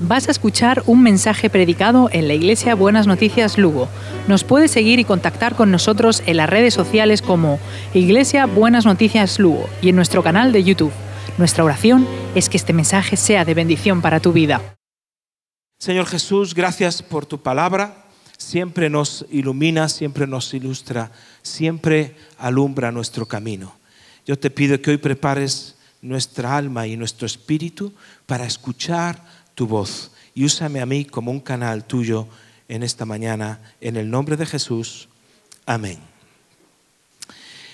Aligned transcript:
Vas 0.00 0.28
a 0.28 0.30
escuchar 0.30 0.84
un 0.86 1.02
mensaje 1.02 1.50
predicado 1.50 2.08
en 2.12 2.28
la 2.28 2.34
Iglesia 2.34 2.76
Buenas 2.76 3.08
Noticias 3.08 3.58
Lugo. 3.58 3.88
Nos 4.28 4.44
puedes 4.44 4.70
seguir 4.70 5.00
y 5.00 5.04
contactar 5.04 5.56
con 5.56 5.72
nosotros 5.72 6.22
en 6.26 6.36
las 6.36 6.48
redes 6.48 6.72
sociales 6.72 7.20
como 7.20 7.58
Iglesia 7.94 8.46
Buenas 8.46 8.84
Noticias 8.86 9.40
Lugo 9.40 9.68
y 9.82 9.88
en 9.88 9.96
nuestro 9.96 10.22
canal 10.22 10.52
de 10.52 10.62
YouTube. 10.62 10.92
Nuestra 11.36 11.64
oración 11.64 12.06
es 12.36 12.48
que 12.48 12.56
este 12.56 12.72
mensaje 12.72 13.16
sea 13.16 13.44
de 13.44 13.54
bendición 13.54 14.00
para 14.00 14.20
tu 14.20 14.32
vida. 14.32 14.76
Señor 15.80 16.06
Jesús, 16.06 16.54
gracias 16.54 17.02
por 17.02 17.26
tu 17.26 17.42
palabra. 17.42 18.04
Siempre 18.36 18.88
nos 18.88 19.26
ilumina, 19.32 19.88
siempre 19.88 20.28
nos 20.28 20.54
ilustra, 20.54 21.10
siempre 21.42 22.14
alumbra 22.38 22.92
nuestro 22.92 23.26
camino. 23.26 23.74
Yo 24.24 24.38
te 24.38 24.50
pido 24.50 24.80
que 24.80 24.92
hoy 24.92 24.98
prepares 24.98 25.74
nuestra 26.00 26.56
alma 26.56 26.86
y 26.86 26.96
nuestro 26.96 27.26
espíritu 27.26 27.92
para 28.26 28.46
escuchar 28.46 29.24
tu 29.58 29.66
voz 29.66 30.12
y 30.36 30.44
úsame 30.44 30.80
a 30.80 30.86
mí 30.86 31.04
como 31.04 31.32
un 31.32 31.40
canal 31.40 31.84
tuyo 31.84 32.28
en 32.68 32.84
esta 32.84 33.04
mañana, 33.04 33.60
en 33.80 33.96
el 33.96 34.08
nombre 34.08 34.36
de 34.36 34.46
Jesús. 34.46 35.08
Amén. 35.66 35.98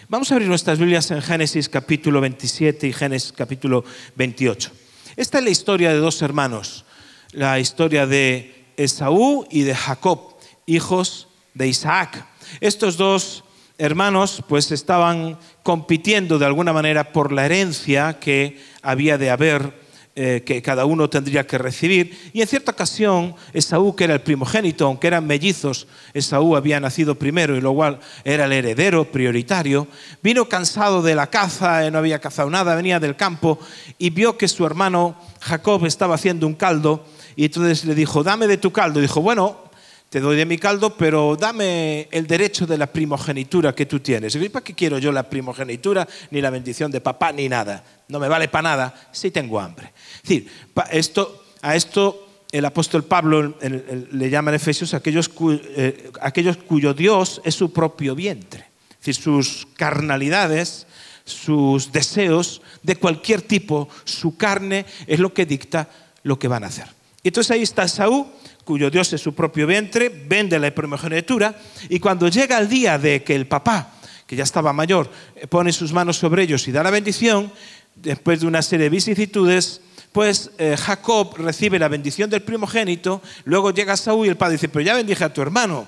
Vamos 0.09 0.31
a 0.31 0.35
abrir 0.37 0.49
nuestras 0.49 0.79
Biblias 0.79 1.11
en 1.11 1.21
Génesis 1.21 1.69
capítulo 1.69 2.23
27 2.23 2.87
y 2.87 2.93
Génesis 2.95 3.33
capítulo 3.33 3.85
28. 4.17 4.71
Esta 5.15 5.37
es 5.37 5.45
la 5.45 5.51
historia 5.51 5.91
de 5.91 5.99
dos 5.99 6.23
hermanos, 6.23 6.87
la 7.33 7.61
historia 7.61 8.07
de 8.07 8.65
Esaú 8.79 9.47
y 9.51 9.61
de 9.61 9.75
Jacob, 9.75 10.39
hijos 10.65 11.29
de 11.53 11.69
Isaac. 11.69 12.25
Estos 12.63 12.97
dos 12.97 13.45
hermanos 13.77 14.43
pues 14.49 14.73
estaban 14.73 15.39
compitiendo 15.63 16.39
de 16.39 16.47
alguna 16.47 16.73
manera 16.73 17.13
por 17.13 17.31
la 17.31 17.45
herencia 17.45 18.21
que 18.21 18.59
había 18.81 19.19
de 19.19 19.29
haber 19.29 19.84
eh, 20.17 20.45
que 20.47 20.63
cada 20.63 20.85
uno 20.85 21.11
tendría 21.11 21.45
que 21.45 21.59
recibir. 21.59 22.31
Y 22.33 22.41
en 22.41 22.47
cierta 22.47 22.71
ocasión, 22.71 23.35
Esaú, 23.53 23.97
que 23.97 24.05
era 24.05 24.15
el 24.15 24.21
primogénito, 24.21 24.87
aunque 24.87 25.09
eran 25.09 25.27
mellizos, 25.27 25.89
Esaú 26.13 26.55
había 26.55 26.79
nacido 26.79 27.17
primero 27.17 27.57
y 27.57 27.61
lo 27.61 27.75
cual 27.75 27.99
era 28.23 28.45
el 28.45 28.53
heredero 28.53 29.11
prioritario, 29.11 29.89
vino 30.23 30.49
cansado 30.49 31.03
de 31.03 31.17
la 31.17 31.27
caza, 31.29 31.85
eh, 31.85 31.91
no 31.91 31.99
había 31.99 32.21
cazado 32.21 32.49
nada, 32.49 32.77
venía 32.77 33.01
del 33.01 33.17
campo 33.17 33.59
y 33.99 34.11
vio 34.11 34.39
que 34.39 34.47
su 34.47 34.65
hermano 34.65 35.17
Jacob 35.41 35.85
estaba 35.85 36.15
haciendo 36.15 36.47
un 36.47 36.55
caldo 36.55 37.05
y 37.37 37.47
entonces 37.47 37.85
le 37.85 37.95
dijo, 37.97 38.23
dame 38.23 38.47
de 38.47 38.57
tu 38.57 38.71
caldo. 38.71 39.01
Y 39.01 39.03
dijo, 39.03 39.21
bueno, 39.21 39.64
te 40.11 40.21
doy 40.21 40.37
de 40.37 40.47
mi 40.47 40.59
caldo, 40.59 40.97
pero 40.97 41.37
dame 41.37 42.09
el 42.13 42.27
derecho 42.27 42.67
de 42.67 42.79
la 42.79 42.87
primogenitura 42.87 43.75
que 43.75 43.87
tú 43.87 44.01
tienes. 44.01 44.35
¿Y 44.37 44.49
para 44.49 44.63
qué 44.63 44.75
quiero 44.75 44.99
yo 44.99 45.11
la 45.11 45.29
primogenitura, 45.29 46.07
ni 46.31 46.41
la 46.41 46.51
bendición 46.51 46.91
de 46.91 47.01
papá, 47.01 47.33
ni 47.33 47.49
nada? 47.49 47.83
No 48.09 48.21
me 48.21 48.29
vale 48.29 48.49
para 48.49 48.63
nada 48.63 49.09
si 49.11 49.31
tengo 49.31 49.59
hambre. 49.59 49.93
Es 50.17 50.23
decir, 50.23 50.51
esto, 50.93 51.45
a 51.63 51.75
esto 51.75 52.29
el 52.53 52.65
apóstol 52.65 53.03
Pablo 53.03 53.57
le 53.61 54.31
llama 54.31 54.53
en 54.53 54.55
Efesios 54.55 54.95
aquellos, 54.95 55.29
eh, 55.51 56.13
aquellos 56.21 56.57
cuyo 56.59 56.95
Dios 56.95 57.41
es 57.45 57.57
su 57.57 57.73
propio 57.73 58.15
vientre. 58.15 58.67
Sus 59.01 59.67
carnalidades, 59.77 60.87
sus 61.25 61.91
deseos 61.91 62.63
de 62.85 62.95
cualquier 62.95 63.43
tipo, 63.43 63.89
su 64.05 64.37
carne 64.37 64.87
es 65.09 65.19
lo 65.19 65.35
que 65.35 65.47
dicta 65.47 65.89
lo 66.23 66.39
que 66.39 66.47
van 66.47 66.63
a 66.63 66.69
hacer. 66.69 66.87
Y 67.25 67.29
entonces 67.29 67.51
ahí 67.51 67.63
está 67.63 67.89
Saúl 67.89 68.27
cuyo 68.65 68.91
Dios 68.91 69.13
es 69.15 69.21
su 69.21 69.35
propio 69.35 69.67
vientre, 69.67 70.09
vende 70.09 70.59
la 70.59 70.75
primogenitura 70.75 71.59
y 71.89 71.99
cuando 71.99 72.29
llega 72.29 72.59
el 72.59 72.69
día 72.69 72.99
de 72.99 73.25
que 73.25 73.35
el 73.35 73.47
papá, 73.47 73.95
que 74.27 74.37
ya 74.37 74.45
estaba 74.45 74.75
mayor, 74.75 75.11
pone 75.49 75.73
sus 75.73 75.93
manos 75.93 76.19
sobre 76.19 76.43
ellos 76.43 76.69
y 76.69 76.73
da 76.73 76.83
la 76.83 76.91
bendición, 76.91 77.51
después 77.97 78.41
de 78.41 78.47
una 78.47 78.61
serie 78.61 78.85
de 78.85 78.91
vicisitudes, 78.91 79.81
pues 80.13 80.51
eh, 80.59 80.77
Jacob 80.79 81.35
recibe 81.39 81.79
la 81.79 81.89
bendición 81.89 82.29
del 82.29 82.43
primogénito, 82.43 83.23
luego 83.45 83.71
llega 83.71 83.97
Saúl 83.97 84.27
y 84.27 84.29
el 84.29 84.37
padre 84.37 84.53
dice, 84.53 84.69
pero 84.69 84.85
ya 84.85 84.95
bendije 84.95 85.25
a 85.25 85.33
tu 85.33 85.41
hermano, 85.41 85.87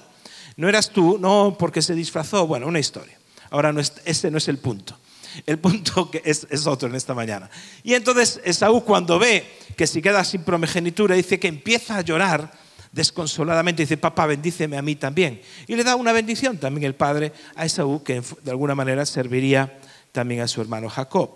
no 0.56 0.68
eras 0.70 0.90
tú, 0.90 1.18
no, 1.20 1.54
porque 1.58 1.82
se 1.82 1.94
disfrazó, 1.94 2.46
bueno, 2.46 2.66
una 2.66 2.78
historia. 2.78 3.18
Ahora 3.50 3.74
ese 4.06 4.30
no 4.30 4.38
es 4.38 4.48
el 4.48 4.56
punto. 4.56 4.98
El 5.44 5.58
punto 5.58 6.10
que 6.10 6.22
es, 6.24 6.46
es, 6.50 6.66
otro 6.66 6.88
en 6.88 6.94
esta 6.94 7.12
mañana. 7.12 7.50
Y 7.82 7.92
entonces 7.92 8.40
Saúl 8.56 8.82
cuando 8.84 9.18
ve 9.18 9.46
que 9.76 9.86
se 9.86 10.02
queda 10.02 10.24
sin 10.24 10.42
primogenitura, 10.42 11.14
dice 11.14 11.38
que 11.38 11.48
empieza 11.48 11.96
a 11.96 12.00
llorar 12.00 12.50
desconsoladamente 12.96 13.82
dice, 13.82 13.98
papá, 13.98 14.24
bendíceme 14.24 14.78
a 14.78 14.82
mí 14.82 14.96
también. 14.96 15.42
Y 15.66 15.76
le 15.76 15.84
da 15.84 15.96
una 15.96 16.12
bendición 16.12 16.56
también 16.56 16.84
el 16.84 16.94
padre 16.94 17.30
a 17.54 17.66
Esaú, 17.66 18.02
que 18.02 18.22
de 18.42 18.50
alguna 18.50 18.74
manera 18.74 19.04
serviría 19.04 19.78
también 20.12 20.40
a 20.40 20.48
su 20.48 20.62
hermano 20.62 20.88
Jacob. 20.88 21.30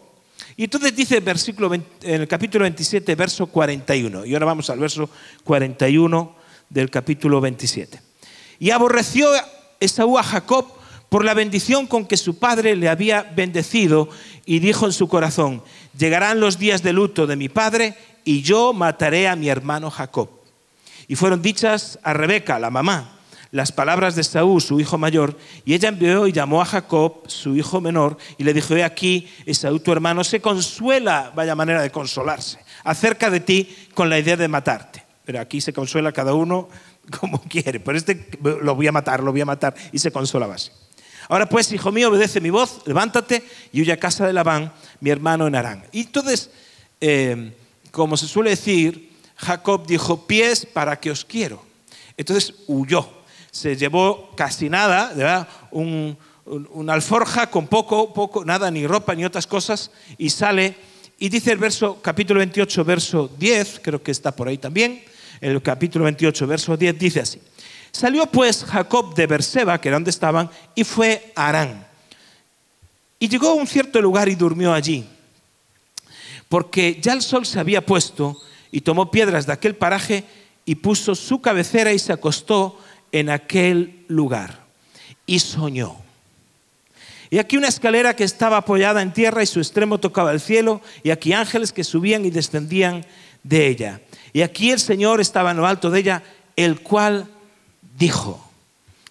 Y 0.56 0.64
entonces 0.64 0.96
dice 0.96 1.20
versículo 1.20 1.72
en 1.74 1.84
el 2.02 2.26
capítulo 2.26 2.62
27, 2.62 3.14
verso 3.14 3.46
41. 3.46 4.24
Y 4.24 4.32
ahora 4.32 4.46
vamos 4.46 4.70
al 4.70 4.78
verso 4.78 5.10
41 5.44 6.34
del 6.70 6.88
capítulo 6.88 7.42
27. 7.42 8.00
Y 8.58 8.70
aborreció 8.70 9.28
Esaú 9.80 10.16
a 10.16 10.22
Jacob 10.22 10.66
por 11.10 11.26
la 11.26 11.34
bendición 11.34 11.86
con 11.86 12.06
que 12.06 12.16
su 12.16 12.38
padre 12.38 12.74
le 12.74 12.88
había 12.88 13.22
bendecido 13.22 14.08
y 14.46 14.60
dijo 14.60 14.86
en 14.86 14.92
su 14.92 15.08
corazón, 15.08 15.62
llegarán 15.98 16.40
los 16.40 16.58
días 16.58 16.82
de 16.82 16.94
luto 16.94 17.26
de 17.26 17.36
mi 17.36 17.50
padre 17.50 17.96
y 18.24 18.42
yo 18.42 18.72
mataré 18.72 19.28
a 19.28 19.36
mi 19.36 19.48
hermano 19.48 19.90
Jacob. 19.90 20.28
Y 21.08 21.16
fueron 21.16 21.42
dichas 21.42 21.98
a 22.02 22.12
Rebeca, 22.12 22.58
la 22.58 22.70
mamá, 22.70 23.20
las 23.52 23.72
palabras 23.72 24.14
de 24.14 24.22
Saúl, 24.22 24.62
su 24.62 24.80
hijo 24.80 24.96
mayor, 24.96 25.36
y 25.64 25.74
ella 25.74 25.88
envió 25.88 26.26
y 26.26 26.32
llamó 26.32 26.62
a 26.62 26.64
Jacob, 26.64 27.22
su 27.26 27.56
hijo 27.56 27.80
menor, 27.80 28.16
y 28.38 28.44
le 28.44 28.54
dijo, 28.54 28.76
he 28.76 28.84
aquí, 28.84 29.28
Esaú 29.44 29.80
tu 29.80 29.92
hermano 29.92 30.22
se 30.22 30.40
consuela, 30.40 31.32
vaya 31.34 31.56
manera 31.56 31.82
de 31.82 31.90
consolarse, 31.90 32.58
acerca 32.84 33.28
de 33.28 33.40
ti 33.40 33.76
con 33.94 34.08
la 34.08 34.18
idea 34.18 34.36
de 34.36 34.46
matarte. 34.46 35.02
Pero 35.24 35.40
aquí 35.40 35.60
se 35.60 35.72
consuela 35.72 36.12
cada 36.12 36.34
uno 36.34 36.68
como 37.20 37.42
quiere, 37.42 37.80
pero 37.80 37.98
este 37.98 38.28
lo 38.42 38.74
voy 38.74 38.86
a 38.86 38.92
matar, 38.92 39.22
lo 39.22 39.32
voy 39.32 39.40
a 39.40 39.46
matar, 39.46 39.74
y 39.92 39.98
se 39.98 40.12
consolaba 40.12 40.54
así. 40.54 40.70
Ahora 41.28 41.48
pues, 41.48 41.70
hijo 41.72 41.92
mío, 41.92 42.08
obedece 42.08 42.40
mi 42.40 42.50
voz, 42.50 42.82
levántate 42.86 43.44
y 43.72 43.82
huye 43.82 43.92
a 43.92 44.00
casa 44.00 44.26
de 44.26 44.32
Labán, 44.32 44.72
mi 45.00 45.10
hermano 45.10 45.46
en 45.46 45.54
Arán. 45.54 45.84
Y 45.92 46.00
entonces, 46.02 46.50
eh, 47.00 47.52
como 47.90 48.16
se 48.16 48.26
suele 48.26 48.50
decir, 48.50 49.10
Jacob 49.36 49.86
dijo, 49.86 50.26
pies 50.26 50.66
para 50.66 50.98
que 50.98 51.10
os 51.10 51.24
quiero. 51.24 51.62
Entonces 52.16 52.54
huyó. 52.66 53.08
Se 53.50 53.76
llevó 53.76 54.30
casi 54.36 54.68
nada, 54.68 55.12
¿verdad? 55.14 55.48
Un, 55.70 56.16
una 56.44 56.94
alforja 56.94 57.48
con 57.48 57.66
poco, 57.66 58.12
poco, 58.12 58.44
nada, 58.44 58.70
ni 58.70 58.86
ropa 58.86 59.14
ni 59.14 59.24
otras 59.24 59.46
cosas, 59.46 59.90
y 60.18 60.30
sale. 60.30 60.76
Y 61.18 61.28
dice 61.28 61.52
el 61.52 61.58
verso, 61.58 62.00
capítulo 62.00 62.38
28, 62.38 62.84
verso 62.84 63.30
10, 63.38 63.80
creo 63.82 64.02
que 64.02 64.10
está 64.10 64.34
por 64.34 64.48
ahí 64.48 64.58
también, 64.58 65.02
el 65.40 65.60
capítulo 65.62 66.04
28, 66.04 66.46
verso 66.46 66.76
10, 66.76 66.98
dice 66.98 67.20
así. 67.20 67.40
Salió 67.92 68.26
pues 68.26 68.64
Jacob 68.64 69.14
de 69.14 69.26
Berseba, 69.26 69.80
que 69.80 69.88
era 69.88 69.96
donde 69.96 70.10
estaban, 70.10 70.48
y 70.74 70.84
fue 70.84 71.32
a 71.34 71.48
Arán. 71.48 71.86
Y 73.18 73.28
llegó 73.28 73.48
a 73.48 73.54
un 73.54 73.66
cierto 73.66 74.00
lugar 74.00 74.28
y 74.28 74.34
durmió 74.34 74.72
allí, 74.72 75.06
porque 76.50 76.98
ya 77.00 77.12
el 77.12 77.22
sol 77.22 77.46
se 77.46 77.60
había 77.60 77.86
puesto 77.86 78.36
y 78.72 78.80
tomó 78.80 79.12
piedras 79.12 79.46
de 79.46 79.52
aquel 79.52 79.76
paraje 79.76 80.24
y 80.64 80.74
puso 80.74 81.14
su 81.14 81.40
cabecera 81.40 81.92
y 81.92 81.98
se 82.00 82.12
acostó 82.12 82.76
en 83.12 83.30
aquel 83.30 84.04
lugar. 84.08 84.66
Y 85.26 85.38
soñó. 85.38 85.96
Y 87.30 87.38
aquí 87.38 87.56
una 87.56 87.68
escalera 87.68 88.16
que 88.16 88.24
estaba 88.24 88.56
apoyada 88.56 89.00
en 89.00 89.12
tierra 89.12 89.44
y 89.44 89.46
su 89.46 89.60
extremo 89.60 90.00
tocaba 90.00 90.32
el 90.32 90.40
cielo, 90.40 90.80
y 91.04 91.10
aquí 91.10 91.32
ángeles 91.32 91.72
que 91.72 91.84
subían 91.84 92.24
y 92.24 92.30
descendían 92.30 93.06
de 93.44 93.68
ella. 93.68 94.00
Y 94.32 94.42
aquí 94.42 94.72
el 94.72 94.80
Señor 94.80 95.20
estaba 95.20 95.52
en 95.52 95.58
lo 95.58 95.68
alto 95.68 95.88
de 95.88 96.00
ella, 96.00 96.24
el 96.56 96.80
cual 96.80 97.28
dijo, 97.96 98.44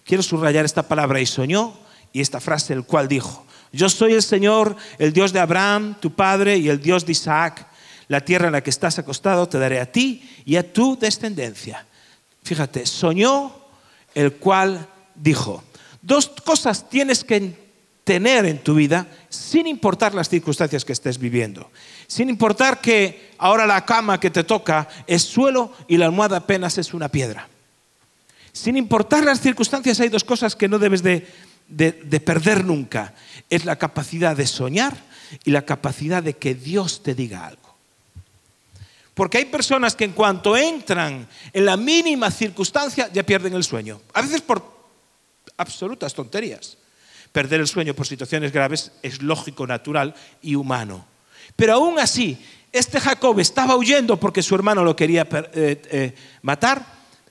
quiero 0.04 0.22
subrayar 0.22 0.66
esta 0.66 0.86
palabra, 0.86 1.22
y 1.22 1.26
soñó, 1.26 1.72
y 2.12 2.20
esta 2.20 2.38
frase, 2.38 2.74
el 2.74 2.84
cual 2.84 3.08
dijo, 3.08 3.46
yo 3.72 3.88
soy 3.88 4.14
el 4.14 4.22
Señor, 4.22 4.76
el 4.98 5.12
Dios 5.12 5.32
de 5.32 5.40
Abraham, 5.40 5.96
tu 6.00 6.12
padre, 6.12 6.56
y 6.56 6.68
el 6.68 6.80
Dios 6.80 7.06
de 7.06 7.12
Isaac 7.12 7.70
la 8.10 8.20
tierra 8.20 8.48
en 8.48 8.54
la 8.54 8.60
que 8.60 8.70
estás 8.70 8.98
acostado 8.98 9.48
te 9.48 9.56
daré 9.56 9.78
a 9.78 9.86
ti 9.86 10.28
y 10.44 10.56
a 10.56 10.72
tu 10.72 10.98
descendencia. 10.98 11.86
Fíjate, 12.42 12.84
soñó 12.84 13.54
el 14.16 14.32
cual 14.32 14.88
dijo, 15.14 15.62
dos 16.02 16.26
cosas 16.44 16.90
tienes 16.90 17.22
que 17.22 17.54
tener 18.02 18.46
en 18.46 18.58
tu 18.64 18.74
vida 18.74 19.06
sin 19.28 19.68
importar 19.68 20.12
las 20.12 20.28
circunstancias 20.28 20.84
que 20.84 20.92
estés 20.92 21.18
viviendo. 21.18 21.70
Sin 22.08 22.28
importar 22.28 22.80
que 22.80 23.30
ahora 23.38 23.64
la 23.64 23.84
cama 23.84 24.18
que 24.18 24.30
te 24.30 24.42
toca 24.42 24.88
es 25.06 25.22
suelo 25.22 25.72
y 25.86 25.96
la 25.96 26.06
almohada 26.06 26.38
apenas 26.38 26.78
es 26.78 26.92
una 26.92 27.08
piedra. 27.08 27.46
Sin 28.52 28.76
importar 28.76 29.22
las 29.22 29.40
circunstancias 29.40 30.00
hay 30.00 30.08
dos 30.08 30.24
cosas 30.24 30.56
que 30.56 30.66
no 30.66 30.80
debes 30.80 31.04
de, 31.04 31.28
de 31.70 32.20
perder 32.20 32.64
nunca. 32.64 33.14
Es 33.48 33.64
la 33.64 33.76
capacidad 33.76 34.36
de 34.36 34.46
soñar 34.46 34.96
y 35.44 35.50
la 35.50 35.62
capacidad 35.62 36.22
de 36.22 36.36
que 36.36 36.54
Dios 36.54 37.02
te 37.02 37.14
diga 37.14 37.46
algo. 37.46 37.70
Porque 39.14 39.38
hay 39.38 39.44
personas 39.46 39.94
que 39.94 40.04
en 40.04 40.12
cuanto 40.12 40.56
entran 40.56 41.28
en 41.52 41.64
la 41.66 41.76
mínima 41.76 42.30
circunstancia 42.30 43.10
ya 43.12 43.22
pierden 43.22 43.54
el 43.54 43.64
sueño. 43.64 44.00
A 44.14 44.22
veces 44.22 44.40
por 44.40 44.80
absolutas 45.56 46.14
tonterías. 46.14 46.78
Perder 47.32 47.60
el 47.60 47.68
sueño 47.68 47.94
por 47.94 48.06
situaciones 48.06 48.50
graves 48.50 48.92
es 49.02 49.22
lógico, 49.22 49.66
natural 49.66 50.14
y 50.42 50.54
humano. 50.54 51.04
Pero 51.54 51.74
aún 51.74 51.98
así, 51.98 52.42
este 52.72 52.98
Jacob 52.98 53.38
estaba 53.40 53.76
huyendo 53.76 54.18
porque 54.18 54.42
su 54.42 54.54
hermano 54.54 54.84
lo 54.84 54.96
quería 54.96 55.28
eh, 55.30 55.82
eh, 55.90 56.14
matar, 56.42 56.84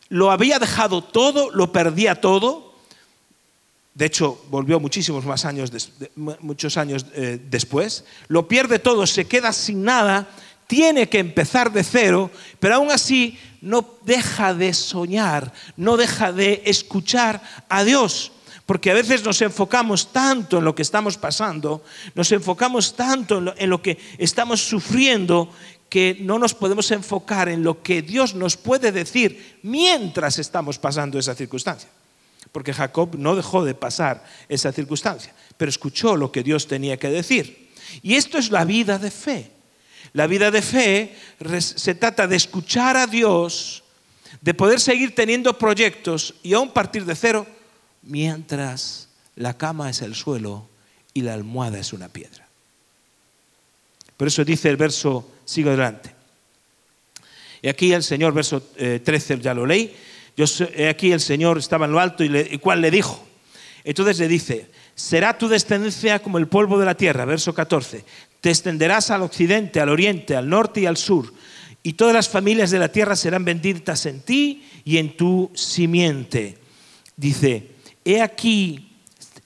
lo 0.09 0.31
había 0.31 0.59
dejado 0.59 1.03
todo, 1.03 1.49
lo 1.51 1.71
perdía 1.71 2.21
todo. 2.21 2.68
De 3.99 4.05
hecho, 4.05 4.41
volvió 4.49 4.79
muchísimos 4.79 5.25
más 5.25 5.43
años, 5.43 5.73
muchos 6.15 6.77
años 6.77 7.05
eh, 7.15 7.37
después. 7.49 8.05
Lo 8.29 8.47
pierde 8.47 8.79
todo, 8.79 9.05
se 9.05 9.27
queda 9.27 9.51
sin 9.51 9.83
nada, 9.83 10.29
tiene 10.67 11.09
que 11.09 11.19
empezar 11.19 11.69
de 11.73 11.83
cero, 11.83 12.31
pero 12.61 12.75
aún 12.75 12.91
así 12.91 13.37
no 13.59 13.85
deja 14.05 14.53
de 14.53 14.73
soñar, 14.73 15.51
no 15.75 15.97
deja 15.97 16.31
de 16.31 16.61
escuchar 16.63 17.43
a 17.67 17.83
Dios. 17.83 18.31
Porque 18.65 18.89
a 18.89 18.93
veces 18.93 19.21
nos 19.25 19.41
enfocamos 19.41 20.13
tanto 20.13 20.59
en 20.59 20.63
lo 20.63 20.73
que 20.73 20.83
estamos 20.83 21.17
pasando, 21.17 21.83
nos 22.15 22.31
enfocamos 22.31 22.95
tanto 22.95 23.53
en 23.57 23.69
lo, 23.69 23.81
que 23.81 23.97
estamos 24.17 24.61
sufriendo, 24.61 25.51
que 25.89 26.15
no 26.21 26.39
nos 26.39 26.53
podemos 26.53 26.89
enfocar 26.91 27.49
en 27.49 27.63
lo 27.63 27.83
que 27.83 28.01
Dios 28.01 28.33
nos 28.33 28.55
puede 28.55 28.93
decir 28.93 29.59
mientras 29.61 30.39
estamos 30.39 30.79
pasando 30.79 31.19
esa 31.19 31.35
circunstancia. 31.35 31.89
Porque 32.51 32.73
Jacob 32.73 33.15
no 33.17 33.35
dejó 33.35 33.63
de 33.63 33.75
pasar 33.75 34.25
esa 34.47 34.71
circunstancia, 34.71 35.33
pero 35.57 35.69
escuchó 35.69 36.15
lo 36.15 36.31
que 36.31 36.43
Dios 36.43 36.67
tenía 36.67 36.97
que 36.97 37.09
decir. 37.09 37.69
Y 38.01 38.15
esto 38.15 38.37
es 38.37 38.51
la 38.51 38.65
vida 38.65 38.97
de 38.97 39.11
fe. 39.11 39.51
La 40.13 40.27
vida 40.27 40.49
de 40.49 40.61
fe 40.61 41.15
se 41.59 41.95
trata 41.95 42.27
de 42.27 42.35
escuchar 42.35 42.97
a 42.97 43.05
Dios, 43.05 43.83
de 44.41 44.53
poder 44.53 44.79
seguir 44.79 45.13
teniendo 45.13 45.57
proyectos 45.57 46.35
y 46.41 46.53
aún 46.53 46.71
partir 46.71 47.05
de 47.05 47.15
cero 47.15 47.45
mientras 48.01 49.09
la 49.35 49.57
cama 49.57 49.89
es 49.89 50.01
el 50.01 50.15
suelo 50.15 50.67
y 51.13 51.21
la 51.21 51.33
almohada 51.33 51.79
es 51.79 51.93
una 51.93 52.09
piedra. 52.09 52.47
Por 54.17 54.27
eso 54.27 54.43
dice 54.43 54.69
el 54.69 54.77
verso, 54.77 55.31
sigo 55.45 55.69
adelante. 55.69 56.13
Y 57.61 57.67
aquí 57.67 57.93
el 57.93 58.03
Señor, 58.03 58.33
verso 58.33 58.61
13, 58.61 59.33
eh, 59.33 59.39
ya 59.41 59.53
lo 59.53 59.65
leí, 59.65 59.95
yo, 60.45 60.67
aquí 60.89 61.11
el 61.11 61.19
Señor 61.19 61.57
estaba 61.57 61.85
en 61.85 61.91
lo 61.91 61.99
alto 61.99 62.23
y, 62.23 62.29
le, 62.29 62.59
cuál 62.59 62.81
le 62.81 62.91
dijo. 62.91 63.25
Entonces 63.83 64.19
le 64.19 64.27
dice, 64.27 64.69
será 64.95 65.37
tu 65.37 65.47
descendencia 65.47 66.19
como 66.19 66.37
el 66.37 66.47
polvo 66.47 66.79
de 66.79 66.85
la 66.85 66.95
tierra, 66.95 67.25
verso 67.25 67.53
14. 67.53 68.03
Te 68.41 68.49
extenderás 68.49 69.11
al 69.11 69.21
occidente, 69.21 69.81
al 69.81 69.89
oriente, 69.89 70.35
al 70.35 70.49
norte 70.49 70.81
y 70.81 70.85
al 70.85 70.97
sur, 70.97 71.33
y 71.83 71.93
todas 71.93 72.13
las 72.13 72.29
familias 72.29 72.71
de 72.71 72.79
la 72.79 72.91
tierra 72.91 73.15
serán 73.15 73.45
benditas 73.45 74.05
en 74.05 74.21
ti 74.21 74.63
y 74.85 74.97
en 74.97 75.15
tu 75.15 75.51
simiente. 75.53 76.57
Dice, 77.15 77.71
he 78.05 78.21
aquí, 78.21 78.93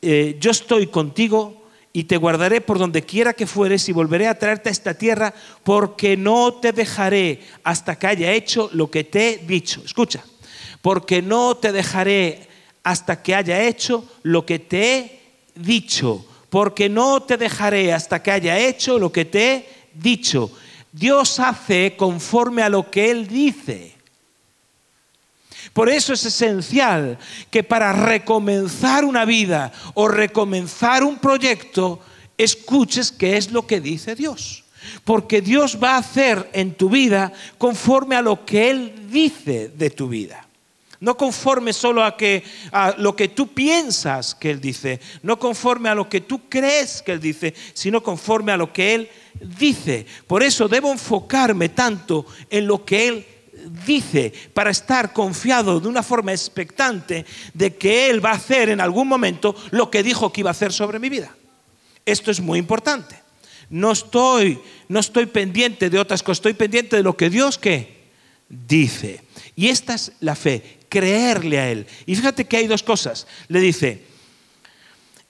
eh, 0.01 0.37
yo 0.39 0.51
estoy 0.51 0.87
contigo 0.87 1.63
y 1.91 2.03
te 2.05 2.17
guardaré 2.17 2.61
por 2.61 2.79
donde 2.79 3.03
quiera 3.03 3.33
que 3.33 3.47
fueres 3.47 3.87
y 3.89 3.93
volveré 3.93 4.27
a 4.27 4.37
traerte 4.37 4.69
a 4.69 4.71
esta 4.71 4.95
tierra 4.95 5.33
porque 5.63 6.17
no 6.17 6.55
te 6.55 6.71
dejaré 6.71 7.41
hasta 7.63 7.97
que 7.97 8.07
haya 8.07 8.31
hecho 8.31 8.69
lo 8.73 8.89
que 8.89 9.03
te 9.03 9.29
he 9.29 9.37
dicho. 9.37 9.81
Escucha, 9.85 10.23
porque 10.83 11.21
no 11.21 11.55
te 11.55 11.71
dejaré 11.71 12.45
hasta 12.83 13.23
que 13.23 13.33
haya 13.33 13.63
hecho 13.63 14.03
lo 14.21 14.45
que 14.45 14.59
te 14.59 14.97
he 14.97 15.21
dicho, 15.55 16.25
porque 16.49 16.89
no 16.89 17.23
te 17.23 17.37
dejaré 17.37 17.93
hasta 17.93 18.21
que 18.21 18.31
haya 18.31 18.59
hecho 18.59 18.99
lo 18.99 19.09
que 19.09 19.23
te 19.23 19.53
he 19.53 19.65
dicho. 19.93 20.51
Dios 20.91 21.39
hace 21.39 21.95
conforme 21.95 22.63
a 22.63 22.69
lo 22.69 22.91
que 22.91 23.09
Él 23.09 23.27
dice. 23.27 23.95
Por 25.71 25.87
eso 25.87 26.11
es 26.11 26.25
esencial 26.25 27.17
que 27.49 27.63
para 27.63 27.93
recomenzar 27.93 29.05
una 29.05 29.23
vida 29.23 29.71
o 29.93 30.09
recomenzar 30.09 31.05
un 31.05 31.17
proyecto, 31.17 32.01
escuches 32.37 33.09
qué 33.09 33.37
es 33.37 33.53
lo 33.53 33.65
que 33.65 33.79
dice 33.79 34.15
Dios. 34.15 34.65
Porque 35.05 35.41
Dios 35.41 35.79
va 35.81 35.91
a 35.91 35.99
hacer 35.99 36.49
en 36.51 36.73
tu 36.75 36.89
vida 36.89 37.31
conforme 37.57 38.17
a 38.17 38.21
lo 38.21 38.45
que 38.45 38.69
Él 38.69 39.07
dice 39.09 39.69
de 39.69 39.89
tu 39.89 40.09
vida. 40.09 40.42
No 41.03 41.17
conforme 41.17 41.73
solo 41.73 42.01
a, 42.01 42.15
que, 42.15 42.45
a 42.71 42.95
lo 42.97 43.13
que 43.13 43.27
tú 43.27 43.49
piensas 43.49 44.33
que 44.33 44.51
Él 44.51 44.61
dice, 44.61 45.01
no 45.21 45.37
conforme 45.37 45.89
a 45.89 45.95
lo 45.95 46.07
que 46.07 46.21
tú 46.21 46.47
crees 46.47 47.01
que 47.01 47.11
Él 47.11 47.19
dice, 47.19 47.53
sino 47.73 48.01
conforme 48.01 48.53
a 48.53 48.57
lo 48.57 48.71
que 48.71 48.95
Él 48.95 49.09
dice. 49.59 50.05
Por 50.27 50.43
eso 50.43 50.69
debo 50.69 50.93
enfocarme 50.93 51.67
tanto 51.67 52.25
en 52.49 52.67
lo 52.67 52.85
que 52.85 53.09
Él 53.09 53.25
dice 53.85 54.31
para 54.53 54.71
estar 54.71 55.11
confiado 55.11 55.81
de 55.81 55.89
una 55.89 56.03
forma 56.03 56.31
expectante 56.31 57.25
de 57.53 57.75
que 57.75 58.09
Él 58.09 58.23
va 58.23 58.29
a 58.29 58.35
hacer 58.35 58.69
en 58.69 58.79
algún 58.79 59.09
momento 59.09 59.57
lo 59.71 59.91
que 59.91 60.03
dijo 60.03 60.31
que 60.31 60.39
iba 60.39 60.51
a 60.51 60.57
hacer 60.57 60.71
sobre 60.71 60.99
mi 60.99 61.09
vida. 61.09 61.35
Esto 62.05 62.31
es 62.31 62.39
muy 62.39 62.59
importante. 62.59 63.21
No 63.69 63.91
estoy, 63.91 64.57
no 64.87 65.01
estoy 65.01 65.25
pendiente 65.25 65.89
de 65.89 65.99
otras 65.99 66.23
cosas, 66.23 66.37
estoy 66.37 66.53
pendiente 66.53 66.95
de 66.95 67.03
lo 67.03 67.17
que 67.17 67.29
Dios 67.29 67.57
que 67.57 68.03
dice. 68.47 69.21
Y 69.55 69.67
esta 69.67 69.95
es 69.95 70.13
la 70.21 70.35
fe, 70.35 70.79
creerle 70.93 71.59
a 71.59 71.71
Él. 71.71 71.87
Y 72.05 72.15
fíjate 72.15 72.45
que 72.45 72.57
hay 72.57 72.67
dos 72.67 72.83
cosas. 72.83 73.25
Le 73.47 73.59
dice, 73.59 74.03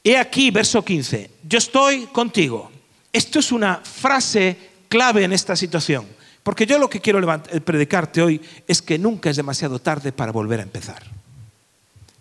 he 0.04 0.18
aquí, 0.18 0.52
verso 0.52 0.84
15, 0.84 1.32
yo 1.48 1.58
estoy 1.58 2.08
contigo. 2.08 2.70
Esto 3.14 3.40
es 3.40 3.54
una 3.54 3.78
frase 3.78 4.58
clave 4.90 5.24
en 5.24 5.32
esta 5.32 5.56
situación. 5.56 6.06
Porque 6.44 6.66
yo 6.66 6.78
lo 6.80 6.90
que 6.90 7.00
quiero 7.00 7.34
eh, 7.34 7.62
predicarte 7.62 8.22
hoy 8.22 8.42
es 8.68 8.82
que 8.82 9.00
nunca 9.00 9.30
es 9.30 9.38
demasiado 9.38 9.80
tarde 9.80 10.12
para 10.12 10.34
volver 10.34 10.60
a 10.60 10.64
empezar. 10.64 11.02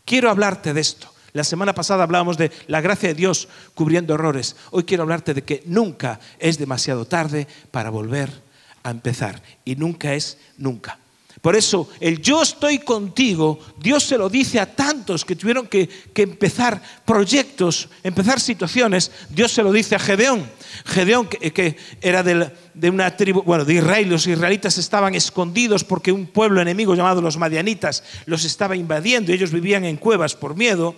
Quiero 0.04 0.30
hablarte 0.30 0.72
de 0.72 0.80
esto. 0.80 1.12
La 1.32 1.42
semana 1.42 1.74
pasada 1.74 2.04
hablábamos 2.04 2.38
de 2.38 2.52
la 2.68 2.80
gracia 2.80 3.08
de 3.08 3.16
Dios 3.16 3.48
cubriendo 3.74 4.14
errores. 4.14 4.54
Hoy 4.70 4.84
quiero 4.84 5.02
hablarte 5.02 5.34
de 5.34 5.42
que 5.42 5.64
nunca 5.66 6.20
es 6.38 6.58
demasiado 6.58 7.06
tarde 7.06 7.48
para 7.72 7.90
volver 7.90 8.30
a 8.84 8.90
empezar. 8.90 9.42
Y 9.64 9.74
nunca 9.74 10.14
es 10.14 10.38
nunca. 10.58 11.01
Por 11.42 11.56
eso, 11.56 11.88
el 11.98 12.22
yo 12.22 12.40
estoy 12.40 12.78
contigo, 12.78 13.58
Dios 13.76 14.04
se 14.04 14.16
lo 14.16 14.28
dice 14.28 14.60
a 14.60 14.76
tantos 14.76 15.24
que 15.24 15.34
tuvieron 15.34 15.66
que, 15.66 15.88
empezar 16.14 16.80
proyectos, 17.04 17.88
empezar 18.04 18.38
situaciones. 18.38 19.10
Dios 19.28 19.50
se 19.50 19.64
lo 19.64 19.72
dice 19.72 19.96
a 19.96 19.98
Gedeón. 19.98 20.48
Gedeón, 20.84 21.26
que, 21.26 21.76
era 22.00 22.22
de 22.22 22.90
una 22.90 23.16
tribu, 23.16 23.42
bueno, 23.42 23.64
de 23.64 23.74
Israel, 23.74 24.08
los 24.08 24.28
israelitas 24.28 24.78
estaban 24.78 25.16
escondidos 25.16 25.82
porque 25.82 26.12
un 26.12 26.28
pueblo 26.28 26.62
enemigo 26.62 26.94
llamado 26.94 27.20
los 27.20 27.36
madianitas 27.36 28.04
los 28.26 28.44
estaba 28.44 28.76
invadiendo 28.76 29.32
y 29.32 29.34
ellos 29.34 29.50
vivían 29.50 29.84
en 29.84 29.96
cuevas 29.96 30.36
por 30.36 30.54
miedo. 30.54 30.94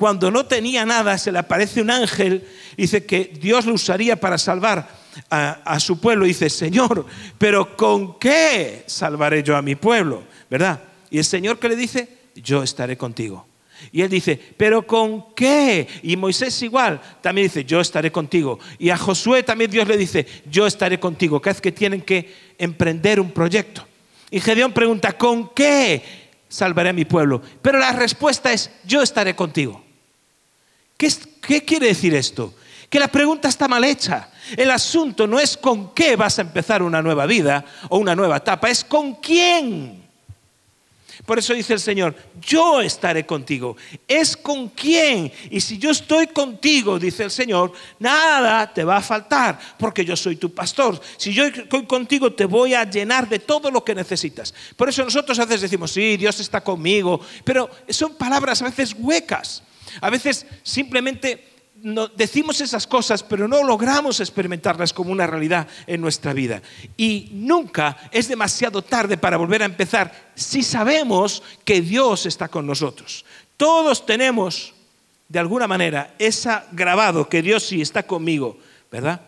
Cuando 0.00 0.30
no 0.30 0.46
tenía 0.46 0.86
nada, 0.86 1.18
se 1.18 1.30
le 1.30 1.40
aparece 1.40 1.82
un 1.82 1.90
ángel, 1.90 2.48
dice 2.74 3.04
que 3.04 3.36
Dios 3.38 3.66
lo 3.66 3.74
usaría 3.74 4.18
para 4.18 4.38
salvar 4.38 4.88
a, 5.28 5.78
su 5.78 6.00
pueblo 6.00 6.24
dice, 6.24 6.48
Señor, 6.48 7.04
pero 7.36 7.76
¿con 7.76 8.18
qué 8.18 8.82
salvaré 8.86 9.42
yo 9.42 9.58
a 9.58 9.60
mi 9.60 9.74
pueblo? 9.74 10.22
¿Verdad? 10.48 10.80
Y 11.10 11.18
el 11.18 11.24
Señor 11.26 11.58
que 11.58 11.68
le 11.68 11.76
dice, 11.76 12.08
yo 12.34 12.62
estaré 12.62 12.96
contigo. 12.96 13.46
Y 13.92 14.00
él 14.00 14.08
dice, 14.08 14.40
¿pero 14.56 14.86
con 14.86 15.34
qué? 15.34 15.86
Y 16.02 16.16
Moisés 16.16 16.62
igual, 16.62 16.98
también 17.20 17.48
dice, 17.48 17.66
yo 17.66 17.82
estaré 17.82 18.10
contigo. 18.10 18.58
Y 18.78 18.88
a 18.88 18.96
Josué 18.96 19.42
también 19.42 19.70
Dios 19.70 19.86
le 19.86 19.98
dice, 19.98 20.26
yo 20.50 20.66
estaré 20.66 20.98
contigo. 20.98 21.42
Cada 21.42 21.52
vez 21.52 21.60
que 21.60 21.72
tienen 21.72 22.00
que 22.00 22.34
emprender 22.56 23.20
un 23.20 23.32
proyecto. 23.32 23.86
Y 24.30 24.40
Gedeón 24.40 24.72
pregunta, 24.72 25.12
¿con 25.12 25.50
qué 25.50 26.02
salvaré 26.48 26.88
a 26.88 26.94
mi 26.94 27.04
pueblo? 27.04 27.42
Pero 27.60 27.78
la 27.78 27.92
respuesta 27.92 28.50
es, 28.50 28.70
yo 28.86 29.02
estaré 29.02 29.36
contigo. 29.36 29.89
¿Qué, 31.00 31.64
quiere 31.64 31.86
decir 31.86 32.14
esto? 32.14 32.52
Que 32.90 33.00
la 33.00 33.08
pregunta 33.08 33.48
está 33.48 33.66
mal 33.66 33.84
hecha. 33.84 34.28
El 34.54 34.70
asunto 34.70 35.26
no 35.26 35.40
es 35.40 35.56
con 35.56 35.94
qué 35.94 36.14
vas 36.14 36.38
a 36.38 36.42
empezar 36.42 36.82
una 36.82 37.00
nueva 37.00 37.24
vida 37.24 37.64
o 37.88 37.96
una 37.96 38.14
nueva 38.14 38.36
etapa, 38.36 38.68
es 38.68 38.84
con 38.84 39.14
quién. 39.14 40.00
Por 41.24 41.38
eso 41.38 41.54
dice 41.54 41.72
el 41.72 41.80
Señor, 41.80 42.14
yo 42.40 42.82
estaré 42.82 43.24
contigo. 43.24 43.76
Es 44.06 44.36
con 44.36 44.68
quién. 44.68 45.32
Y 45.50 45.60
si 45.60 45.78
yo 45.78 45.90
estoy 45.90 46.26
contigo, 46.26 46.98
dice 46.98 47.24
el 47.24 47.30
Señor, 47.30 47.72
nada 47.98 48.70
te 48.72 48.84
va 48.84 48.96
a 48.96 49.02
faltar, 49.02 49.58
porque 49.78 50.04
yo 50.04 50.16
soy 50.16 50.36
tu 50.36 50.52
pastor. 50.52 51.00
Si 51.16 51.32
yo 51.32 51.46
estoy 51.46 51.86
contigo, 51.86 52.32
te 52.32 52.44
voy 52.44 52.74
a 52.74 52.84
llenar 52.84 53.26
de 53.28 53.38
todo 53.38 53.70
lo 53.70 53.84
que 53.84 53.94
necesitas. 53.94 54.52
Por 54.76 54.88
eso 54.88 55.04
nosotros 55.04 55.38
a 55.38 55.44
veces 55.44 55.62
decimos, 55.62 55.92
sí, 55.92 56.18
Dios 56.18 56.40
está 56.40 56.62
conmigo, 56.62 57.20
pero 57.44 57.70
son 57.88 58.16
palabras 58.16 58.60
a 58.60 58.66
veces 58.66 58.94
huecas. 58.98 59.62
A 60.00 60.10
veces 60.10 60.46
simplemente 60.62 61.50
decimos 62.16 62.60
esas 62.60 62.86
cosas, 62.86 63.22
pero 63.22 63.48
no 63.48 63.62
logramos 63.62 64.20
experimentarlas 64.20 64.92
como 64.92 65.12
una 65.12 65.26
realidad 65.26 65.66
en 65.86 66.00
nuestra 66.00 66.32
vida. 66.32 66.62
Y 66.96 67.30
nunca 67.32 67.96
es 68.10 68.28
demasiado 68.28 68.82
tarde 68.82 69.16
para 69.16 69.36
volver 69.36 69.62
a 69.62 69.66
empezar 69.66 70.32
si 70.34 70.62
sabemos 70.62 71.42
que 71.64 71.80
Dios 71.80 72.26
está 72.26 72.48
con 72.48 72.66
nosotros. 72.66 73.24
Todos 73.56 74.04
tenemos, 74.04 74.74
de 75.28 75.38
alguna 75.38 75.66
manera, 75.66 76.14
esa 76.18 76.66
grabado 76.72 77.28
que 77.28 77.42
Dios 77.42 77.62
sí 77.64 77.80
está 77.80 78.02
conmigo, 78.02 78.58
¿verdad? 78.90 79.20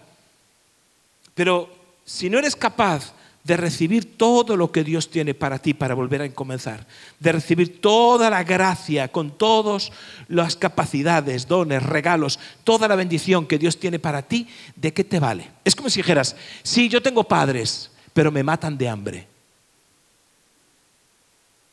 Pero 1.34 1.70
si 2.04 2.28
no 2.28 2.38
eres 2.38 2.56
capaz 2.56 3.14
de 3.44 3.56
recibir 3.56 4.16
todo 4.16 4.56
lo 4.56 4.70
que 4.70 4.84
Dios 4.84 5.10
tiene 5.10 5.34
para 5.34 5.58
ti 5.58 5.74
para 5.74 5.94
volver 5.94 6.22
a 6.22 6.32
comenzar, 6.32 6.86
de 7.18 7.32
recibir 7.32 7.80
toda 7.80 8.30
la 8.30 8.44
gracia 8.44 9.08
con 9.08 9.36
todas 9.36 9.90
las 10.28 10.54
capacidades, 10.54 11.48
dones, 11.48 11.82
regalos, 11.82 12.38
toda 12.62 12.86
la 12.86 12.94
bendición 12.94 13.46
que 13.46 13.58
Dios 13.58 13.78
tiene 13.78 13.98
para 13.98 14.22
ti, 14.22 14.46
¿de 14.76 14.92
qué 14.92 15.02
te 15.02 15.18
vale? 15.18 15.50
Es 15.64 15.74
como 15.74 15.90
si 15.90 16.00
dijeras, 16.00 16.36
sí, 16.62 16.88
yo 16.88 17.02
tengo 17.02 17.24
padres, 17.24 17.90
pero 18.12 18.30
me 18.30 18.44
matan 18.44 18.78
de 18.78 18.88
hambre. 18.88 19.26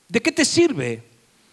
¿De 0.07 0.21
qué 0.21 0.31
te 0.31 0.43
sirve 0.43 1.03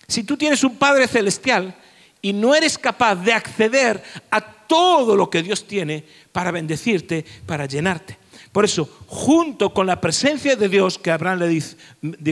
si 0.08 0.25
tú 0.25 0.37
tienes 0.37 0.64
un 0.64 0.76
Padre 0.76 1.06
celestial 1.06 1.76
y 2.23 2.32
no 2.32 2.54
eres 2.54 2.78
capaz 2.78 3.16
de 3.16 3.35
acceder 3.35 4.02
a 4.30 4.40
todo 4.40 5.14
lo 5.14 5.28
que 5.28 5.42
Dios 5.42 5.66
tiene 5.66 6.02
para 6.32 6.50
bendecirte, 6.50 7.25
para 7.44 7.66
llenarte? 7.66 8.16
Por 8.57 8.65
eso, 8.65 8.89
junto 9.07 9.75
con 9.75 9.87
la 9.87 10.01
presencia 10.01 10.57
de 10.57 10.71
Dios, 10.71 10.99
que 10.99 11.11
Abraham 11.11 11.41
le 11.41 11.49
dice, 11.49 11.77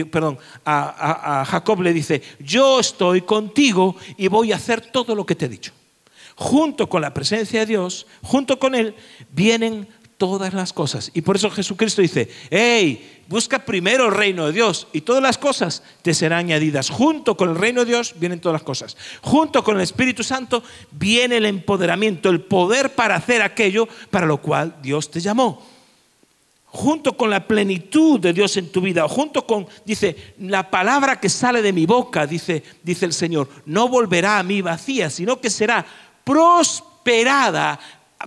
perdón, 0.09 0.39
a, 0.65 1.41
a 1.41 1.45
Jacob 1.45 1.83
le 1.83 1.93
dice, 1.93 2.19
yo 2.39 2.79
estoy 2.79 3.21
contigo 3.21 3.95
y 4.17 4.27
voy 4.27 4.51
a 4.51 4.55
hacer 4.55 4.81
todo 4.81 5.13
lo 5.13 5.23
que 5.23 5.35
te 5.35 5.45
he 5.45 5.49
dicho. 5.49 5.71
Junto 6.33 6.89
con 6.89 7.03
la 7.03 7.13
presencia 7.13 7.59
de 7.59 7.67
Dios, 7.67 8.07
junto 8.23 8.57
con 8.57 8.73
Él, 8.73 8.95
vienen 9.33 9.87
todas 10.17 10.51
las 10.55 10.73
cosas. 10.73 11.11
Y 11.13 11.21
por 11.21 11.35
eso 11.35 11.51
Jesucristo 11.51 12.01
dice, 12.01 12.27
hey, 12.49 13.21
busca 13.27 13.63
primero 13.63 14.07
el 14.07 14.15
reino 14.15 14.47
de 14.47 14.53
Dios 14.53 14.87
y 14.93 15.01
todas 15.01 15.21
las 15.21 15.37
cosas 15.37 15.83
te 16.01 16.15
serán 16.15 16.39
añadidas. 16.39 16.89
Junto 16.89 17.37
con 17.37 17.51
el 17.51 17.55
reino 17.55 17.81
de 17.81 17.91
Dios 17.91 18.15
vienen 18.17 18.39
todas 18.39 18.53
las 18.53 18.63
cosas. 18.63 18.97
Junto 19.21 19.63
con 19.63 19.75
el 19.75 19.83
Espíritu 19.83 20.23
Santo 20.23 20.63
viene 20.89 21.37
el 21.37 21.45
empoderamiento, 21.45 22.31
el 22.31 22.41
poder 22.41 22.95
para 22.95 23.13
hacer 23.13 23.43
aquello 23.43 23.87
para 24.09 24.25
lo 24.25 24.37
cual 24.37 24.75
Dios 24.81 25.11
te 25.11 25.19
llamó. 25.19 25.74
Junto 26.75 27.15
con 27.15 27.29
la 27.29 27.47
plenitud 27.47 28.19
de 28.19 28.33
Dios 28.33 28.57
en 28.57 28.69
tu 28.69 28.81
vida, 28.81 29.07
junto 29.07 29.47
con, 29.47 29.65
dice, 29.85 30.33
la 30.39 30.69
palabra 30.69 31.21
que 31.21 31.29
sale 31.29 31.61
de 31.61 31.71
mi 31.71 31.85
boca, 31.85 32.27
dice, 32.27 32.63
dice 32.83 33.05
el 33.05 33.13
Señor, 33.13 33.47
no 33.65 33.87
volverá 33.87 34.39
a 34.39 34.43
mí 34.43 34.61
vacía, 34.61 35.09
sino 35.09 35.39
que 35.39 35.49
será 35.49 35.85
prosperada 36.25 37.79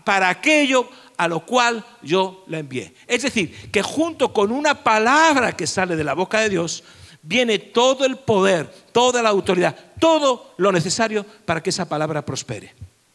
para 0.02 0.31
aquello 0.31 0.88
a 1.19 1.28
lo 1.28 1.45
cual 1.45 1.85
yo 2.00 2.45
la 2.47 2.61
envié. 2.61 2.95
Es 3.07 3.21
decir, 3.21 3.71
que 3.71 3.83
junto 3.83 4.33
con 4.33 4.50
una 4.50 4.83
palabra 4.83 5.55
que 5.55 5.67
sale 5.67 5.95
de 5.95 6.05
la 6.05 6.14
boca 6.14 6.40
de 6.40 6.49
Dios, 6.49 6.83
viene 7.21 7.59
todo 7.59 8.07
el 8.07 8.17
poder, 8.17 8.73
toda 8.93 9.21
la 9.21 9.28
autoridad, 9.28 9.76
todo 10.00 10.55
lo 10.57 10.73
necesario 10.73 11.26
para 11.45 11.62
que 11.62 11.69
esa 11.69 11.87
palabra 11.87 12.25
prospere. 12.25 12.73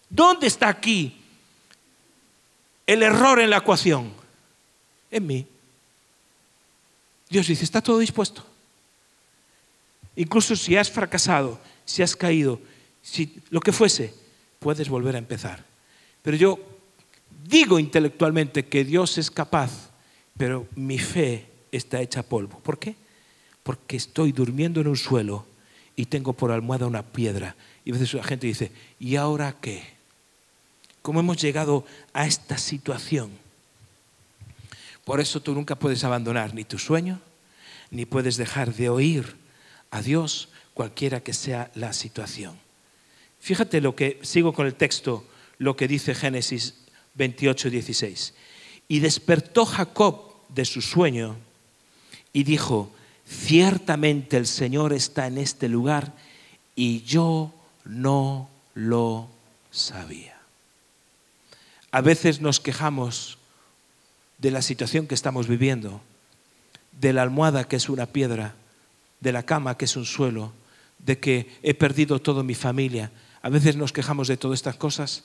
¿Dónde 0.08 0.46
está 0.46 0.68
aquí 0.68 1.20
el 2.86 3.02
error 3.02 3.40
en 3.40 3.50
la 3.50 3.58
ecuación? 3.58 4.22
En 5.14 5.28
mí. 5.28 5.46
Dios 7.30 7.46
dice, 7.48 7.64
está 7.64 7.82
todo 7.82 8.00
dispuesto. 8.00 8.44
Incluso 10.16 10.56
si 10.56 10.76
has 10.76 10.90
fracasado, 10.90 11.60
si 11.86 12.02
has 12.02 12.16
caído, 12.16 12.60
si 13.04 13.40
lo 13.52 13.62
que 13.62 13.72
fuese, 13.72 14.14
puedes 14.58 14.90
volver 14.90 15.16
a 15.16 15.20
empezar. 15.20 15.64
Pero 16.24 16.36
yo 16.36 16.60
digo 17.48 17.78
intelectualmente 17.78 18.66
que 18.66 18.84
Dios 18.84 19.20
es 19.20 19.30
capaz, 19.30 19.92
pero 20.36 20.68
mi 20.76 20.98
fe 20.98 21.46
está 21.72 22.02
hecha 22.02 22.24
polvo. 22.24 22.58
¿Por 22.60 22.80
qué? 22.80 22.96
Porque 23.62 23.98
estoy 23.98 24.32
durmiendo 24.32 24.82
en 24.82 24.88
un 24.88 24.98
suelo 24.98 25.46
y 25.96 26.06
tengo 26.06 26.34
por 26.34 26.52
almohada 26.52 26.88
una 26.88 27.04
piedra. 27.04 27.56
Y 27.86 27.92
a 27.92 27.94
veces 27.94 28.16
la 28.16 28.24
gente 28.24 28.48
dice, 28.48 28.72
¿y 29.00 29.16
ahora 29.16 29.58
qué? 29.62 29.84
¿Cómo 31.04 31.20
hemos 31.20 31.38
llegado 31.38 31.86
a 32.14 32.26
esta 32.26 32.58
situación? 32.58 33.43
Por 35.06 35.20
eso 35.20 35.42
tú 35.42 35.54
nunca 35.54 35.76
puedes 35.76 36.04
abandonar 36.04 36.54
ni 36.54 36.64
tu 36.64 36.78
sueño, 36.80 37.20
ni 37.92 38.06
puedes 38.06 38.38
dejar 38.38 38.74
de 38.74 38.90
oír 38.90 39.36
a 39.92 40.02
Dios 40.02 40.50
cualquiera 40.74 41.22
que 41.22 41.34
sea 41.34 41.72
la 41.76 41.94
situación. 41.94 42.58
Fíjate 43.40 43.82
lo 43.82 43.96
que, 43.96 44.20
sigo 44.22 44.54
con 44.54 44.66
el 44.66 44.76
texto, 44.76 45.26
lo 45.58 45.76
que 45.76 45.88
dice 45.88 46.16
Génesis 46.16 46.76
28, 47.16 47.70
16. 47.70 48.34
Y 48.88 49.00
despertó 49.00 49.66
Jacob 49.66 50.34
de 50.50 50.66
su 50.66 50.82
sueño 50.82 51.38
y 52.32 52.44
dijo, 52.44 52.92
ciertamente 53.28 54.38
el 54.38 54.48
Señor 54.48 54.94
está 54.94 55.28
en 55.28 55.38
este 55.38 55.68
lugar 55.68 56.14
y 56.76 57.02
yo 57.04 57.54
no 57.86 58.50
lo 58.74 59.30
sabía. 59.72 60.38
A 61.92 62.02
veces 62.02 62.42
nos 62.42 62.60
quejamos 62.60 63.38
de 64.44 64.52
la 64.52 64.62
situación 64.62 65.08
que 65.08 65.16
estamos 65.16 65.48
viviendo, 65.48 66.02
de 67.00 67.14
la 67.14 67.22
almohada 67.22 67.64
que 67.64 67.78
es 67.78 67.88
una 67.88 68.08
piedra, 68.08 68.56
de 69.22 69.32
la 69.32 69.44
cama 69.44 69.78
que 69.78 69.86
es 69.86 69.96
un 69.96 70.04
suelo, 70.04 70.52
de 71.00 71.18
que 71.18 71.50
he 71.64 71.74
perdido 71.74 72.20
toda 72.20 72.44
mi 72.44 72.54
familia. 72.54 73.10
A 73.42 73.48
veces 73.48 73.78
nos 73.78 73.94
quejamos 73.94 74.28
de 74.28 74.36
todas 74.36 74.60
estas 74.60 74.76
cosas 74.76 75.24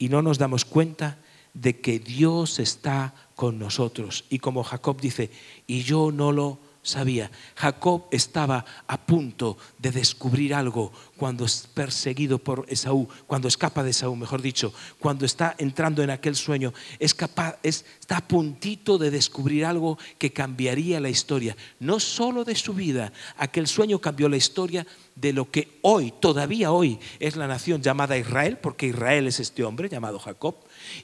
y 0.00 0.08
no 0.08 0.20
nos 0.20 0.38
damos 0.38 0.64
cuenta 0.64 1.16
de 1.54 1.78
que 1.78 2.00
Dios 2.00 2.58
está 2.58 3.14
con 3.36 3.60
nosotros. 3.60 4.24
Y 4.30 4.40
como 4.40 4.64
Jacob 4.64 5.00
dice, 5.00 5.30
y 5.68 5.84
yo 5.84 6.10
no 6.10 6.32
lo 6.32 6.58
sabía. 6.82 7.30
Jacob 7.54 8.06
estaba 8.10 8.64
a 8.88 8.98
punto 8.98 9.58
de 9.78 9.92
descubrir 9.92 10.54
algo 10.54 10.92
cuando 11.16 11.44
es 11.44 11.68
perseguido 11.72 12.38
por 12.38 12.66
Esaú, 12.68 13.08
cuando 13.26 13.48
escapa 13.48 13.82
de 13.82 13.90
Esaú, 13.90 14.16
mejor 14.16 14.42
dicho, 14.42 14.72
cuando 14.98 15.24
está 15.24 15.54
entrando 15.58 16.02
en 16.02 16.10
aquel 16.10 16.36
sueño, 16.36 16.72
es 16.98 17.14
capaz, 17.14 17.56
está 17.62 18.18
a 18.18 18.28
puntito 18.28 18.98
de 18.98 19.10
descubrir 19.10 19.64
algo 19.64 19.98
que 20.18 20.32
cambiaría 20.32 21.00
la 21.00 21.08
historia, 21.08 21.56
no 21.80 22.00
solo 22.00 22.44
de 22.44 22.54
su 22.54 22.74
vida, 22.74 23.12
aquel 23.36 23.66
sueño 23.66 23.98
cambió 24.00 24.28
la 24.28 24.36
historia 24.36 24.86
de 25.16 25.32
lo 25.32 25.50
que 25.50 25.78
hoy, 25.82 26.12
todavía 26.20 26.72
hoy, 26.72 26.98
es 27.18 27.36
la 27.36 27.46
nación 27.46 27.80
llamada 27.80 28.18
Israel, 28.18 28.58
porque 28.58 28.86
Israel 28.86 29.26
es 29.26 29.40
este 29.40 29.64
hombre 29.64 29.88
llamado 29.88 30.18
Jacob, 30.18 30.56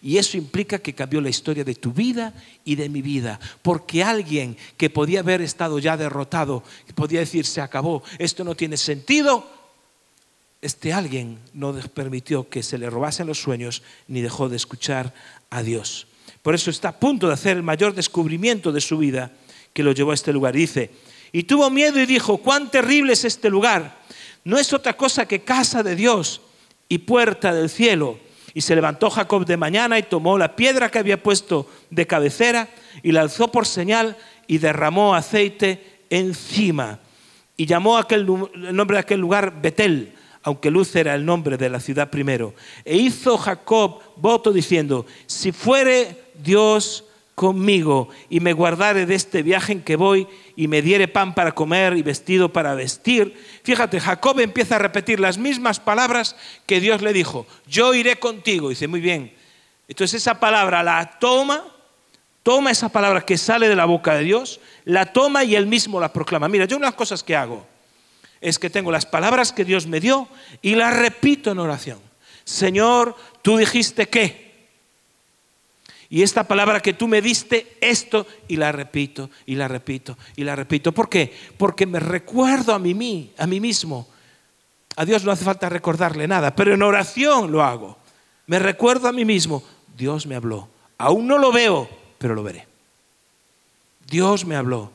y 0.02 0.18
eso 0.18 0.36
implica 0.36 0.78
que 0.78 0.94
cambió 0.94 1.20
la 1.20 1.30
historia 1.30 1.64
de 1.64 1.74
tu 1.74 1.92
vida 1.92 2.34
y 2.64 2.74
de 2.74 2.88
mi 2.88 3.00
vida. 3.00 3.40
Porque 3.62 4.04
alguien 4.04 4.56
que 4.76 4.90
podía 4.90 5.20
haber 5.20 5.40
estado 5.40 5.78
ya 5.78 5.96
derrotado, 5.96 6.62
podía 6.94 7.20
decir, 7.20 7.46
se 7.46 7.62
acabó, 7.62 8.02
esto 8.18 8.44
no 8.44 8.54
tiene 8.54 8.76
sentido, 8.76 9.61
este 10.62 10.92
alguien 10.92 11.40
no 11.52 11.74
permitió 11.92 12.48
que 12.48 12.62
se 12.62 12.78
le 12.78 12.88
robasen 12.88 13.26
los 13.26 13.42
sueños 13.42 13.82
ni 14.06 14.22
dejó 14.22 14.48
de 14.48 14.56
escuchar 14.56 15.12
a 15.50 15.62
Dios. 15.62 16.06
Por 16.40 16.54
eso 16.54 16.70
está 16.70 16.90
a 16.90 17.00
punto 17.00 17.26
de 17.26 17.34
hacer 17.34 17.56
el 17.56 17.64
mayor 17.64 17.94
descubrimiento 17.94 18.70
de 18.70 18.80
su 18.80 18.96
vida 18.96 19.32
que 19.72 19.82
lo 19.82 19.92
llevó 19.92 20.12
a 20.12 20.14
este 20.14 20.32
lugar. 20.32 20.54
Dice, 20.54 20.90
y 21.32 21.42
tuvo 21.42 21.68
miedo 21.68 22.00
y 22.00 22.06
dijo, 22.06 22.38
cuán 22.38 22.70
terrible 22.70 23.14
es 23.14 23.24
este 23.24 23.50
lugar. 23.50 23.98
No 24.44 24.56
es 24.56 24.72
otra 24.72 24.96
cosa 24.96 25.26
que 25.26 25.42
casa 25.42 25.82
de 25.82 25.96
Dios 25.96 26.40
y 26.88 26.98
puerta 26.98 27.52
del 27.52 27.68
cielo. 27.68 28.18
Y 28.54 28.60
se 28.60 28.74
levantó 28.76 29.10
Jacob 29.10 29.44
de 29.44 29.56
mañana 29.56 29.98
y 29.98 30.04
tomó 30.04 30.38
la 30.38 30.54
piedra 30.54 30.90
que 30.90 30.98
había 30.98 31.22
puesto 31.22 31.68
de 31.90 32.06
cabecera 32.06 32.68
y 33.02 33.10
la 33.10 33.22
alzó 33.22 33.48
por 33.48 33.66
señal 33.66 34.16
y 34.46 34.58
derramó 34.58 35.14
aceite 35.14 36.02
encima. 36.10 37.00
Y 37.56 37.66
llamó 37.66 37.98
aquel, 37.98 38.20
el 38.54 38.76
nombre 38.76 38.96
de 38.96 39.00
aquel 39.00 39.20
lugar 39.20 39.60
Betel, 39.60 40.14
aunque 40.42 40.70
Luz 40.70 40.94
era 40.96 41.14
el 41.14 41.24
nombre 41.24 41.56
de 41.56 41.68
la 41.68 41.80
ciudad 41.80 42.10
primero. 42.10 42.54
E 42.84 42.96
hizo 42.96 43.38
Jacob 43.38 44.00
voto 44.16 44.52
diciendo, 44.52 45.06
si 45.26 45.52
fuere 45.52 46.16
Dios 46.34 47.04
conmigo 47.34 48.08
y 48.28 48.40
me 48.40 48.52
guardare 48.52 49.06
de 49.06 49.14
este 49.14 49.42
viaje 49.42 49.72
en 49.72 49.82
que 49.82 49.96
voy 49.96 50.28
y 50.54 50.68
me 50.68 50.82
diere 50.82 51.08
pan 51.08 51.34
para 51.34 51.52
comer 51.52 51.96
y 51.96 52.02
vestido 52.02 52.52
para 52.52 52.74
vestir. 52.74 53.34
Fíjate, 53.62 54.00
Jacob 54.00 54.38
empieza 54.40 54.76
a 54.76 54.78
repetir 54.78 55.18
las 55.18 55.38
mismas 55.38 55.80
palabras 55.80 56.36
que 56.66 56.80
Dios 56.80 57.02
le 57.02 57.12
dijo, 57.12 57.46
yo 57.66 57.94
iré 57.94 58.18
contigo. 58.18 58.68
dice, 58.68 58.86
muy 58.86 59.00
bien. 59.00 59.34
Entonces 59.88 60.22
esa 60.22 60.38
palabra 60.38 60.82
la 60.82 61.18
toma, 61.18 61.64
toma 62.42 62.70
esa 62.70 62.90
palabra 62.90 63.22
que 63.22 63.38
sale 63.38 63.68
de 63.68 63.76
la 63.76 63.86
boca 63.86 64.14
de 64.14 64.24
Dios, 64.24 64.60
la 64.84 65.06
toma 65.12 65.44
y 65.44 65.56
él 65.56 65.66
mismo 65.66 66.00
la 66.00 66.12
proclama. 66.12 66.48
Mira, 66.48 66.66
yo 66.66 66.76
unas 66.76 66.94
cosas 66.94 67.22
que 67.22 67.36
hago 67.36 67.71
es 68.42 68.58
que 68.58 68.68
tengo 68.68 68.92
las 68.92 69.06
palabras 69.06 69.52
que 69.52 69.64
Dios 69.64 69.86
me 69.86 70.00
dio 70.00 70.28
y 70.60 70.74
las 70.74 70.94
repito 70.94 71.50
en 71.50 71.60
oración. 71.60 71.98
Señor, 72.44 73.16
tú 73.40 73.56
dijiste 73.56 74.08
que 74.08 74.42
y 76.12 76.22
esta 76.22 76.44
palabra 76.44 76.80
que 76.80 76.92
tú 76.92 77.08
me 77.08 77.22
diste, 77.22 77.78
esto, 77.80 78.26
y 78.46 78.56
la 78.56 78.70
repito, 78.70 79.30
y 79.46 79.54
la 79.54 79.66
repito, 79.66 80.18
y 80.36 80.44
la 80.44 80.54
repito. 80.54 80.92
¿Por 80.92 81.08
qué? 81.08 81.34
Porque 81.56 81.86
me 81.86 82.00
recuerdo 82.00 82.74
a 82.74 82.78
mí, 82.78 83.32
a 83.38 83.46
mí 83.46 83.60
mismo. 83.60 84.06
A 84.96 85.06
Dios 85.06 85.24
no 85.24 85.32
hace 85.32 85.46
falta 85.46 85.70
recordarle 85.70 86.28
nada, 86.28 86.54
pero 86.54 86.74
en 86.74 86.82
oración 86.82 87.50
lo 87.50 87.62
hago. 87.62 87.96
Me 88.46 88.58
recuerdo 88.58 89.08
a 89.08 89.12
mí 89.12 89.24
mismo, 89.24 89.62
Dios 89.96 90.26
me 90.26 90.34
habló. 90.34 90.68
Aún 90.98 91.26
no 91.26 91.38
lo 91.38 91.50
veo, 91.50 91.88
pero 92.18 92.34
lo 92.34 92.42
veré. 92.42 92.66
Dios 94.06 94.44
me 94.44 94.56
habló. 94.56 94.90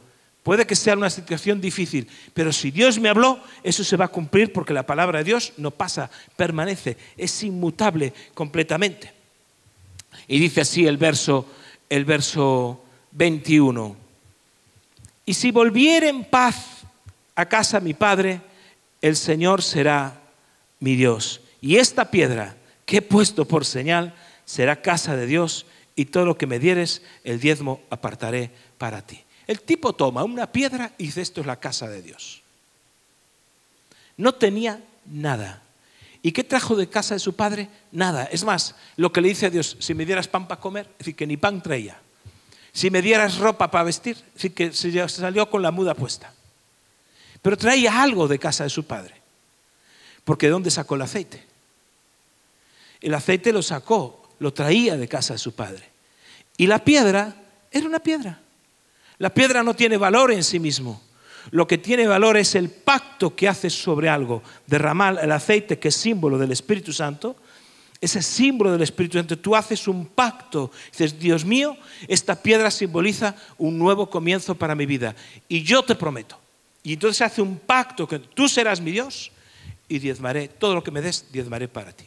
Puede 0.48 0.66
que 0.66 0.78
sea 0.78 0.96
una 0.96 1.10
situación 1.10 1.60
difícil, 1.60 2.08
pero 2.34 2.54
si 2.54 2.72
Dios 2.72 3.00
me 3.00 3.10
habló, 3.10 3.38
eso 3.64 3.84
se 3.84 3.98
va 3.98 4.06
a 4.06 4.08
cumplir 4.08 4.54
porque 4.54 4.72
la 4.74 4.86
palabra 4.86 5.20
de 5.20 5.26
Dios 5.26 5.52
no 5.58 5.72
pasa, 5.72 6.10
permanece, 6.38 6.96
es 7.18 7.44
inmutable 7.44 8.14
completamente. 8.34 9.12
Y 10.26 10.40
dice 10.40 10.62
así 10.62 10.88
el 10.88 10.96
verso, 10.96 11.46
el 11.90 12.06
verso 12.06 12.82
21. 13.12 13.98
Y 15.26 15.34
si 15.34 15.52
volviere 15.52 16.08
en 16.08 16.24
paz 16.24 16.86
a 17.36 17.46
casa 17.48 17.82
mi 17.82 17.94
padre, 17.94 18.40
el 19.02 19.18
Señor 19.18 19.62
será 19.62 20.22
mi 20.80 20.96
Dios. 20.96 21.42
Y 21.60 21.76
esta 21.76 22.10
piedra 22.10 22.56
que 22.86 23.00
he 23.00 23.02
puesto 23.02 23.44
por 23.44 23.66
señal 23.66 24.16
será 24.46 24.82
casa 24.82 25.18
de 25.18 25.26
Dios 25.26 25.66
y 25.94 26.06
todo 26.06 26.26
lo 26.26 26.38
que 26.38 26.48
me 26.48 26.58
dieres, 26.58 27.02
el 27.26 27.42
diezmo 27.42 27.82
apartaré 27.90 28.50
para 28.78 29.02
ti. 29.02 29.27
El 29.48 29.62
tipo 29.62 29.94
toma 29.94 30.24
una 30.24 30.52
piedra 30.52 30.92
y 30.98 31.06
dice, 31.06 31.22
esto 31.22 31.42
es 31.42 31.48
la 31.48 31.60
casa 31.60 31.88
de 31.88 32.02
Dios. 32.02 32.42
No 34.18 34.36
tenía 34.36 34.84
nada. 35.06 35.62
¿Y 36.22 36.34
qué 36.34 36.44
trajo 36.44 36.76
de 36.76 36.90
casa 36.90 37.14
de 37.14 37.20
su 37.20 37.36
padre? 37.36 37.70
Nada. 37.92 38.26
Es 38.26 38.44
más, 38.44 38.76
lo 38.98 39.14
que 39.14 39.22
le 39.22 39.30
dice 39.30 39.46
a 39.46 39.50
Dios, 39.50 39.78
si 39.80 39.94
me 39.94 40.06
dieras 40.06 40.28
pan 40.28 40.48
para 40.48 40.60
comer, 40.60 40.88
es 40.92 40.98
decir, 41.00 41.16
que 41.16 41.28
ni 41.28 41.38
pan 41.38 41.64
traía. 41.64 41.98
Si 42.74 42.90
me 42.90 43.02
dieras 43.02 43.38
ropa 43.38 43.72
para 43.72 43.86
vestir, 43.86 44.18
es 44.18 44.34
decir, 44.34 44.54
que 44.54 44.74
se 44.74 45.08
salió 45.08 45.50
con 45.50 45.62
la 45.62 45.72
muda 45.72 45.96
puesta. 45.96 46.34
Pero 47.42 47.58
traía 47.58 48.02
algo 48.02 48.28
de 48.28 48.40
casa 48.40 48.66
de 48.66 48.70
su 48.70 48.86
padre. 48.86 49.16
Porque 50.26 50.48
¿de 50.48 50.52
dónde 50.52 50.72
sacó 50.72 50.96
el 50.96 51.04
aceite? 51.04 51.44
El 53.00 53.14
aceite 53.14 53.54
lo 53.54 53.62
sacó, 53.62 54.30
lo 54.40 54.52
traía 54.52 54.98
de 54.98 55.08
casa 55.08 55.34
de 55.34 55.40
su 55.40 55.54
padre. 55.54 55.90
Y 56.58 56.68
la 56.68 56.84
piedra 56.84 57.36
era 57.72 57.88
una 57.88 58.00
piedra. 58.00 58.42
La 59.20 59.34
piedra 59.34 59.64
no 59.64 59.76
tiene 59.76 59.98
valor 59.98 60.32
en 60.32 60.44
sí 60.44 60.60
mismo. 60.60 61.02
Lo 61.52 61.68
que 61.68 61.78
tiene 61.78 62.08
valor 62.08 62.38
es 62.38 62.56
el 62.56 62.70
pacto 62.70 63.36
que 63.36 63.48
haces 63.48 63.74
sobre 63.74 64.10
algo. 64.10 64.44
Derramar 64.66 65.20
el 65.22 65.32
aceite, 65.32 65.80
que 65.80 65.88
es 65.88 65.96
símbolo 65.96 66.38
del 66.38 66.52
Espíritu 66.52 66.92
Santo, 66.94 67.36
ese 68.00 68.22
símbolo 68.22 68.72
del 68.72 68.82
Espíritu 68.82 69.18
Santo. 69.18 69.38
Tú 69.38 69.56
haces 69.56 69.88
un 69.88 70.06
pacto. 70.06 70.72
Dices, 70.92 71.18
Dios 71.20 71.46
mío, 71.46 71.76
esta 72.08 72.42
piedra 72.42 72.70
simboliza 72.70 73.36
un 73.58 73.78
nuevo 73.78 74.10
comienzo 74.10 74.56
para 74.56 74.76
mi 74.76 74.86
vida. 74.86 75.16
Y 75.48 75.64
yo 75.64 75.84
te 75.84 75.96
prometo. 75.96 76.38
Y 76.84 76.94
entonces 76.94 77.18
se 77.18 77.24
hace 77.24 77.42
un 77.42 77.58
pacto 77.58 78.08
que 78.08 78.20
tú 78.20 78.48
serás 78.48 78.80
mi 78.82 78.92
Dios 78.92 79.32
y 79.90 80.00
diezmaré, 80.00 80.48
todo 80.48 80.76
lo 80.76 80.84
que 80.84 80.92
me 80.92 81.02
des, 81.02 81.26
diezmaré 81.32 81.68
para 81.68 81.92
ti. 81.92 82.06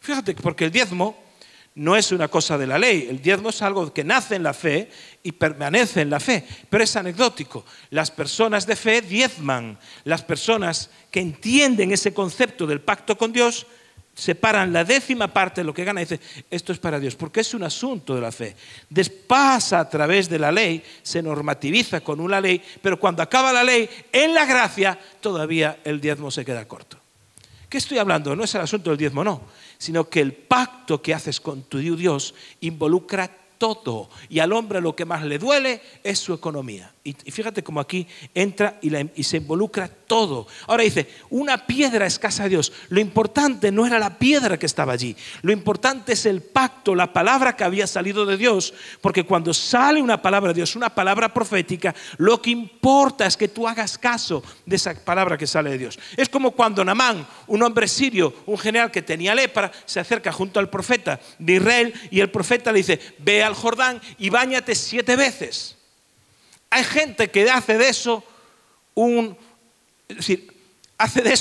Fíjate, 0.00 0.34
porque 0.34 0.64
el 0.64 0.70
diezmo 0.70 1.16
no 1.74 1.96
es 1.96 2.12
una 2.12 2.28
cosa 2.28 2.58
de 2.58 2.66
la 2.66 2.78
ley, 2.78 3.06
el 3.08 3.22
diezmo 3.22 3.48
es 3.48 3.62
algo 3.62 3.92
que 3.92 4.04
nace 4.04 4.36
en 4.36 4.42
la 4.42 4.52
fe 4.52 4.90
y 5.22 5.32
permanece 5.32 6.02
en 6.02 6.10
la 6.10 6.20
fe, 6.20 6.44
pero 6.68 6.84
es 6.84 6.96
anecdótico. 6.96 7.64
Las 7.90 8.10
personas 8.10 8.66
de 8.66 8.76
fe 8.76 9.00
diezman, 9.00 9.78
las 10.04 10.22
personas 10.22 10.90
que 11.10 11.20
entienden 11.20 11.92
ese 11.92 12.12
concepto 12.12 12.66
del 12.66 12.80
pacto 12.80 13.16
con 13.16 13.32
Dios 13.32 13.66
separan 14.14 14.74
la 14.74 14.84
décima 14.84 15.28
parte 15.28 15.62
de 15.62 15.64
lo 15.64 15.72
que 15.72 15.84
gana 15.84 16.02
y 16.02 16.04
dicen, 16.04 16.20
esto 16.50 16.72
es 16.72 16.78
para 16.78 17.00
Dios, 17.00 17.16
porque 17.16 17.40
es 17.40 17.54
un 17.54 17.62
asunto 17.62 18.14
de 18.14 18.20
la 18.20 18.32
fe. 18.32 18.54
Despasa 18.90 19.80
a 19.80 19.88
través 19.88 20.28
de 20.28 20.38
la 20.38 20.52
ley, 20.52 20.84
se 21.02 21.22
normativiza 21.22 22.02
con 22.02 22.20
una 22.20 22.38
ley, 22.38 22.62
pero 22.82 23.00
cuando 23.00 23.22
acaba 23.22 23.50
la 23.50 23.64
ley, 23.64 23.88
en 24.12 24.34
la 24.34 24.44
gracia, 24.44 24.98
todavía 25.22 25.78
el 25.84 26.02
diezmo 26.02 26.30
se 26.30 26.44
queda 26.44 26.68
corto. 26.68 26.98
¿Qué 27.70 27.78
estoy 27.78 27.96
hablando? 27.96 28.36
No 28.36 28.44
es 28.44 28.54
el 28.54 28.60
asunto 28.60 28.90
del 28.90 28.98
diezmo, 28.98 29.24
no 29.24 29.40
sino 29.82 30.08
que 30.08 30.20
el 30.20 30.32
pacto 30.32 31.02
que 31.02 31.12
haces 31.12 31.40
con 31.40 31.64
tu 31.64 31.78
Dios 31.96 32.36
involucra 32.60 33.36
todo. 33.58 34.10
Y 34.28 34.38
al 34.38 34.52
hombre 34.52 34.80
lo 34.80 34.94
que 34.94 35.04
más 35.04 35.24
le 35.24 35.40
duele 35.40 35.82
es 36.04 36.20
su 36.20 36.32
economía. 36.32 36.91
Y, 37.04 37.14
fíjate 37.14 37.64
cómo 37.64 37.80
aquí 37.80 38.06
entra 38.32 38.78
y, 38.80 39.24
se 39.24 39.38
involucra 39.38 39.88
todo. 39.88 40.46
Ahora 40.68 40.84
dice, 40.84 41.08
una 41.30 41.66
piedra 41.66 42.06
es 42.06 42.16
casa 42.16 42.44
de 42.44 42.50
Dios. 42.50 42.72
Lo 42.90 43.00
importante 43.00 43.72
no 43.72 43.84
era 43.84 43.98
la 43.98 44.18
piedra 44.18 44.56
que 44.56 44.66
estaba 44.66 44.92
allí. 44.92 45.16
Lo 45.42 45.50
importante 45.50 46.12
es 46.12 46.26
el 46.26 46.42
pacto, 46.42 46.94
la 46.94 47.12
palabra 47.12 47.56
que 47.56 47.64
había 47.64 47.88
salido 47.88 48.24
de 48.24 48.36
Dios. 48.36 48.72
Porque 49.00 49.24
cuando 49.24 49.52
sale 49.52 50.00
una 50.00 50.22
palabra 50.22 50.52
de 50.52 50.58
Dios, 50.58 50.76
una 50.76 50.94
palabra 50.94 51.34
profética, 51.34 51.92
lo 52.18 52.40
que 52.40 52.50
importa 52.50 53.26
es 53.26 53.36
que 53.36 53.48
tú 53.48 53.66
hagas 53.66 53.98
caso 53.98 54.44
de 54.64 54.76
esa 54.76 54.94
palabra 54.94 55.36
que 55.36 55.48
sale 55.48 55.70
de 55.70 55.78
Dios. 55.78 55.98
Es 56.16 56.28
como 56.28 56.52
cuando 56.52 56.84
Namán, 56.84 57.26
un 57.48 57.64
hombre 57.64 57.88
sirio, 57.88 58.32
un 58.46 58.58
general 58.58 58.92
que 58.92 59.02
tenía 59.02 59.34
lepra, 59.34 59.72
se 59.86 59.98
acerca 59.98 60.30
junto 60.30 60.60
al 60.60 60.70
profeta 60.70 61.18
de 61.40 61.54
Israel 61.54 61.94
y 62.12 62.20
el 62.20 62.30
profeta 62.30 62.70
le 62.70 62.78
dice, 62.78 63.00
ve 63.18 63.42
al 63.42 63.54
Jordán 63.54 64.00
y 64.18 64.30
báñate 64.30 64.76
siete 64.76 65.16
veces. 65.16 65.81
Hay 66.72 66.84
gente 66.84 67.30
que 67.30 67.50
hace 67.50 67.76
de 67.76 67.90
eso 67.90 68.24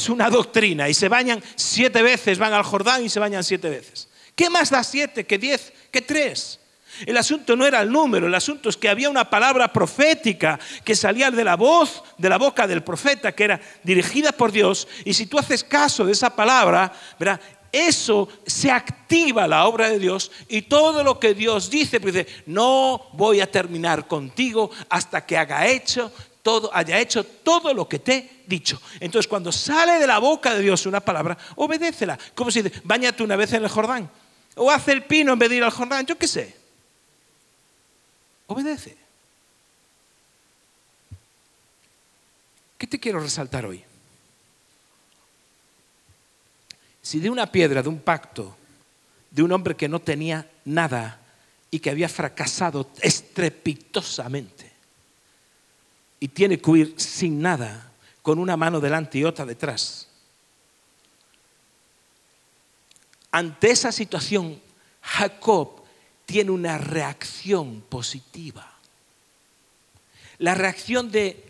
una 0.10 0.30
doctrina 0.30 0.90
y 0.90 0.94
se 0.94 1.08
bañan 1.08 1.42
siete 1.56 2.02
veces, 2.02 2.38
van 2.38 2.52
al 2.52 2.64
Jordán 2.64 3.06
y 3.06 3.10
se 3.10 3.22
bañan 3.22 3.42
siete 3.42 3.70
veces. 3.70 4.10
¿Qué 4.36 4.50
más 4.50 4.70
da 4.70 4.84
siete 4.84 5.26
que 5.26 5.38
diez 5.38 5.72
que 5.90 6.02
tres? 6.02 6.60
El 7.06 7.16
asunto 7.16 7.56
no 7.56 7.66
era 7.66 7.82
el 7.82 7.90
número, 7.90 8.28
el 8.28 8.36
asunto 8.36 8.68
es 8.68 8.76
que 8.76 8.90
había 8.90 9.10
una 9.10 9.30
palabra 9.30 9.72
profética 9.72 10.60
que 10.84 10.98
salía 10.98 11.32
de 11.32 11.46
la 11.46 11.56
voz, 11.56 12.04
de 12.18 12.28
la 12.28 12.38
boca 12.38 12.68
del 12.68 12.84
profeta, 12.84 13.32
que 13.32 13.46
era 13.46 13.62
dirigida 13.84 14.34
por 14.34 14.52
Dios, 14.52 14.86
y 15.06 15.14
si 15.14 15.28
tú 15.28 15.40
haces 15.40 15.64
caso 15.64 16.04
de 16.04 16.12
esa 16.12 16.36
palabra, 16.36 16.92
verá, 17.18 17.40
eso 17.72 18.28
se 18.46 18.70
activa 18.70 19.48
la 19.48 19.66
obra 19.66 19.90
de 19.90 20.00
Dios 20.00 20.32
y 20.48 20.64
todo 20.64 21.04
lo 21.04 21.20
que 21.20 21.34
Dios 21.34 21.70
dice, 21.70 22.00
pues 22.00 22.14
dice, 22.14 22.44
no 22.46 23.08
voy 23.14 23.40
a 23.42 23.50
terminar 23.50 24.08
contigo 24.08 24.70
hasta 24.90 25.26
que 25.26 25.38
haga 25.38 25.68
hecho 25.68 26.12
todo, 26.44 26.70
haya 26.74 27.00
hecho 27.00 27.24
todo 27.24 27.74
lo 27.74 27.88
que 27.88 28.00
te 28.00 28.16
he 28.16 28.30
dicho. 28.48 28.82
Entonces, 29.00 29.28
cuando 29.28 29.52
sale 29.52 30.00
de 30.00 30.08
la 30.08 30.20
boca 30.20 30.54
de 30.54 30.62
Dios 30.62 30.86
una 30.86 31.00
palabra, 31.00 31.38
obedécela. 31.56 32.18
Como 32.36 32.52
si 32.52 32.62
dice, 32.62 32.82
bañate 32.84 33.24
una 33.24 33.36
vez 33.36 33.54
en 33.54 33.64
el 33.64 33.70
Jordán. 33.70 34.10
O 34.56 34.70
hace 34.70 34.92
el 34.92 35.04
pino 35.04 35.34
en 35.34 35.40
vez 35.40 35.50
de 35.50 35.58
ir 35.58 35.64
al 35.64 35.72
Jordán, 35.72 36.06
yo 36.06 36.18
qué 36.18 36.28
sé. 36.28 36.56
Obedece. 38.48 38.98
¿Qué 42.78 42.88
te 42.88 43.00
quiero 43.00 43.20
resaltar 43.20 43.66
hoy? 43.66 43.84
Si 47.02 47.20
de 47.20 47.30
una 47.30 47.52
piedra, 47.52 47.82
de 47.82 47.90
un 47.90 48.00
pacto, 48.00 48.56
de 49.30 49.44
un 49.44 49.52
hombre 49.52 49.76
que 49.76 49.90
no 49.90 50.00
tenía 50.00 50.50
nada 50.66 51.20
y 51.70 51.80
que 51.80 51.90
había 51.90 52.10
fracasado 52.10 52.92
estrepitosamente 53.02 54.72
y 56.20 56.28
tiene 56.28 56.60
que 56.60 56.70
huir 56.70 56.94
sin 56.98 57.42
nada, 57.42 57.92
con 58.22 58.38
una 58.38 58.56
mano 58.56 58.80
delante 58.80 59.18
y 59.18 59.24
otra 59.24 59.46
detrás. 59.46 60.08
Ante 63.32 63.72
esa 63.72 63.92
situación, 63.92 64.62
Jacob 65.02 65.82
tiene 66.26 66.52
una 66.52 66.78
reacción 66.78 67.82
positiva. 67.82 68.72
La 70.38 70.54
reacción 70.54 71.12
de 71.12 71.44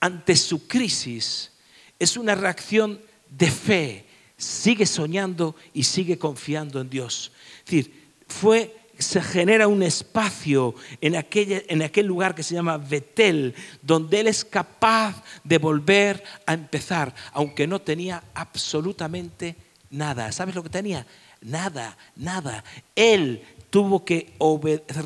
ante 0.00 0.34
su 0.34 0.66
crisis 0.66 1.52
es 1.98 2.16
una 2.16 2.34
reacción 2.34 3.00
de 3.30 3.50
fe, 3.50 4.05
sigue 4.36 4.86
soñando 4.86 5.56
y 5.72 5.84
sigue 5.84 6.18
confiando 6.18 6.80
en 6.80 6.90
Dios. 6.90 7.32
Es 7.58 7.64
decir, 7.64 8.08
fue, 8.28 8.76
se 8.98 9.22
genera 9.22 9.68
un 9.68 9.82
espacio 9.82 10.74
en, 11.00 11.14
en 11.14 11.82
aquel 11.82 12.06
lugar 12.06 12.34
que 12.34 12.42
se 12.42 12.54
llama 12.54 12.76
Betel, 12.76 13.54
donde 13.82 14.20
él 14.20 14.26
es 14.26 14.44
capaz 14.44 15.22
de 15.44 15.58
volver 15.58 16.22
a 16.44 16.52
empezar, 16.52 17.14
aunque 17.32 17.66
no 17.66 17.80
tenía 17.80 18.22
absolutamente 18.34 19.56
nada. 19.90 20.32
¿Sabes 20.32 20.54
lo 20.54 20.62
que 20.62 20.70
tenía? 20.70 21.06
Nada, 21.40 21.96
nada. 22.16 22.64
Él 22.94 23.42
tuvo 23.70 24.04
que 24.04 24.34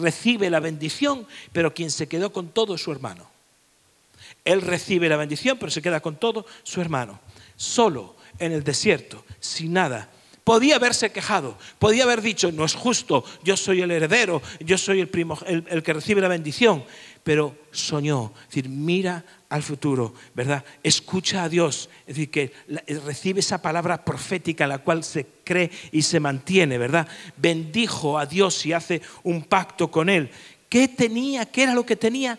recibe 0.01 0.51
la 0.51 0.61
bendición, 0.61 1.27
pero 1.53 1.75
quien 1.75 1.91
se 1.91 2.09
quedó 2.09 2.33
con 2.33 2.49
todo 2.49 2.75
es 2.75 2.83
su 2.83 2.93
hermano. 2.93 3.29
Él 4.45 4.63
recibe 4.63 5.09
la 5.09 5.17
bendición, 5.17 5.59
pero 5.59 5.71
se 5.71 5.83
queda 5.83 6.01
con 6.01 6.17
todo 6.17 6.47
su 6.63 6.81
hermano. 6.81 7.21
Solo 7.57 8.17
en 8.41 8.53
el 8.53 8.65
desierto, 8.65 9.25
sin 9.39 9.75
nada. 9.75 10.11
Podía 10.43 10.77
haberse 10.77 11.13
quejado, 11.13 11.57
podía 11.79 12.05
haber 12.05 12.23
dicho, 12.23 12.51
no 12.51 12.65
es 12.65 12.75
justo, 12.75 13.25
yo 13.45 13.57
soy 13.57 13.83
el 13.83 13.91
heredero, 13.91 14.43
yo 14.59 14.79
soy 14.79 15.01
el, 15.01 15.09
primo, 15.09 15.39
el, 15.47 15.83
que 15.83 15.93
recibe 15.93 16.23
la 16.23 16.29
bendición, 16.29 16.83
pero 17.23 17.55
soñó, 17.71 18.33
es 18.35 18.47
decir, 18.49 18.69
mira 18.69 19.25
al 19.51 19.63
futuro, 19.63 20.15
¿verdad? 20.35 20.65
Escucha 20.83 21.45
a 21.45 21.49
Dios, 21.49 21.91
es 22.01 22.17
decir, 22.17 22.31
que 22.31 22.53
recibe 23.05 23.41
esa 23.41 23.61
palabra 23.61 24.05
profética 24.05 24.65
en 24.65 24.71
la 24.71 24.79
cual 24.79 25.05
se 25.05 25.27
cree 25.45 25.71
y 25.93 26.03
se 26.03 26.19
mantiene, 26.19 26.79
¿verdad? 26.79 27.07
Bendijo 27.37 28.19
a 28.19 28.25
Dios 28.25 28.65
y 28.65 28.73
hace 28.73 29.03
un 29.23 29.45
pacto 29.45 29.91
con 29.91 30.09
Él. 30.09 30.31
¿Qué 30.71 30.89
tenía? 30.89 31.45
¿Qué 31.47 31.65
era 31.65 31.75
lo 31.75 31.85
que 31.85 31.97
tenía? 31.97 32.39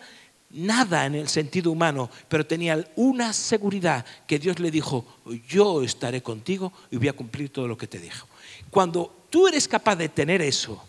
Nada 0.52 1.06
en 1.06 1.14
el 1.14 1.28
sentido 1.28 1.70
humano, 1.70 2.10
pero 2.28 2.46
tenía 2.46 2.86
una 2.96 3.32
seguridad 3.32 4.04
que 4.26 4.38
Dios 4.38 4.58
le 4.60 4.70
dijo, 4.70 5.04
yo 5.48 5.82
estaré 5.82 6.22
contigo 6.22 6.72
y 6.90 6.96
voy 6.96 7.08
a 7.08 7.14
cumplir 7.14 7.50
todo 7.50 7.66
lo 7.66 7.76
que 7.76 7.86
te 7.86 7.98
dijo. 7.98 8.28
Cuando 8.70 9.26
tú 9.30 9.48
eres 9.48 9.66
capaz 9.66 9.96
de 9.96 10.08
tener 10.08 10.42
eso, 10.42 10.82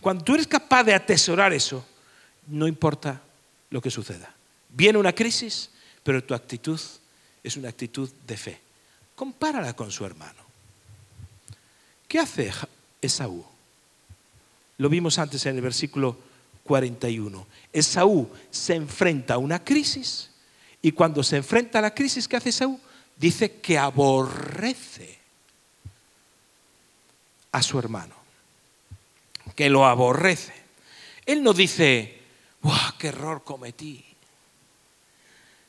cuando 0.00 0.24
tú 0.24 0.34
eres 0.34 0.46
capaz 0.46 0.84
de 0.84 0.94
atesorar 0.94 1.52
eso, 1.52 1.84
no 2.48 2.66
importa 2.66 3.20
lo 3.70 3.80
que 3.80 3.90
suceda. 3.90 4.34
Viene 4.68 4.98
una 4.98 5.12
crisis, 5.12 5.70
pero 6.02 6.22
tu 6.22 6.34
actitud 6.34 6.80
es 7.42 7.56
una 7.56 7.68
actitud 7.68 8.10
de 8.26 8.36
fe. 8.36 8.60
Compárala 9.14 9.74
con 9.74 9.90
su 9.90 10.04
hermano. 10.04 10.44
¿Qué 12.06 12.18
hace 12.18 12.52
Esaú? 13.00 13.44
Lo 14.78 14.88
vimos 14.88 15.18
antes 15.18 15.44
en 15.46 15.56
el 15.56 15.62
versículo 15.62 16.18
41. 16.66 17.46
Esaú 17.72 18.28
se 18.50 18.74
enfrenta 18.74 19.34
a 19.34 19.38
una 19.38 19.64
crisis 19.64 20.30
y 20.82 20.92
cuando 20.92 21.22
se 21.22 21.38
enfrenta 21.38 21.78
a 21.78 21.82
la 21.82 21.94
crisis, 21.94 22.28
¿qué 22.28 22.36
hace 22.36 22.50
Esaú? 22.50 22.78
Dice 23.16 23.60
que 23.60 23.78
aborrece 23.78 25.18
a 27.52 27.62
su 27.62 27.78
hermano, 27.78 28.14
que 29.54 29.70
lo 29.70 29.86
aborrece. 29.86 30.52
Él 31.24 31.42
no 31.42 31.54
dice, 31.54 32.20
¡Wow, 32.62 32.74
qué 32.98 33.08
error 33.08 33.42
cometí! 33.44 34.04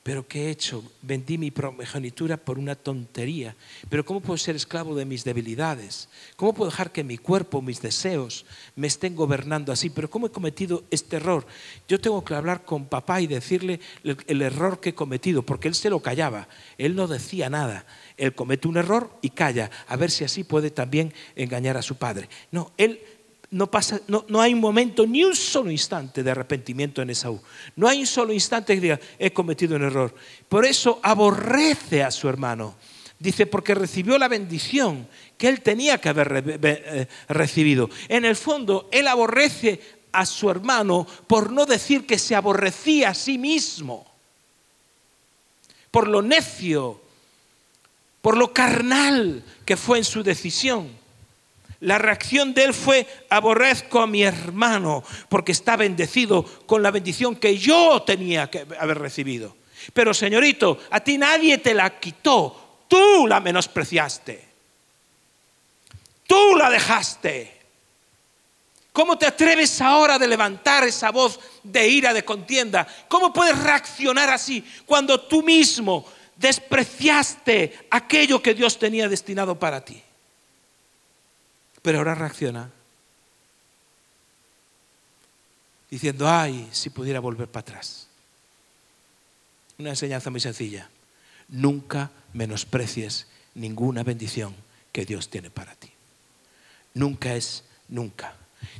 Pero 0.07 0.25
¿qué 0.25 0.45
he 0.45 0.49
hecho? 0.51 0.85
Vendí 1.01 1.37
mi 1.37 1.51
progenitura 1.51 2.37
por 2.37 2.57
una 2.57 2.75
tontería. 2.75 3.57
Pero 3.89 4.05
¿cómo 4.05 4.21
puedo 4.21 4.37
ser 4.37 4.55
esclavo 4.55 4.95
de 4.95 5.03
mis 5.03 5.25
debilidades? 5.25 6.07
¿Cómo 6.37 6.53
puedo 6.53 6.71
dejar 6.71 6.93
que 6.93 7.03
mi 7.03 7.17
cuerpo, 7.17 7.61
mis 7.61 7.81
deseos 7.81 8.45
me 8.77 8.87
estén 8.87 9.17
gobernando 9.17 9.73
así? 9.73 9.89
Pero 9.89 10.09
¿cómo 10.09 10.27
he 10.27 10.31
cometido 10.31 10.85
este 10.91 11.17
error? 11.17 11.45
Yo 11.89 11.99
tengo 11.99 12.23
que 12.23 12.35
hablar 12.35 12.63
con 12.63 12.85
papá 12.85 13.19
y 13.19 13.27
decirle 13.27 13.81
el, 14.01 14.41
error 14.41 14.79
que 14.79 14.91
he 14.91 14.95
cometido, 14.95 15.43
porque 15.43 15.67
él 15.67 15.75
se 15.75 15.89
lo 15.89 15.99
callaba. 15.99 16.47
Él 16.77 16.95
no 16.95 17.07
decía 17.07 17.49
nada. 17.49 17.85
Él 18.15 18.33
comete 18.33 18.69
un 18.69 18.77
error 18.77 19.11
y 19.21 19.31
calla, 19.31 19.69
a 19.89 19.97
ver 19.97 20.09
si 20.09 20.23
así 20.23 20.45
puede 20.45 20.71
también 20.71 21.13
engañar 21.35 21.75
a 21.75 21.81
su 21.81 21.97
padre. 21.97 22.29
No, 22.49 22.71
él 22.77 23.01
no, 23.49 23.71
pasa, 23.71 24.01
no, 24.07 24.25
no, 24.27 24.41
hay 24.41 24.53
un 24.53 24.60
momento, 24.60 25.07
ni 25.07 25.23
un 25.23 25.36
solo 25.36 25.71
instante 25.71 26.21
de 26.21 26.31
arrepentimiento 26.31 27.01
en 27.01 27.10
Esaú. 27.10 27.39
No 27.75 27.88
hay 27.88 28.01
un 28.01 28.07
solo 28.07 28.33
instante 28.33 28.75
que 28.75 28.81
diga, 28.81 28.99
he 29.17 29.31
cometido 29.31 29.75
un 29.75 29.83
error. 29.83 30.13
Por 30.49 30.65
eso 30.65 30.99
aborrece 31.01 32.03
a 32.03 32.12
su 32.12 32.27
hermano. 32.27 32.75
Dice, 33.19 33.47
porque 33.47 33.73
recibió 33.73 34.17
la 34.17 34.27
bendición 34.27 35.07
que 35.38 35.47
él 35.47 35.62
tenía 35.62 35.99
que 35.99 36.10
haber 36.10 36.43
eh, 36.62 37.07
recibido. 37.29 37.89
En 38.10 38.25
el 38.25 38.36
fondo, 38.36 38.89
él 38.91 39.07
aborrece 39.07 39.79
a 40.12 40.25
su 40.25 40.49
hermano 40.49 41.07
por 41.25 41.51
no 41.51 41.65
decir 41.65 42.05
que 42.05 42.19
se 42.19 42.36
aborrecía 42.36 43.10
a 43.10 43.13
sí 43.13 43.38
mismo. 43.38 44.05
Por 45.89 46.07
lo 46.07 46.21
necio, 46.21 47.01
por 48.21 48.36
lo 48.36 48.53
carnal 48.53 49.43
que 49.65 49.77
fue 49.77 49.99
en 49.99 50.03
su 50.03 50.21
decisión. 50.21 50.96
La 51.81 51.99
reacción 51.99 52.53
de 52.53 52.63
él 52.63 52.73
fue, 52.73 53.05
aborrezco 53.29 53.99
a 53.99 54.07
mi 54.07 54.23
hermano 54.23 55.03
porque 55.29 55.51
está 55.51 55.75
bendecido 55.75 56.43
con 56.65 56.81
la 56.81 56.91
bendición 56.91 57.35
que 57.35 57.57
yo 57.57 58.01
tenía 58.01 58.49
que 58.49 58.65
haber 58.79 58.97
recibido. 58.97 59.55
Pero 59.93 60.13
señorito, 60.13 60.79
a 60.89 60.99
ti 60.99 61.17
nadie 61.17 61.59
te 61.59 61.73
la 61.73 61.99
quitó, 61.99 62.85
tú 62.87 63.27
la 63.27 63.39
menospreciaste, 63.39 64.47
tú 66.25 66.55
la 66.55 66.69
dejaste. 66.69 67.55
¿Cómo 68.91 69.15
te 69.15 69.27
atreves 69.27 69.79
ahora 69.79 70.17
de 70.17 70.27
levantar 70.27 70.83
esa 70.83 71.11
voz 71.11 71.39
de 71.61 71.87
ira, 71.87 72.11
de 72.11 72.25
contienda? 72.25 72.87
¿Cómo 73.07 73.31
puedes 73.31 73.55
reaccionar 73.61 74.31
así 74.31 74.65
cuando 74.87 75.21
tú 75.21 75.43
mismo 75.43 76.03
despreciaste 76.35 77.87
aquello 77.91 78.41
que 78.41 78.55
Dios 78.55 78.79
tenía 78.79 79.07
destinado 79.07 79.59
para 79.59 79.85
ti? 79.85 80.01
Pero 81.88 82.00
ahora 82.00 82.15
reacciona 82.15 82.69
diciendo, 85.89 86.28
ay, 86.28 86.67
si 86.73 86.89
pudiera 86.89 87.21
volver 87.21 87.47
para 87.47 87.62
atrás. 87.62 88.08
Una 89.78 89.91
enseñanza 89.91 90.30
muy 90.30 90.41
sencilla. 90.41 90.89
Nunca 91.47 92.12
menosprecies 92.34 93.28
ninguna 93.56 94.04
bendición 94.04 94.54
que 94.91 95.06
Dios 95.06 95.30
tiene 95.30 95.50
para 95.50 95.76
ti. 95.76 95.89
Nunca 96.93 97.36
es 97.36 97.63
nunca. 97.88 98.36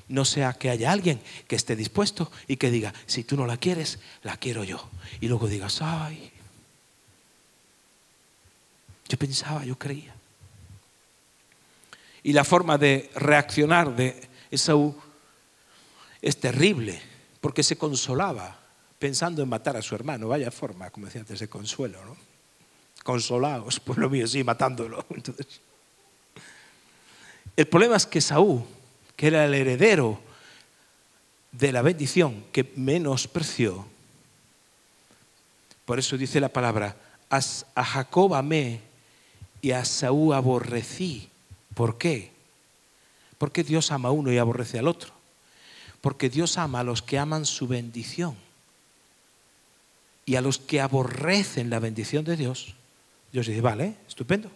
No 0.10 0.26
sea 0.26 0.52
que 0.52 0.70
haya 0.70 0.92
alguien 0.92 1.22
que 1.48 1.56
esté 1.56 1.78
dispuesto 1.78 2.30
y 2.46 2.58
que 2.58 2.72
diga, 2.72 2.94
si 3.06 3.24
tú 3.24 3.38
no 3.38 3.46
la 3.46 3.56
quieres, 3.56 4.00
la 4.24 4.36
quiero 4.36 4.66
yo. 4.66 4.86
Y 5.22 5.30
luego 5.30 5.48
digas, 5.48 5.82
ay, 5.82 6.30
yo 9.08 9.18
pensaba, 9.18 9.64
yo 9.64 9.80
creía. 9.80 10.17
Y 12.24 12.34
la 12.34 12.44
forma 12.44 12.78
de 12.78 13.10
reaccionar 13.16 13.96
de 13.96 14.28
Esaú 14.52 14.96
es 16.22 16.40
terrible, 16.40 17.02
porque 17.42 17.64
se 17.64 17.78
consolaba 17.78 18.60
pensando 19.00 19.42
en 19.44 19.50
matar 19.50 19.78
a 19.78 19.82
su 19.82 19.96
hermano. 19.96 20.28
Vaya 20.28 20.52
forma, 20.52 20.90
como 20.90 21.06
decía 21.06 21.22
antes, 21.22 21.40
de 21.40 21.48
consuelo, 21.48 22.04
¿no? 22.06 22.18
Consolaos, 23.04 23.80
pues 23.86 23.98
lo 23.98 24.10
mío, 24.10 24.28
sí, 24.28 24.44
matándolo. 24.44 25.06
Entonces, 25.10 25.62
el 27.56 27.68
problema 27.68 27.96
es 27.96 28.06
que 28.06 28.20
Esaú, 28.20 28.66
que 29.16 29.28
era 29.28 29.46
el 29.46 29.54
heredero 29.54 30.20
de 31.52 31.72
la 31.72 31.82
bendición 31.82 32.46
que 32.52 32.72
menospreció, 32.76 33.86
por 35.86 35.98
eso 35.98 36.18
dice 36.18 36.40
la 36.40 36.50
palabra, 36.50 36.96
a 37.30 37.84
Jacob 37.84 38.36
amé 38.36 38.82
y 39.62 39.72
a 39.72 39.84
Saúl 39.86 40.34
aborrecí 40.34 41.30
¿Por 41.78 42.00
qué? 42.00 42.32
Porque 43.38 43.64
Dios 43.64 43.92
ama 43.92 44.10
a 44.10 44.12
uno 44.12 44.34
y 44.34 44.40
aborrece 44.40 44.80
al 44.80 44.88
otro. 44.88 45.14
Porque 46.02 46.28
Dios 46.28 46.58
ama 46.58 46.80
a 46.80 46.84
los 46.84 47.04
que 47.04 47.20
aman 47.20 47.46
su 47.46 47.68
bendición. 47.68 48.36
Y 50.26 50.38
a 50.38 50.42
los 50.42 50.58
que 50.58 50.82
aborrecen 50.82 51.70
la 51.70 51.78
bendición 51.78 52.26
de 52.26 52.36
Dios, 52.36 52.74
Dios 53.32 53.46
dice, 53.46 53.62
vale, 53.62 53.94
estupendo. 54.08 54.50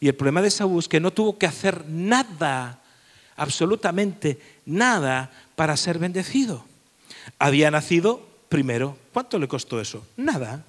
Y 0.00 0.08
el 0.08 0.16
problema 0.16 0.42
de 0.42 0.50
Saúl 0.50 0.80
es 0.80 0.88
que 0.88 0.98
no 0.98 1.12
tuvo 1.12 1.38
que 1.38 1.46
hacer 1.46 1.88
nada, 1.88 2.82
absolutamente 3.36 4.40
nada, 4.66 5.30
para 5.54 5.76
ser 5.76 6.00
bendecido. 6.00 6.64
Había 7.38 7.70
nacido 7.70 8.26
primero. 8.48 8.98
¿Cuánto 9.12 9.38
le 9.38 9.46
costó 9.46 9.80
eso? 9.80 10.04
Nada. 10.16 10.64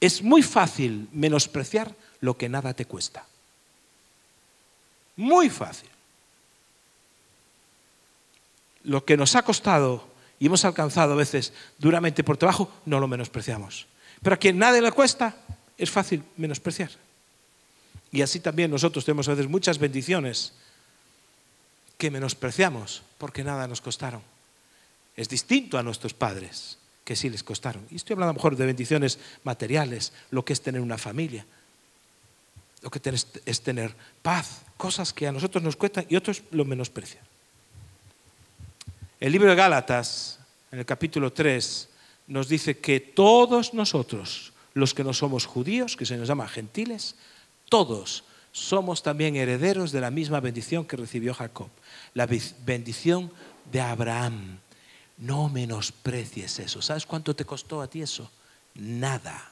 Es 0.00 0.22
muy 0.22 0.44
fácil 0.44 1.08
menospreciar 1.12 1.92
lo 2.20 2.36
que 2.36 2.48
nada 2.48 2.72
te 2.72 2.84
cuesta. 2.84 3.26
Muy 5.16 5.50
fácil. 5.50 5.88
Lo 8.84 9.04
que 9.04 9.16
nos 9.16 9.36
ha 9.36 9.42
costado 9.42 10.08
y 10.38 10.46
hemos 10.46 10.64
alcanzado 10.64 11.12
a 11.12 11.16
veces 11.16 11.52
duramente 11.78 12.24
por 12.24 12.38
trabajo, 12.38 12.72
no 12.86 12.98
lo 12.98 13.06
menospreciamos. 13.06 13.86
Pero 14.22 14.34
a 14.34 14.38
quien 14.38 14.58
nada 14.58 14.80
le 14.80 14.90
cuesta, 14.90 15.36
es 15.76 15.90
fácil 15.90 16.24
menospreciar. 16.38 16.90
Y 18.10 18.22
así 18.22 18.40
también 18.40 18.70
nosotros 18.70 19.04
tenemos 19.04 19.28
a 19.28 19.32
veces 19.32 19.48
muchas 19.48 19.78
bendiciones 19.78 20.54
que 21.98 22.10
menospreciamos 22.10 23.02
porque 23.18 23.44
nada 23.44 23.68
nos 23.68 23.82
costaron. 23.82 24.22
Es 25.14 25.28
distinto 25.28 25.76
a 25.76 25.82
nuestros 25.82 26.14
padres, 26.14 26.78
que 27.04 27.14
sí 27.14 27.28
les 27.28 27.42
costaron. 27.42 27.86
Y 27.90 27.96
estoy 27.96 28.14
hablando 28.14 28.30
a 28.30 28.32
lo 28.32 28.38
mejor 28.38 28.56
de 28.56 28.66
bendiciones 28.66 29.18
materiales, 29.44 30.12
lo 30.30 30.44
que 30.44 30.54
es 30.54 30.62
tener 30.62 30.80
una 30.80 30.96
familia, 30.96 31.44
lo 32.82 32.90
que 32.90 33.00
es 33.44 33.60
tener 33.62 33.94
paz, 34.22 34.62
cosas 34.76 35.12
que 35.12 35.26
a 35.26 35.32
nosotros 35.32 35.62
nos 35.62 35.76
cuestan 35.76 36.06
y 36.08 36.16
otros 36.16 36.42
lo 36.50 36.64
menosprecian. 36.64 37.24
El 39.20 39.32
libro 39.32 39.50
de 39.50 39.56
Gálatas, 39.56 40.38
en 40.72 40.78
el 40.78 40.86
capítulo 40.86 41.32
3, 41.32 41.88
nos 42.28 42.48
dice 42.48 42.78
que 42.78 43.00
todos 43.00 43.74
nosotros, 43.74 44.52
los 44.72 44.94
que 44.94 45.04
no 45.04 45.12
somos 45.12 45.44
judíos, 45.44 45.96
que 45.96 46.06
se 46.06 46.16
nos 46.16 46.28
llama 46.28 46.48
gentiles, 46.48 47.16
todos 47.68 48.24
somos 48.52 49.02
también 49.02 49.36
herederos 49.36 49.92
de 49.92 50.00
la 50.00 50.10
misma 50.10 50.40
bendición 50.40 50.84
que 50.84 50.96
recibió 50.96 51.34
Jacob, 51.34 51.68
la 52.14 52.26
bendición 52.64 53.30
de 53.70 53.80
Abraham. 53.80 54.58
No 55.18 55.48
menosprecies 55.48 56.58
eso. 56.58 56.80
¿Sabes 56.80 57.04
cuánto 57.04 57.36
te 57.36 57.44
costó 57.44 57.82
a 57.82 57.88
ti 57.88 58.00
eso? 58.00 58.30
Nada. 58.74 59.49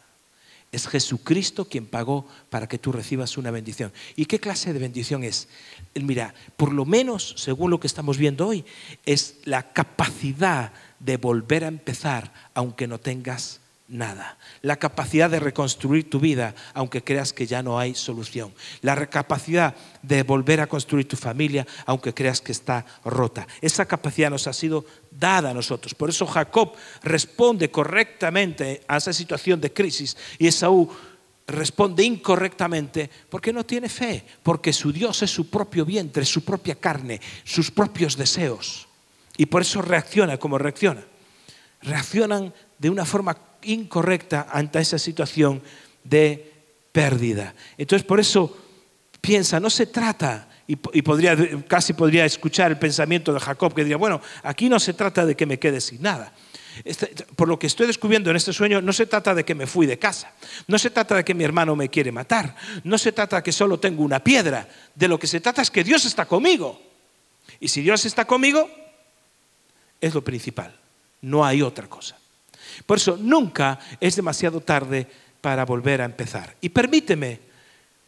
Es 0.70 0.86
Jesucristo 0.86 1.66
quien 1.66 1.86
pagó 1.86 2.26
para 2.50 2.68
que 2.68 2.78
tú 2.78 2.92
recibas 2.92 3.38
una 3.38 3.50
bendición. 3.50 3.92
¿Y 4.16 4.26
qué 4.26 4.38
clase 4.38 4.72
de 4.72 4.78
bendición 4.78 5.24
es? 5.24 5.48
Mira, 5.94 6.34
por 6.56 6.72
lo 6.72 6.84
menos, 6.84 7.34
según 7.38 7.70
lo 7.70 7.80
que 7.80 7.86
estamos 7.86 8.18
viendo 8.18 8.46
hoy, 8.46 8.64
es 9.06 9.36
la 9.44 9.72
capacidad 9.72 10.72
de 11.00 11.16
volver 11.16 11.64
a 11.64 11.68
empezar 11.68 12.32
aunque 12.54 12.86
no 12.86 12.98
tengas 12.98 13.60
nada. 13.88 14.38
La 14.62 14.76
capacidad 14.76 15.30
de 15.30 15.40
reconstruir 15.40 16.08
tu 16.08 16.20
vida 16.20 16.54
aunque 16.74 17.02
creas 17.02 17.32
que 17.32 17.46
ya 17.46 17.62
no 17.62 17.78
hay 17.78 17.94
solución. 17.94 18.52
La 18.82 19.06
capacidad 19.06 19.74
de 20.02 20.22
volver 20.22 20.60
a 20.60 20.66
construir 20.66 21.08
tu 21.08 21.16
familia 21.16 21.66
aunque 21.86 22.14
creas 22.14 22.40
que 22.40 22.52
está 22.52 22.84
rota. 23.04 23.46
Esa 23.60 23.86
capacidad 23.86 24.30
nos 24.30 24.46
ha 24.46 24.52
sido 24.52 24.84
dada 25.10 25.50
a 25.50 25.54
nosotros. 25.54 25.94
Por 25.94 26.10
eso 26.10 26.26
Jacob 26.26 26.74
responde 27.02 27.70
correctamente 27.70 28.82
a 28.86 28.98
esa 28.98 29.12
situación 29.12 29.60
de 29.60 29.72
crisis 29.72 30.16
y 30.38 30.46
Esaú 30.46 30.90
responde 31.46 32.04
incorrectamente 32.04 33.10
porque 33.30 33.54
no 33.54 33.64
tiene 33.64 33.88
fe, 33.88 34.22
porque 34.42 34.72
su 34.72 34.92
Dios 34.92 35.22
es 35.22 35.30
su 35.30 35.48
propio 35.48 35.84
vientre, 35.86 36.24
su 36.26 36.44
propia 36.44 36.74
carne, 36.74 37.20
sus 37.42 37.70
propios 37.70 38.16
deseos. 38.16 38.86
Y 39.38 39.46
por 39.46 39.62
eso 39.62 39.80
reacciona 39.80 40.36
como 40.36 40.58
reacciona. 40.58 41.02
Reaccionan 41.80 42.52
de 42.78 42.90
una 42.90 43.04
forma 43.04 43.47
incorrecta 43.62 44.46
ante 44.50 44.78
esa 44.80 44.98
situación 44.98 45.62
de 46.04 46.52
pérdida. 46.92 47.54
Entonces, 47.76 48.06
por 48.06 48.20
eso 48.20 48.56
piensa, 49.20 49.60
no 49.60 49.70
se 49.70 49.86
trata 49.86 50.48
y, 50.66 50.76
podría, 50.76 51.34
casi 51.66 51.94
podría 51.94 52.26
escuchar 52.26 52.70
el 52.70 52.78
pensamiento 52.78 53.32
de 53.32 53.40
Jacob 53.40 53.74
que 53.74 53.82
diría, 53.82 53.96
bueno, 53.96 54.20
aquí 54.42 54.68
no 54.68 54.78
se 54.78 54.92
trata 54.92 55.24
de 55.24 55.34
que 55.34 55.46
me 55.46 55.58
quede 55.58 55.80
sin 55.80 56.02
nada. 56.02 56.32
Este, 56.84 57.06
por 57.34 57.48
lo 57.48 57.58
que 57.58 57.66
estoy 57.66 57.86
descubriendo 57.86 58.30
en 58.30 58.36
este 58.36 58.52
sueño, 58.52 58.80
no 58.82 58.92
se 58.92 59.06
trata 59.06 59.34
de 59.34 59.44
que 59.44 59.54
me 59.54 59.66
fui 59.66 59.86
de 59.86 59.98
casa, 59.98 60.32
no 60.66 60.78
se 60.78 60.90
trata 60.90 61.16
de 61.16 61.24
que 61.24 61.34
mi 61.34 61.42
hermano 61.42 61.74
me 61.74 61.88
quiere 61.88 62.12
matar, 62.12 62.54
no 62.84 62.98
se 62.98 63.12
trata 63.12 63.36
de 63.36 63.42
que 63.42 63.50
solo 63.50 63.80
tengo 63.80 64.02
una 64.02 64.22
piedra, 64.22 64.68
de 64.94 65.08
lo 65.08 65.18
que 65.18 65.26
se 65.26 65.40
trata 65.40 65.62
es 65.62 65.70
que 65.70 65.82
Dios 65.82 66.04
está 66.04 66.26
conmigo. 66.26 66.80
Y 67.60 67.68
si 67.68 67.80
Dios 67.80 68.04
está 68.04 68.26
conmigo, 68.26 68.70
es 70.00 70.14
lo 70.14 70.22
principal, 70.22 70.78
no 71.22 71.44
hay 71.44 71.62
otra 71.62 71.88
cosa. 71.88 72.16
Por 72.86 72.98
eso 72.98 73.16
nunca 73.20 73.78
es 74.00 74.16
demasiado 74.16 74.60
tarde 74.60 75.06
para 75.40 75.64
volver 75.64 76.02
a 76.02 76.04
empezar. 76.04 76.56
Y 76.60 76.68
permíteme, 76.68 77.40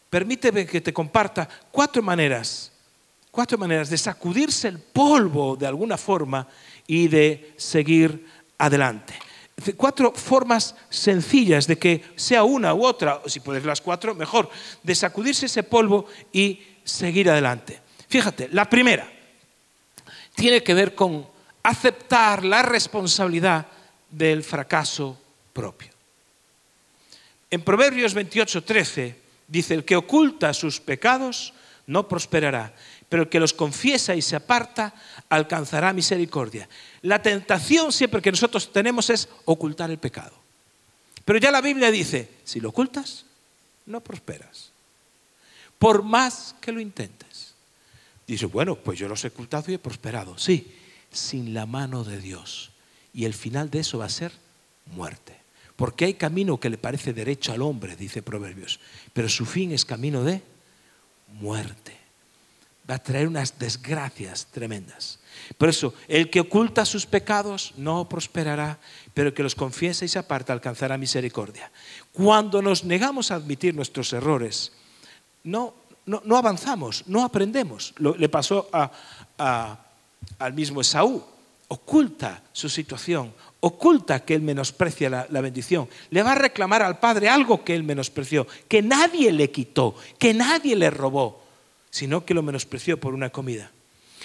permíteme 0.09 0.65
que 0.65 0.81
te 0.81 0.93
comparta 0.93 1.47
cuatro 1.71 2.01
maneras, 2.01 2.71
cuatro 3.31 3.57
maneras 3.57 3.89
de 3.89 3.97
sacudirse 3.97 4.67
el 4.67 4.79
polvo 4.79 5.55
de 5.55 5.67
alguna 5.67 5.97
forma 5.97 6.47
y 6.87 7.07
de 7.07 7.53
seguir 7.57 8.25
adelante. 8.57 9.13
Cuatro 9.77 10.11
formas 10.13 10.75
sencillas 10.89 11.67
de 11.67 11.77
que 11.77 12.03
sea 12.15 12.43
una 12.43 12.73
u 12.73 12.83
otra, 12.83 13.21
o 13.23 13.29
si 13.29 13.39
puedes 13.39 13.63
las 13.63 13.79
cuatro, 13.79 14.15
mejor, 14.15 14.49
de 14.81 14.95
sacudirse 14.95 15.45
ese 15.45 15.63
polvo 15.63 16.07
y 16.33 16.61
seguir 16.83 17.29
adelante. 17.29 17.79
Fíjate, 18.07 18.49
la 18.51 18.69
primera 18.69 19.07
tiene 20.35 20.63
que 20.63 20.73
ver 20.73 20.95
con 20.95 21.27
aceptar 21.63 22.43
la 22.43 22.63
responsabilidad 22.63 23.67
del 24.11 24.43
fracaso 24.43 25.17
propio. 25.53 25.89
En 27.49 27.61
Proverbios 27.63 28.13
28, 28.13 28.63
13 28.63 29.15
dice, 29.47 29.73
el 29.73 29.83
que 29.83 29.95
oculta 29.95 30.53
sus 30.53 30.79
pecados 30.79 31.53
no 31.87 32.07
prosperará, 32.07 32.73
pero 33.09 33.23
el 33.23 33.29
que 33.29 33.39
los 33.39 33.53
confiesa 33.53 34.15
y 34.15 34.21
se 34.21 34.37
aparta 34.37 34.93
alcanzará 35.27 35.91
misericordia. 35.91 36.69
La 37.01 37.21
tentación 37.21 37.91
siempre 37.91 38.21
que 38.21 38.31
nosotros 38.31 38.71
tenemos 38.71 39.09
es 39.09 39.27
ocultar 39.45 39.91
el 39.91 39.97
pecado. 39.97 40.33
Pero 41.25 41.39
ya 41.39 41.51
la 41.51 41.61
Biblia 41.61 41.91
dice, 41.91 42.29
si 42.43 42.59
lo 42.59 42.69
ocultas, 42.69 43.25
no 43.85 44.01
prosperas. 44.01 44.71
Por 45.77 46.03
más 46.03 46.55
que 46.61 46.71
lo 46.71 46.79
intentes. 46.79 47.53
Dice, 48.25 48.45
bueno, 48.45 48.75
pues 48.75 48.97
yo 48.97 49.09
los 49.09 49.23
he 49.25 49.27
ocultado 49.27 49.71
y 49.71 49.73
he 49.73 49.79
prosperado. 49.79 50.37
Sí, 50.37 50.73
sin 51.11 51.53
la 51.53 51.65
mano 51.65 52.03
de 52.03 52.19
Dios. 52.19 52.70
Y 53.13 53.25
el 53.25 53.33
final 53.33 53.69
de 53.69 53.79
eso 53.79 53.97
va 53.97 54.05
a 54.05 54.09
ser 54.09 54.31
muerte. 54.87 55.37
Porque 55.75 56.05
hay 56.05 56.13
camino 56.13 56.59
que 56.59 56.69
le 56.69 56.77
parece 56.77 57.13
derecho 57.13 57.51
al 57.51 57.61
hombre, 57.61 57.95
dice 57.95 58.21
Proverbios, 58.21 58.79
pero 59.13 59.27
su 59.27 59.45
fin 59.45 59.71
es 59.71 59.83
camino 59.83 60.23
de 60.23 60.41
muerte. 61.39 61.97
Va 62.89 62.95
a 62.95 63.03
traer 63.03 63.27
unas 63.27 63.57
desgracias 63.57 64.47
tremendas. 64.51 65.19
Por 65.57 65.69
eso, 65.69 65.93
el 66.07 66.29
que 66.29 66.41
oculta 66.41 66.85
sus 66.85 67.05
pecados 67.05 67.73
no 67.77 68.07
prosperará, 68.07 68.79
pero 69.13 69.29
el 69.29 69.33
que 69.33 69.43
los 69.43 69.55
confiesa 69.55 70.05
y 70.05 70.07
se 70.07 70.19
aparta 70.19 70.53
alcanzará 70.53 70.97
misericordia. 70.97 71.71
Cuando 72.11 72.61
nos 72.61 72.83
negamos 72.83 73.31
a 73.31 73.35
admitir 73.35 73.73
nuestros 73.73 74.13
errores, 74.13 74.73
no, 75.43 75.73
no, 76.05 76.37
avanzamos, 76.37 77.05
no 77.07 77.23
aprendemos. 77.23 77.93
le 77.97 78.29
pasó 78.29 78.69
al 79.37 80.53
mismo 80.53 80.81
Esaú. 80.81 81.23
Oculta 81.73 82.43
su 82.51 82.67
situación, 82.67 83.33
oculta 83.61 84.25
que 84.25 84.33
él 84.33 84.41
menosprecia 84.41 85.09
la, 85.09 85.41
bendición. 85.41 85.87
Le 86.09 86.21
va 86.21 86.33
a 86.33 86.35
reclamar 86.35 86.81
al 86.81 86.99
Padre 86.99 87.29
algo 87.29 87.63
que 87.63 87.73
él 87.73 87.83
menospreció, 87.83 88.45
que 88.67 88.81
nadie 88.81 89.31
le 89.31 89.51
quitó, 89.51 89.95
que 90.19 90.33
nadie 90.33 90.75
le 90.75 90.89
robó, 90.89 91.41
sino 91.89 92.25
que 92.25 92.33
lo 92.33 92.43
menospreció 92.43 92.99
por 92.99 93.13
una 93.13 93.29
comida. 93.29 93.71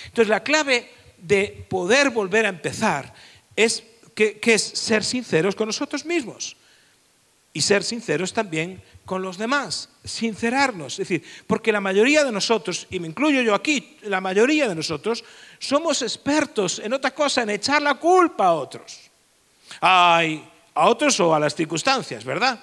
Entonces 0.06 0.28
la 0.28 0.42
clave 0.42 0.90
de 1.18 1.64
poder 1.68 2.10
volver 2.10 2.46
a 2.46 2.48
empezar 2.48 3.14
es 3.54 3.84
que, 4.16 4.40
es 4.42 4.62
ser 4.62 5.04
sinceros 5.04 5.54
con 5.54 5.68
nosotros 5.68 6.04
mismos 6.04 6.56
y 7.52 7.60
ser 7.60 7.84
sinceros 7.84 8.32
también 8.32 8.82
con 9.06 9.22
los 9.22 9.38
demás, 9.38 9.88
sincerarnos. 10.04 10.94
Es 10.94 11.08
decir, 11.08 11.24
porque 11.46 11.72
la 11.72 11.80
mayoría 11.80 12.24
de 12.24 12.32
nosotros, 12.32 12.86
y 12.90 13.00
me 13.00 13.06
incluyo 13.06 13.40
yo 13.40 13.54
aquí, 13.54 13.96
la 14.02 14.20
mayoría 14.20 14.68
de 14.68 14.74
nosotros 14.74 15.24
somos 15.58 16.02
expertos 16.02 16.80
en 16.80 16.92
otra 16.92 17.12
cosa, 17.12 17.42
en 17.42 17.50
echar 17.50 17.80
la 17.80 17.94
culpa 17.94 18.46
a 18.48 18.52
otros. 18.52 19.10
Ay, 19.80 20.46
a 20.74 20.88
otros 20.88 21.18
o 21.20 21.34
a 21.34 21.40
las 21.40 21.54
circunstancias, 21.54 22.24
¿verdad? 22.24 22.60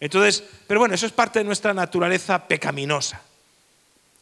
Entonces, 0.00 0.42
pero 0.66 0.80
bueno, 0.80 0.94
eso 0.94 1.06
es 1.06 1.12
parte 1.12 1.38
de 1.38 1.44
nuestra 1.44 1.74
naturaleza 1.74 2.48
pecaminosa. 2.48 3.22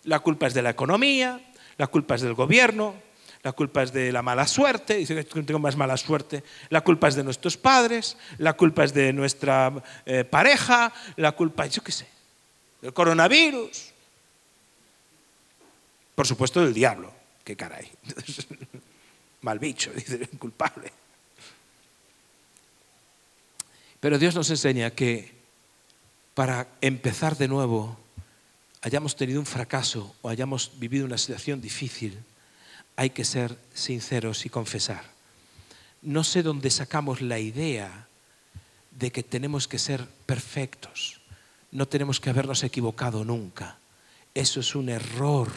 La 0.05 0.19
culpa 0.19 0.49
es 0.49 0.55
de 0.55 0.63
la 0.63 0.71
economía, 0.71 1.41
la 1.79 1.87
culpa 1.87 2.17
es 2.17 2.21
del 2.21 2.35
gobierno, 2.35 2.95
la 3.43 3.53
culpa 3.53 3.83
es 3.83 3.93
de 3.93 4.13
la 4.13 4.23
mala 4.23 4.47
suerte, 4.47 4.97
dice 4.97 5.15
que 5.25 5.43
tengo 5.43 5.59
más 5.59 5.77
mala 5.77 5.97
suerte, 5.97 6.45
la 6.69 6.83
culpa 6.83 7.09
es 7.09 7.15
de 7.15 7.25
nuestros 7.25 7.57
padres, 7.57 8.17
la 8.39 8.53
culpa 8.55 8.85
es 8.85 8.93
de 8.93 9.13
nuestra 9.13 9.73
eh, 10.05 10.25
pareja, 10.25 10.93
la 11.17 11.33
culpa 11.33 11.67
yo 11.67 11.83
qué 11.83 11.93
sé, 11.93 12.07
del 12.83 12.93
coronavirus, 12.93 13.93
por 16.15 16.27
supuesto 16.27 16.63
del 16.63 16.75
diablo, 16.75 17.13
qué 17.45 17.57
caray, 17.57 17.91
mal 19.41 19.59
bicho, 19.59 19.91
dice, 19.95 20.27
culpable. 20.39 20.93
Pero 24.01 24.19
Dios 24.19 24.35
nos 24.35 24.49
enseña 24.51 24.91
que 24.91 25.41
para 26.35 26.69
empezar 26.81 27.37
de 27.37 27.49
nuevo, 27.49 27.99
hayamos 28.83 29.17
tenido 29.17 29.41
un 29.41 29.47
fracaso 29.47 30.15
o 30.23 30.29
hayamos 30.29 30.73
vivido 30.79 31.05
una 31.05 31.19
situación 31.19 31.61
difícil, 31.61 32.19
hay 33.01 33.09
que 33.09 33.25
ser 33.25 33.57
sinceros 33.73 34.45
y 34.45 34.51
confesar. 34.51 35.05
No 36.03 36.23
sé 36.23 36.43
dónde 36.43 36.69
sacamos 36.69 37.23
la 37.23 37.39
idea 37.39 38.09
de 38.91 39.11
que 39.11 39.23
tenemos 39.23 39.67
que 39.67 39.79
ser 39.79 40.05
perfectos. 40.27 41.23
No 41.73 41.89
tenemos 41.89 42.21
que 42.21 42.29
habernos 42.29 42.63
equivocado 42.63 43.25
nunca. 43.25 43.79
Eso 44.35 44.61
es 44.61 44.75
un 44.75 44.91
error. 44.91 45.51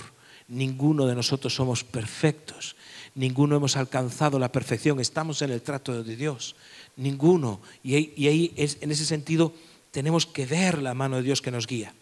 Ninguno 0.48 1.06
de 1.06 1.16
nosotros 1.16 1.54
somos 1.54 1.84
perfectos. 1.84 2.78
Ninguno 3.14 3.58
hemos 3.58 3.76
alcanzado 3.76 4.40
la 4.40 4.50
perfección. 4.50 5.02
Estamos 5.02 5.42
en 5.42 5.52
el 5.52 5.62
trato 5.62 6.02
de 6.02 6.16
Dios. 6.16 6.56
Ninguno. 6.96 7.60
Y 7.84 7.96
ahí, 8.26 8.54
en 8.56 8.90
ese 8.90 9.06
sentido 9.06 9.52
tenemos 9.92 10.26
que 10.26 10.46
ver 10.46 10.82
la 10.82 10.94
mano 10.94 11.18
de 11.18 11.24
Dios 11.24 11.42
que 11.42 11.52
nos 11.52 11.68
guía. 11.68 11.94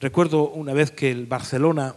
Recuerdo 0.00 0.50
una 0.50 0.74
vez 0.74 0.90
que 0.90 1.10
el 1.10 1.24
Barcelona 1.24 1.96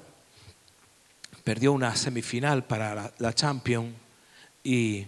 perdió 1.44 1.74
una 1.74 1.96
semifinal 1.96 2.64
para 2.64 3.12
la, 3.18 3.34
Champions 3.34 3.94
y 4.64 5.06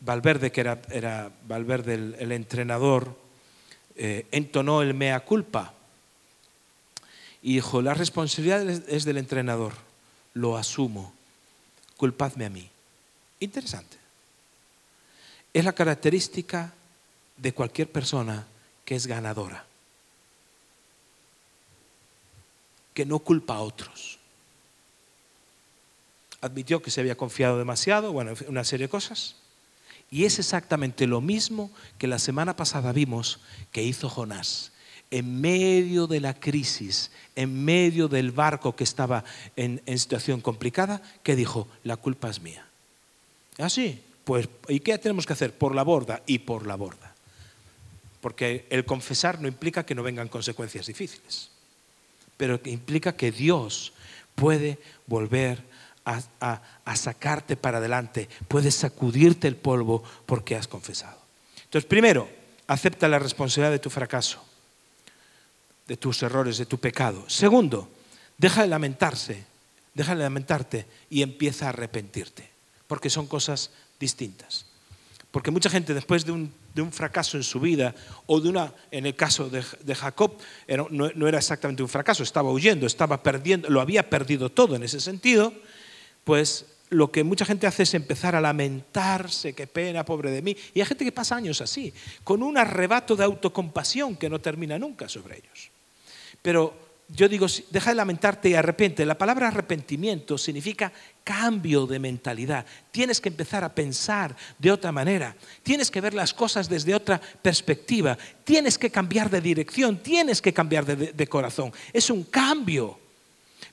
Valverde, 0.00 0.50
que 0.52 0.60
era, 0.60 1.30
Valverde 1.46 1.94
el, 1.94 2.32
entrenador, 2.32 3.16
eh, 3.96 4.26
entonó 4.32 4.82
el 4.82 4.94
mea 4.94 5.20
culpa 5.20 5.74
y 7.42 7.54
dijo, 7.54 7.82
la 7.82 7.94
responsabilidad 7.94 8.68
es 8.68 9.04
del 9.04 9.18
entrenador, 9.18 9.74
lo 10.32 10.56
asumo, 10.56 11.12
culpadme 11.96 12.46
a 12.46 12.50
mí. 12.50 12.68
Interesante. 13.40 13.98
Es 15.52 15.64
la 15.64 15.72
característica 15.74 16.72
de 17.36 17.52
cualquier 17.52 17.90
persona 17.90 18.46
que 18.84 18.94
es 18.94 19.06
ganadora. 19.06 19.66
que 22.94 23.04
no 23.04 23.18
culpa 23.18 23.56
a 23.56 23.60
otros. 23.60 24.18
Admitió 26.44 26.82
que 26.82 26.90
se 26.90 27.00
había 27.00 27.16
confiado 27.16 27.58
demasiado, 27.58 28.12
bueno, 28.12 28.32
una 28.48 28.64
serie 28.64 28.86
de 28.86 28.90
cosas. 28.90 29.36
Y 30.10 30.24
es 30.24 30.38
exactamente 30.38 31.06
lo 31.06 31.20
mismo 31.20 31.70
que 31.98 32.06
la 32.06 32.18
semana 32.18 32.56
pasada 32.56 32.92
vimos 32.92 33.40
que 33.72 33.82
hizo 33.82 34.08
Jonás. 34.08 34.72
En 35.10 35.40
medio 35.40 36.06
de 36.06 36.20
la 36.20 36.34
crisis, 36.34 37.10
en 37.36 37.64
medio 37.64 38.08
del 38.08 38.32
barco 38.32 38.74
que 38.74 38.84
estaba 38.84 39.24
en, 39.56 39.80
situación 39.98 40.40
complicada, 40.40 41.02
que 41.22 41.36
dijo, 41.36 41.68
la 41.84 41.96
culpa 41.96 42.30
es 42.30 42.40
mía. 42.40 42.66
Ah, 43.58 43.68
pues, 44.24 44.48
¿y 44.68 44.80
qué 44.80 44.98
tenemos 44.98 45.26
que 45.26 45.32
hacer? 45.32 45.52
Por 45.52 45.74
la 45.74 45.82
borda 45.82 46.22
y 46.26 46.40
por 46.40 46.66
la 46.66 46.76
borda. 46.76 47.14
Porque 48.20 48.66
el 48.70 48.84
confesar 48.84 49.40
no 49.40 49.48
implica 49.48 49.86
que 49.86 49.94
no 49.94 50.02
vengan 50.02 50.28
consecuencias 50.28 50.86
difíciles 50.86 51.50
pero 52.36 52.60
que 52.60 52.70
implica 52.70 53.16
que 53.16 53.32
Dios 53.32 53.92
puede 54.34 54.78
volver 55.06 55.62
a, 56.04 56.96
sacarte 56.96 57.56
para 57.56 57.78
adelante, 57.78 58.28
puede 58.48 58.70
sacudirte 58.70 59.48
el 59.48 59.56
polvo 59.56 60.02
porque 60.26 60.56
has 60.56 60.68
confesado. 60.68 61.18
Entonces, 61.64 61.88
primero, 61.88 62.28
acepta 62.66 63.08
la 63.08 63.18
responsabilidad 63.18 63.72
de 63.72 63.78
tu 63.78 63.90
fracaso, 63.90 64.42
de 65.86 65.96
tus 65.96 66.22
errores, 66.22 66.58
de 66.58 66.66
tu 66.66 66.78
pecado. 66.78 67.24
Segundo, 67.28 67.88
deja 68.38 68.62
de 68.62 68.68
lamentarse, 68.68 69.44
deja 69.94 70.14
de 70.14 70.22
lamentarte 70.22 70.86
y 71.10 71.22
empieza 71.22 71.66
a 71.66 71.70
arrepentirte, 71.70 72.48
porque 72.86 73.10
son 73.10 73.26
cosas 73.26 73.70
distintas. 73.98 74.66
Porque 75.30 75.50
mucha 75.50 75.68
gente 75.68 75.94
después 75.94 76.24
de 76.24 76.32
un 76.32 76.92
fracaso 76.92 77.36
en 77.36 77.42
su 77.42 77.58
vida 77.58 77.92
o 78.26 78.40
de 78.40 78.48
una, 78.48 78.72
en 78.92 79.04
el 79.04 79.16
caso 79.16 79.50
de, 79.50 79.94
Jacob, 79.94 80.38
no, 80.90 81.28
era 81.28 81.38
exactamente 81.38 81.82
un 81.82 81.88
fracaso, 81.88 82.22
estaba 82.22 82.52
huyendo, 82.52 82.86
estaba 82.86 83.20
perdiendo, 83.20 83.68
lo 83.68 83.80
había 83.80 84.08
perdido 84.08 84.50
todo 84.50 84.76
en 84.76 84.84
ese 84.84 85.00
sentido, 85.00 85.52
pues 86.24 86.66
lo 86.90 87.10
que 87.10 87.24
mucha 87.24 87.44
gente 87.44 87.66
hace 87.66 87.82
es 87.82 87.94
empezar 87.94 88.34
a 88.34 88.40
lamentarse, 88.40 89.52
qué 89.52 89.66
pena, 89.66 90.04
pobre 90.04 90.30
de 90.30 90.42
mí. 90.42 90.56
Y 90.74 90.80
hay 90.80 90.86
gente 90.86 91.04
que 91.04 91.12
pasa 91.12 91.36
años 91.36 91.60
así, 91.60 91.92
con 92.22 92.42
un 92.42 92.56
arrebato 92.56 93.16
de 93.16 93.24
autocompasión 93.24 94.16
que 94.16 94.30
no 94.30 94.40
termina 94.40 94.78
nunca 94.78 95.08
sobre 95.08 95.38
ellos. 95.38 95.70
Pero 96.40 96.84
yo 97.08 97.28
digo, 97.28 97.46
deja 97.70 97.90
de 97.90 97.96
lamentarte 97.96 98.48
y 98.48 98.54
arrepiente. 98.54 99.04
La 99.04 99.18
palabra 99.18 99.48
arrepentimiento 99.48 100.38
significa 100.38 100.92
cambio 101.22 101.86
de 101.86 101.98
mentalidad. 101.98 102.64
Tienes 102.90 103.20
que 103.20 103.28
empezar 103.28 103.64
a 103.64 103.74
pensar 103.74 104.34
de 104.58 104.72
otra 104.72 104.92
manera. 104.92 105.36
Tienes 105.62 105.90
que 105.90 106.00
ver 106.00 106.14
las 106.14 106.32
cosas 106.32 106.68
desde 106.68 106.94
otra 106.94 107.20
perspectiva. 107.20 108.16
Tienes 108.44 108.78
que 108.78 108.90
cambiar 108.90 109.28
de 109.30 109.40
dirección. 109.40 109.98
Tienes 109.98 110.40
que 110.40 110.52
cambiar 110.52 110.86
de 110.86 111.26
corazón. 111.26 111.72
Es 111.92 112.08
un 112.08 112.24
cambio. 112.24 113.03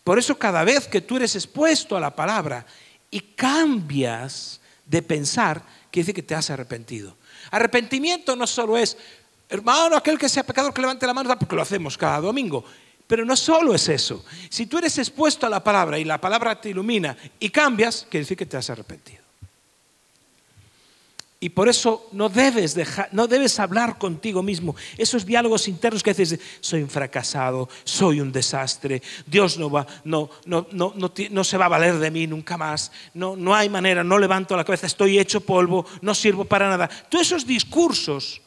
Por 0.04 0.18
eso 0.18 0.38
cada 0.38 0.64
vez 0.64 0.88
que 0.88 1.02
tú 1.02 1.18
eres 1.18 1.36
expuesto 1.36 1.96
a 1.96 2.00
la 2.00 2.16
palabra 2.16 2.66
y 3.10 3.20
cambias 3.20 4.60
de 4.86 5.02
pensar, 5.02 5.62
quiere 5.92 6.06
decir 6.06 6.16
que 6.16 6.24
te 6.24 6.36
has 6.36 6.50
arrepentido. 6.50 7.16
Arrepentimiento 7.52 8.36
no 8.36 8.48
solo 8.48 8.78
es, 8.78 8.98
hermano, 9.50 9.96
aquel 9.96 10.18
que 10.18 10.30
sea 10.30 10.44
pecador 10.44 10.74
que 10.74 10.82
levante 10.82 11.06
la 11.06 11.14
mano, 11.14 11.38
porque 11.38 11.56
lo 11.56 11.62
hacemos 11.62 11.98
cada 11.98 12.20
domingo. 12.20 12.64
Pero 13.06 13.26
no 13.26 13.36
solo 13.36 13.76
es 13.76 13.90
eso. 13.90 14.24
Si 14.50 14.66
tú 14.68 14.78
eres 14.78 14.98
expuesto 14.98 15.46
a 15.46 15.50
la 15.50 15.64
palabra 15.64 16.00
y 16.00 16.06
la 16.06 16.20
palabra 16.20 16.60
te 16.60 16.70
ilumina 16.70 17.18
y 17.40 17.50
cambias, 17.50 18.08
quiere 18.10 18.24
decir 18.24 18.38
que 18.38 18.46
te 18.46 18.58
has 18.58 18.70
arrepentido. 18.70 19.21
Y 21.44 21.50
por 21.50 21.68
eso 21.68 22.08
no 22.12 22.30
debes, 22.30 22.76
dejar, 22.76 23.10
no 23.12 23.28
debes 23.28 23.60
hablar 23.60 23.98
contigo 23.98 24.44
mismo. 24.44 24.76
Esos 24.96 25.26
diálogos 25.26 25.68
internos 25.68 26.04
que 26.04 26.14
dices, 26.14 26.40
soy 26.60 26.84
un 26.84 26.90
fracasado, 26.90 27.68
soy 27.84 28.22
un 28.22 28.32
desastre, 28.32 29.02
Dios 29.26 29.58
no, 29.58 29.68
va, 29.68 29.88
no, 30.04 30.30
no, 30.46 30.68
no, 30.72 30.94
no, 30.96 31.44
se 31.44 31.58
va 31.58 31.66
a 31.66 31.70
valer 31.70 31.98
de 31.98 32.12
mí 32.12 32.28
nunca 32.28 32.58
más, 32.58 32.92
no, 33.16 33.36
no 33.36 33.56
hay 33.56 33.70
manera, 33.70 34.04
no 34.04 34.20
levanto 34.20 34.56
la 34.56 34.64
cabeza, 34.64 34.86
estoy 34.86 35.18
hecho 35.18 35.42
polvo, 35.42 35.84
no 36.04 36.14
sirvo 36.14 36.46
para 36.46 36.70
nada. 36.70 36.88
Todos 37.10 37.26
esos 37.26 37.48
discursos, 37.48 38.40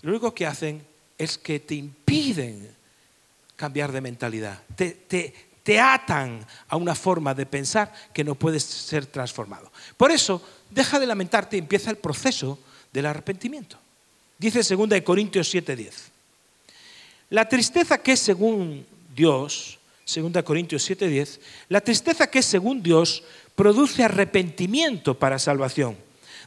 lo 0.00 0.12
único 0.12 0.32
que 0.32 0.46
hacen 0.46 0.82
es 1.18 1.36
que 1.36 1.60
te 1.60 1.74
impiden 1.74 2.74
cambiar 3.56 3.92
de 3.92 4.00
mentalidad, 4.00 4.62
te, 4.74 4.92
te, 4.92 5.34
te 5.66 5.80
atan 5.80 6.46
a 6.68 6.76
una 6.76 6.94
forma 6.94 7.34
de 7.34 7.44
pensar 7.44 7.92
que 8.14 8.22
no 8.22 8.36
puedes 8.36 8.62
ser 8.62 9.04
transformado. 9.04 9.72
Por 9.96 10.12
eso, 10.12 10.40
deja 10.70 11.00
de 11.00 11.08
lamentarte 11.08 11.56
y 11.56 11.58
empieza 11.58 11.90
el 11.90 11.96
proceso 11.96 12.60
del 12.92 13.04
arrepentimiento. 13.04 13.76
Dice 14.38 14.62
2 14.62 15.02
Corintios 15.02 15.52
7:10. 15.52 15.90
La 17.30 17.48
tristeza 17.48 17.98
que 17.98 18.12
es 18.12 18.20
según 18.20 18.86
Dios, 19.12 19.80
2 20.06 20.44
Corintios 20.44 20.88
7:10, 20.88 21.40
la 21.68 21.80
tristeza 21.80 22.28
que 22.28 22.38
es 22.38 22.46
según 22.46 22.80
Dios 22.80 23.24
produce 23.56 24.04
arrepentimiento 24.04 25.18
para 25.18 25.40
salvación, 25.40 25.96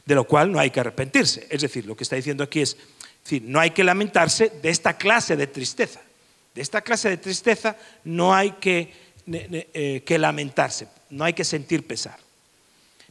de 0.06 0.14
lo 0.14 0.24
cual 0.24 0.50
no 0.50 0.58
hay 0.58 0.70
que 0.70 0.80
arrepentirse. 0.80 1.46
Es 1.50 1.60
decir, 1.60 1.84
lo 1.84 1.94
que 1.94 2.04
está 2.04 2.16
diciendo 2.16 2.42
aquí 2.42 2.62
es, 2.62 2.74
decir, 3.22 3.42
no 3.44 3.60
hay 3.60 3.72
que 3.72 3.84
lamentarse 3.84 4.50
de 4.62 4.70
esta 4.70 4.96
clase 4.96 5.36
de 5.36 5.46
tristeza. 5.46 6.00
De 6.54 6.62
esta 6.62 6.80
clase 6.80 7.10
de 7.10 7.16
tristeza 7.16 7.76
no 8.02 8.34
hay 8.34 8.52
que 8.52 9.09
que 9.24 10.18
lamentarse, 10.18 10.88
no 11.10 11.24
hay 11.24 11.32
que 11.32 11.44
sentir 11.44 11.86
pesar. 11.86 12.18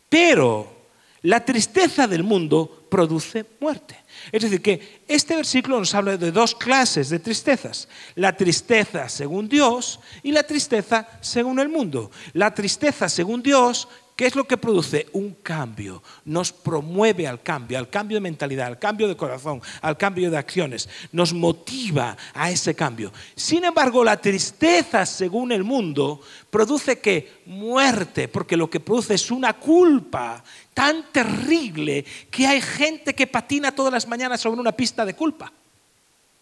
Pero 0.07 0.79
la 1.23 1.43
tristeza 1.43 2.07
del 2.07 2.23
mundo 2.23 2.87
produce 2.89 3.45
muerte. 3.59 3.97
Es 4.31 4.41
decir, 4.41 4.61
que 4.61 5.01
este 5.07 5.35
versículo 5.35 5.79
nos 5.79 5.93
habla 5.93 6.17
de 6.17 6.31
dos 6.31 6.55
clases 6.55 7.09
de 7.09 7.19
tristezas. 7.19 7.87
La 8.15 8.35
tristeza 8.35 9.09
según 9.09 9.47
Dios 9.49 9.99
y 10.23 10.31
la 10.31 10.43
tristeza 10.43 11.07
según 11.21 11.59
el 11.59 11.69
mundo. 11.69 12.09
La 12.33 12.53
tristeza 12.53 13.09
según 13.09 13.43
Dios 13.43 13.87
¿Qué 14.19 14.25
es 14.27 14.35
lo 14.35 14.43
que 14.43 14.57
produce? 14.57 15.07
Un 15.13 15.35
cambio. 15.35 16.03
Nos 16.25 16.51
promueve 16.51 17.25
al 17.25 17.41
cambio, 17.41 17.77
al 17.77 17.89
cambio 17.89 18.17
de 18.17 18.19
mentalidad, 18.19 18.67
al 18.67 18.77
cambio 18.77 19.07
de 19.07 19.15
corazón, 19.15 19.61
al 19.81 19.95
cambio 19.95 20.29
de 20.29 20.37
acciones. 20.37 20.89
Nos 21.13 21.33
motiva 21.33 22.17
a 22.33 22.51
ese 22.51 22.75
cambio. 22.75 23.13
Sin 23.33 23.63
embargo, 23.63 24.03
la 24.03 24.19
tristeza, 24.19 25.05
según 25.05 25.53
el 25.53 25.63
mundo, 25.63 26.19
produce 26.49 26.99
que 26.99 27.43
muerte, 27.45 28.27
porque 28.27 28.57
lo 28.57 28.69
que 28.69 28.81
produce 28.81 29.13
es 29.13 29.31
una 29.31 29.53
culpa 29.53 30.43
tan 30.73 31.13
terrible 31.13 32.03
que 32.29 32.45
hay 32.45 32.59
gente 32.59 33.15
que 33.15 33.25
patina 33.25 33.71
todas 33.71 33.93
las 33.93 34.05
mañanas 34.05 34.41
sobre 34.41 34.59
una 34.59 34.73
pista 34.73 35.05
de 35.05 35.13
culpa. 35.13 35.49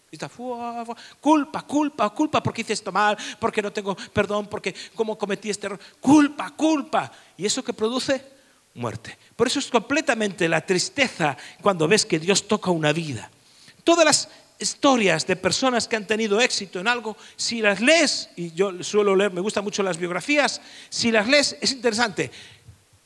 Está, 0.09 0.29
culpa, 0.29 1.61
culpa, 1.63 2.09
culpa, 2.11 2.41
porque 2.41 2.61
hice 2.61 2.73
esto 2.73 2.91
mal, 2.93 3.17
porque 3.39 3.61
no 3.61 3.73
tengo 3.73 3.95
perdón, 3.95 4.47
porque 4.47 4.73
cómo 4.95 5.17
cometí 5.17 5.49
este 5.49 5.67
error. 5.67 5.79
Culpa, 5.99 6.51
culpa. 6.51 7.11
¿Y 7.35 7.45
eso 7.45 7.63
que 7.63 7.73
produce? 7.73 8.37
Muerte. 8.75 9.17
Por 9.35 9.47
eso 9.47 9.59
es 9.59 9.67
completamente 9.67 10.47
la 10.47 10.61
tristeza 10.61 11.35
cuando 11.61 11.87
ves 11.87 12.05
que 12.05 12.19
Dios 12.19 12.47
toca 12.47 12.71
una 12.71 12.93
vida. 12.93 13.29
Todas 13.83 14.05
las 14.05 14.29
historias 14.59 15.27
de 15.27 15.35
personas 15.35 15.87
que 15.87 15.97
han 15.97 16.07
tenido 16.07 16.39
éxito 16.39 16.79
en 16.79 16.87
algo, 16.87 17.17
si 17.35 17.61
las 17.61 17.81
lees, 17.81 18.29
y 18.35 18.53
yo 18.53 18.83
suelo 18.83 19.15
leer, 19.15 19.33
me 19.33 19.41
gustan 19.41 19.63
mucho 19.63 19.83
las 19.83 19.97
biografías, 19.97 20.61
si 20.89 21.11
las 21.11 21.27
lees 21.27 21.57
es 21.59 21.71
interesante. 21.71 22.31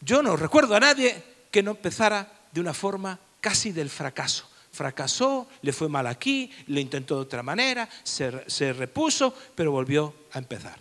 Yo 0.02 0.22
no 0.22 0.36
recuerdo 0.36 0.76
a 0.76 0.80
nadie 0.80 1.24
que 1.50 1.64
no 1.64 1.72
empezara 1.72 2.32
de 2.52 2.62
una 2.62 2.74
forma 2.74 3.20
casi 3.40 3.72
del 3.72 3.90
fracaso 3.90 4.51
fracasó, 4.72 5.48
le 5.62 5.74
fue 5.74 5.90
mal 5.90 6.08
aquí, 6.08 6.52
le 6.68 6.82
intentó 6.82 7.16
de 7.16 7.22
otra 7.22 7.44
manera, 7.44 7.88
se, 8.04 8.74
repuso, 8.74 9.34
pero 9.56 9.72
volvió 9.72 10.14
a 10.32 10.40
empezar. 10.40 10.78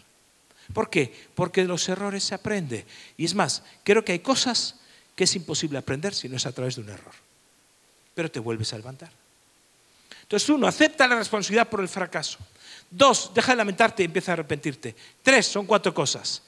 ¿Por 0.73 0.89
qué? 0.89 1.13
Porque 1.35 1.63
de 1.63 1.69
los 1.69 1.89
errores 1.89 2.23
se 2.23 2.35
aprende. 2.35 2.87
Y 3.17 3.25
es 3.25 3.35
más, 3.35 3.63
creo 3.83 4.05
que 4.05 4.13
hay 4.13 4.21
cosas 4.21 4.77
que 5.17 5.25
es 5.25 5.35
imposible 5.35 5.79
aprender 5.79 6.15
si 6.15 6.29
no 6.29 6.37
es 6.37 6.47
a 6.47 6.53
través 6.53 6.77
de 6.77 6.83
un 6.83 6.91
error. 6.91 7.15
Pero 8.15 8.31
te 8.31 8.39
vuelves 8.39 8.73
a 8.73 8.77
levantar. 8.77 9.11
Entonces, 10.23 10.49
uno, 10.49 10.69
acepta 10.69 11.09
la 11.09 11.17
responsabilidad 11.17 11.69
por 11.69 11.81
el 11.81 11.89
fracaso. 11.89 12.39
Dos, 12.89 13.33
deja 13.35 13.53
de 13.53 13.57
lamentarte 13.57 14.05
y 14.05 14.07
empieza 14.07 14.31
a 14.31 14.35
arrepentirte. 14.35 14.95
Tres, 15.23 15.47
son 15.47 15.67
cuatro 15.67 15.93
cosas. 15.93 16.43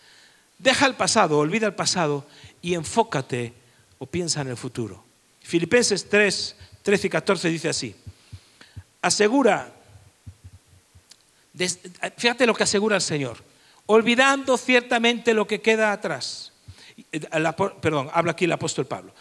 Deja 0.56 0.86
el 0.86 0.94
pasado, 0.94 1.38
olvida 1.38 1.66
el 1.66 1.74
pasado 1.74 2.24
y 2.60 2.74
enfócate 2.74 3.52
o 3.98 4.06
piensa 4.06 4.42
en 4.42 4.48
el 4.48 4.56
futuro. 4.56 5.04
Filipenses 5.40 6.08
3, 6.08 6.56
13 6.82 7.06
y 7.06 7.10
14 7.10 7.48
dice 7.48 7.68
así. 7.68 7.94
Asegura, 9.00 9.72
fíjate 12.16 12.46
lo 12.46 12.54
que 12.54 12.62
asegura 12.64 12.96
el 12.96 13.02
Señor, 13.02 13.38
olvidando 13.86 14.56
ciertamente 14.56 15.34
lo 15.34 15.46
que 15.46 15.60
queda 15.60 15.92
atrás. 15.92 16.52
Perdón, 17.80 18.10
habla 18.12 18.32
aquí 18.32 18.44
el 18.44 18.52
apóstol 18.52 18.86
Pablo. 18.86 19.14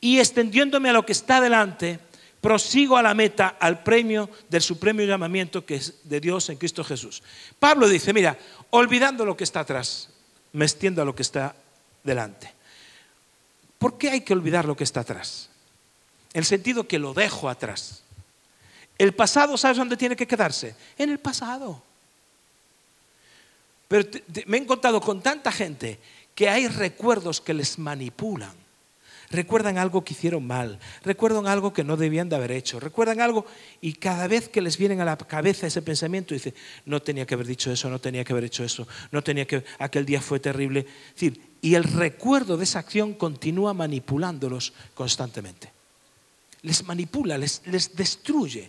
Y 0.00 0.18
extendiéndome 0.18 0.90
a 0.90 0.92
lo 0.92 1.04
que 1.04 1.12
está 1.12 1.40
delante, 1.40 1.98
prosigo 2.40 2.96
a 2.96 3.02
la 3.02 3.14
meta, 3.14 3.56
al 3.58 3.82
premio 3.82 4.30
del 4.48 4.62
supremo 4.62 5.00
llamamiento 5.02 5.64
que 5.64 5.76
es 5.76 6.08
de 6.08 6.20
Dios 6.20 6.48
en 6.48 6.58
Cristo 6.58 6.84
Jesús. 6.84 7.22
Pablo 7.58 7.88
dice, 7.88 8.12
mira, 8.12 8.38
olvidando 8.70 9.24
lo 9.24 9.36
que 9.36 9.44
está 9.44 9.60
atrás, 9.60 10.10
me 10.52 10.64
extiendo 10.64 11.02
a 11.02 11.04
lo 11.04 11.14
que 11.14 11.22
está 11.22 11.54
delante. 12.04 12.52
¿Por 13.78 13.98
qué 13.98 14.10
hay 14.10 14.20
que 14.22 14.32
olvidar 14.32 14.64
lo 14.64 14.76
que 14.76 14.84
está 14.84 15.00
atrás? 15.00 15.50
El 16.36 16.44
sentido 16.44 16.86
que 16.86 16.98
lo 16.98 17.14
dejo 17.14 17.48
atrás. 17.48 18.02
El 18.98 19.14
pasado, 19.14 19.56
¿sabes 19.56 19.78
dónde 19.78 19.96
tiene 19.96 20.14
que 20.14 20.26
quedarse? 20.26 20.76
En 20.98 21.08
el 21.08 21.18
pasado. 21.18 21.82
Pero 23.88 24.06
me 24.44 24.58
he 24.58 24.60
encontrado 24.60 25.00
con 25.00 25.22
tanta 25.22 25.50
gente 25.50 25.98
que 26.34 26.50
hay 26.50 26.68
recuerdos 26.68 27.40
que 27.40 27.54
les 27.54 27.78
manipulan. 27.78 28.52
Recuerdan 29.30 29.78
algo 29.78 30.04
que 30.04 30.12
hicieron 30.12 30.46
mal, 30.46 30.78
recuerdan 31.02 31.46
algo 31.46 31.72
que 31.72 31.82
no 31.82 31.96
debían 31.96 32.28
de 32.28 32.36
haber 32.36 32.52
hecho, 32.52 32.78
recuerdan 32.80 33.20
algo 33.22 33.46
y 33.80 33.94
cada 33.94 34.28
vez 34.28 34.50
que 34.50 34.60
les 34.60 34.76
viene 34.76 35.00
a 35.00 35.06
la 35.06 35.16
cabeza 35.16 35.66
ese 35.66 35.82
pensamiento 35.82 36.34
dice, 36.34 36.54
no 36.84 37.00
tenía 37.00 37.26
que 37.26 37.34
haber 37.34 37.46
dicho 37.46 37.72
eso, 37.72 37.88
no 37.88 37.98
tenía 37.98 38.24
que 38.24 38.34
haber 38.34 38.44
hecho 38.44 38.62
eso, 38.62 38.86
no 39.10 39.24
tenía 39.24 39.46
que, 39.46 39.64
aquel 39.78 40.04
día 40.04 40.20
fue 40.20 40.38
terrible. 40.38 40.86
y 41.60 41.74
el 41.74 41.84
recuerdo 41.84 42.56
de 42.56 42.64
esa 42.64 42.78
acción 42.78 43.14
continúa 43.14 43.74
manipulándolos 43.74 44.74
constantemente 44.94 45.75
les 46.66 46.82
manipula, 46.82 47.38
les, 47.38 47.62
destruye. 47.94 48.68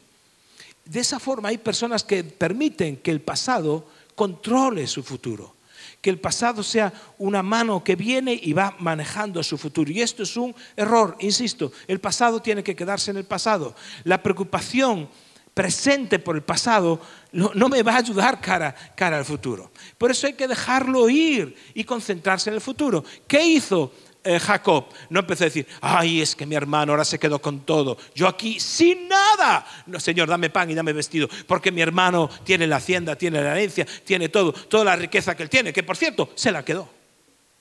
De 0.85 0.99
esa 0.99 1.19
forma 1.19 1.49
hay 1.49 1.57
personas 1.57 2.03
que 2.03 2.23
permiten 2.23 2.97
que 2.97 3.09
el 3.09 3.21
pasado 3.21 3.87
controle 4.13 4.85
su 4.85 5.01
futuro, 5.01 5.55
que 5.99 6.11
el 6.11 6.19
pasado 6.19 6.61
sea 6.61 6.93
una 7.17 7.41
mano 7.41 7.83
que 7.83 7.95
viene 7.95 8.39
y 8.39 8.53
va 8.53 8.75
manejando 8.77 9.41
su 9.41 9.57
futuro. 9.57 9.91
Y 9.91 10.01
esto 10.01 10.21
es 10.23 10.37
un 10.37 10.55
error, 10.75 11.17
insisto, 11.19 11.71
el 11.87 11.99
pasado 11.99 12.39
tiene 12.39 12.63
que 12.63 12.75
quedarse 12.75 13.09
en 13.09 13.17
el 13.17 13.25
pasado. 13.25 13.75
La 14.03 14.21
preocupación 14.21 15.09
presente 15.55 16.19
por 16.19 16.35
el 16.35 16.43
pasado 16.43 17.01
no, 17.31 17.67
me 17.67 17.81
va 17.81 17.93
a 17.93 17.97
ayudar 17.97 18.39
cara, 18.39 18.75
cara 18.95 19.17
al 19.17 19.25
futuro. 19.25 19.71
Por 19.97 20.11
eso 20.11 20.27
hay 20.27 20.33
que 20.33 20.47
dejarlo 20.47 21.09
ir 21.09 21.55
y 21.73 21.83
concentrarse 21.83 22.51
en 22.51 22.53
el 22.53 22.61
futuro. 22.61 23.03
¿Qué 23.27 23.43
hizo 23.43 23.91
eh, 24.27 24.39
Jacob 24.41 24.87
no 25.09 25.21
empezó 25.21 25.45
a 25.45 25.45
decir, 25.45 25.65
ay, 25.79 26.21
es 26.21 26.35
que 26.35 26.45
mi 26.45 26.55
hermano 26.55 26.91
ahora 26.91 27.05
se 27.05 27.17
quedó 27.17 27.39
con 27.39 27.61
todo, 27.61 27.97
yo 28.13 28.27
aquí 28.27 28.59
sin 28.59 29.07
nada. 29.07 29.65
No, 29.85 30.01
Señor, 30.01 30.27
dame 30.27 30.49
pan 30.49 30.69
y 30.69 30.75
dame 30.75 30.91
vestido, 30.91 31.29
porque 31.47 31.71
mi 31.71 31.81
hermano 31.81 32.29
tiene 32.43 32.67
la 32.67 32.75
hacienda, 32.75 33.15
tiene 33.15 33.41
la 33.41 33.51
herencia, 33.51 33.87
tiene 34.03 34.27
todo, 34.27 34.51
toda 34.51 34.83
la 34.83 34.95
riqueza 34.97 35.33
que 35.33 35.43
él 35.43 35.49
tiene, 35.49 35.71
que 35.71 35.83
por 35.83 35.95
cierto, 35.95 36.29
se 36.35 36.51
la 36.51 36.65
quedó 36.65 36.89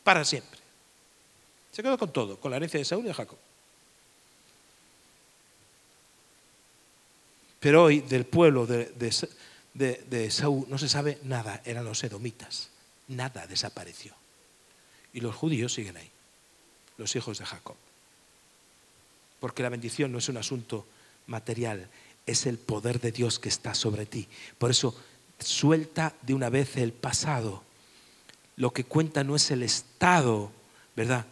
para 0.02 0.24
siempre. 0.24 0.58
Se 1.70 1.84
quedó 1.84 1.96
con 1.96 2.12
todo, 2.12 2.40
con 2.40 2.50
la 2.50 2.56
herencia 2.56 2.78
de 2.78 2.84
Saúl 2.84 3.04
y 3.04 3.08
de 3.08 3.14
Jacob. 3.14 3.38
Pero 7.60 7.84
hoy 7.84 8.00
del 8.00 8.26
pueblo 8.26 8.66
de, 8.66 8.92
de 9.72 10.30
Saúl 10.32 10.66
no 10.68 10.78
se 10.78 10.88
sabe 10.88 11.18
nada, 11.22 11.62
eran 11.64 11.84
los 11.84 12.02
edomitas. 12.02 12.70
Nada 13.06 13.46
desapareció. 13.46 14.14
Y 15.12 15.20
los 15.20 15.34
judíos 15.36 15.72
siguen 15.72 15.96
ahí 15.96 16.10
los 16.99 17.14
hijos 17.16 17.38
de 17.38 17.47
Jacob. 17.47 17.76
Porque 19.40 19.62
la 19.62 19.68
bendición 19.68 20.12
no 20.12 20.18
es 20.18 20.28
un 20.28 20.36
asunto 20.36 20.86
material, 21.26 21.88
es 22.24 22.47
el 22.47 22.59
poder 22.59 23.01
de 23.01 23.12
Dios 23.12 23.38
que 23.38 23.49
está 23.49 23.74
sobre 23.74 24.07
ti. 24.07 24.28
Por 24.59 24.70
eso, 24.70 24.94
suelta 25.38 26.14
de 26.22 26.34
una 26.34 26.51
vez 26.51 26.76
el 26.76 26.92
pasado. 26.92 27.62
Lo 28.57 28.72
que 28.72 28.84
cuenta 28.84 29.22
no 29.22 29.36
es 29.36 29.51
el 29.51 29.62
estado, 29.62 30.51
¿verdad? 30.94 31.26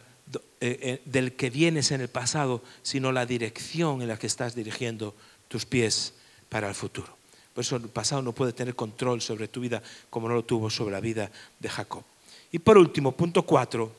Eh, 0.60 0.78
eh, 0.80 1.02
del 1.04 1.34
que 1.34 1.50
vienes 1.50 1.90
en 1.90 2.00
el 2.00 2.08
pasado, 2.08 2.62
sino 2.82 3.12
la 3.12 3.26
dirección 3.26 4.00
en 4.00 4.08
la 4.08 4.18
que 4.18 4.26
estás 4.26 4.54
dirigiendo 4.54 5.14
tus 5.48 5.66
pies 5.66 6.14
para 6.48 6.68
el 6.68 6.74
futuro. 6.74 7.16
Por 7.52 7.62
eso 7.62 7.76
el 7.76 7.88
pasado 7.88 8.22
no 8.22 8.32
puede 8.32 8.52
tener 8.52 8.74
control 8.74 9.20
sobre 9.20 9.48
tu 9.48 9.60
vida 9.60 9.82
como 10.10 10.28
no 10.28 10.34
lo 10.34 10.44
tuvo 10.44 10.70
sobre 10.70 10.92
la 10.92 11.00
vida 11.00 11.30
de 11.58 11.68
Jacob. 11.68 12.02
Y 12.50 12.58
por 12.58 12.78
último, 12.78 13.12
punto 13.12 13.42
cuatro, 13.42 13.92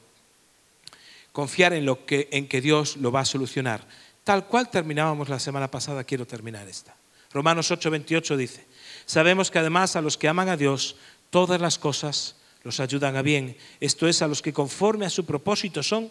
confiar 1.36 1.73
en, 1.73 1.83
lo 1.83 2.05
que, 2.05 2.29
en 2.31 2.47
que 2.47 2.61
Dios 2.61 2.95
lo 2.95 3.11
va 3.11 3.19
a 3.19 3.25
solucionar. 3.25 3.86
Tal 4.23 4.47
cual 4.47 4.69
terminábamos 4.69 5.27
la 5.27 5.38
semana 5.38 5.69
pasada, 5.69 6.05
quiero 6.05 6.25
terminar 6.25 6.65
esta. 6.69 6.95
Romanos 7.33 7.69
8:28 7.69 8.38
dice, 8.38 8.65
sabemos 9.05 9.51
que 9.51 9.59
además 9.59 9.97
a 9.97 10.01
los 10.01 10.15
que 10.15 10.29
aman 10.29 10.47
a 10.47 10.55
Dios, 10.55 10.95
todas 11.29 11.59
las 11.59 11.77
cosas 11.77 12.38
los 12.63 12.79
ayudan 12.79 13.17
a 13.17 13.21
bien. 13.21 13.57
Esto 13.81 14.07
es, 14.07 14.21
a 14.21 14.29
los 14.29 14.41
que 14.41 14.53
conforme 14.53 15.05
a 15.05 15.09
su 15.09 15.25
propósito 15.25 15.83
son 15.83 16.09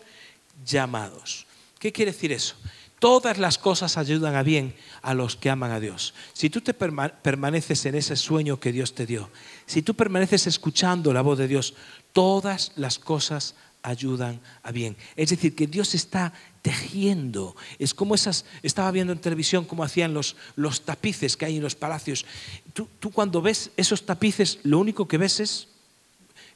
llamados. 0.62 1.46
¿Qué 1.78 1.90
quiere 1.90 2.12
decir 2.12 2.30
eso? 2.30 2.56
Todas 2.98 3.38
las 3.38 3.56
cosas 3.56 3.96
ayudan 3.96 4.34
a 4.34 4.42
bien 4.42 4.74
a 5.00 5.14
los 5.14 5.36
que 5.36 5.48
aman 5.48 5.70
a 5.70 5.80
Dios. 5.80 6.12
Si 6.34 6.50
tú 6.50 6.60
te 6.60 6.74
permaneces 6.74 7.86
en 7.86 7.94
ese 7.94 8.16
sueño 8.16 8.60
que 8.60 8.72
Dios 8.72 8.94
te 8.94 9.06
dio, 9.06 9.30
si 9.64 9.80
tú 9.80 9.94
permaneces 9.94 10.46
escuchando 10.46 11.14
la 11.14 11.22
voz 11.22 11.38
de 11.38 11.48
Dios, 11.48 11.72
todas 12.12 12.72
las 12.76 12.98
cosas 12.98 13.54
ayudan 13.84 14.40
a 14.62 14.72
bien. 14.72 14.96
Es 15.14 15.30
decir, 15.30 15.54
que 15.54 15.68
Dios 15.68 15.94
está 15.94 16.32
tejiendo. 16.62 17.54
Es 17.78 17.92
como 17.92 18.14
esas, 18.14 18.46
estaba 18.62 18.90
viendo 18.90 19.12
en 19.12 19.20
televisión 19.20 19.66
cómo 19.66 19.84
hacían 19.84 20.14
los, 20.14 20.36
los 20.56 20.80
tapices 20.80 21.36
que 21.36 21.44
hay 21.44 21.58
en 21.58 21.62
los 21.62 21.76
palacios. 21.76 22.24
Tú, 22.72 23.10
cuando 23.12 23.42
ves 23.42 23.70
esos 23.76 24.06
tapices, 24.06 24.58
lo 24.64 24.78
único 24.78 25.06
que 25.06 25.18
ves 25.18 25.38
es, 25.38 25.68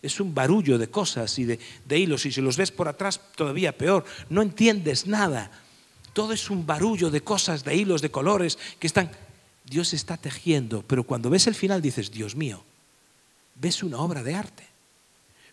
es 0.01 0.19
un 0.21 0.35
barullo 0.35 0.79
de 0.79 0.89
cosas 0.89 1.39
y 1.39 1.45
de, 1.45 1.61
de 1.85 1.99
hilos. 1.99 2.25
Y 2.25 2.33
si 2.33 2.41
los 2.41 2.57
ves 2.57 2.73
por 2.73 2.89
atrás, 2.89 3.21
todavía 3.37 3.77
peor. 3.77 4.07
No 4.31 4.41
entiendes 4.41 5.07
nada. 5.07 5.51
Todo 6.15 6.33
es 6.33 6.49
un 6.49 6.67
barullo 6.67 7.11
de 7.11 7.21
cosas, 7.21 7.63
de 7.63 7.77
hilos, 7.77 8.03
de 8.03 8.11
colores 8.11 8.59
que 8.81 8.89
están... 8.89 9.11
Dios 9.67 9.93
está 9.93 10.17
tejiendo, 10.17 10.83
pero 10.87 11.05
cuando 11.05 11.29
ves 11.29 11.47
el 11.47 11.55
final 11.55 11.83
dices, 11.83 12.11
Dios 12.11 12.35
mío, 12.35 12.65
ves 13.57 13.83
una 13.83 13.99
obra 13.99 14.23
de 14.23 14.35
arte. 14.35 14.67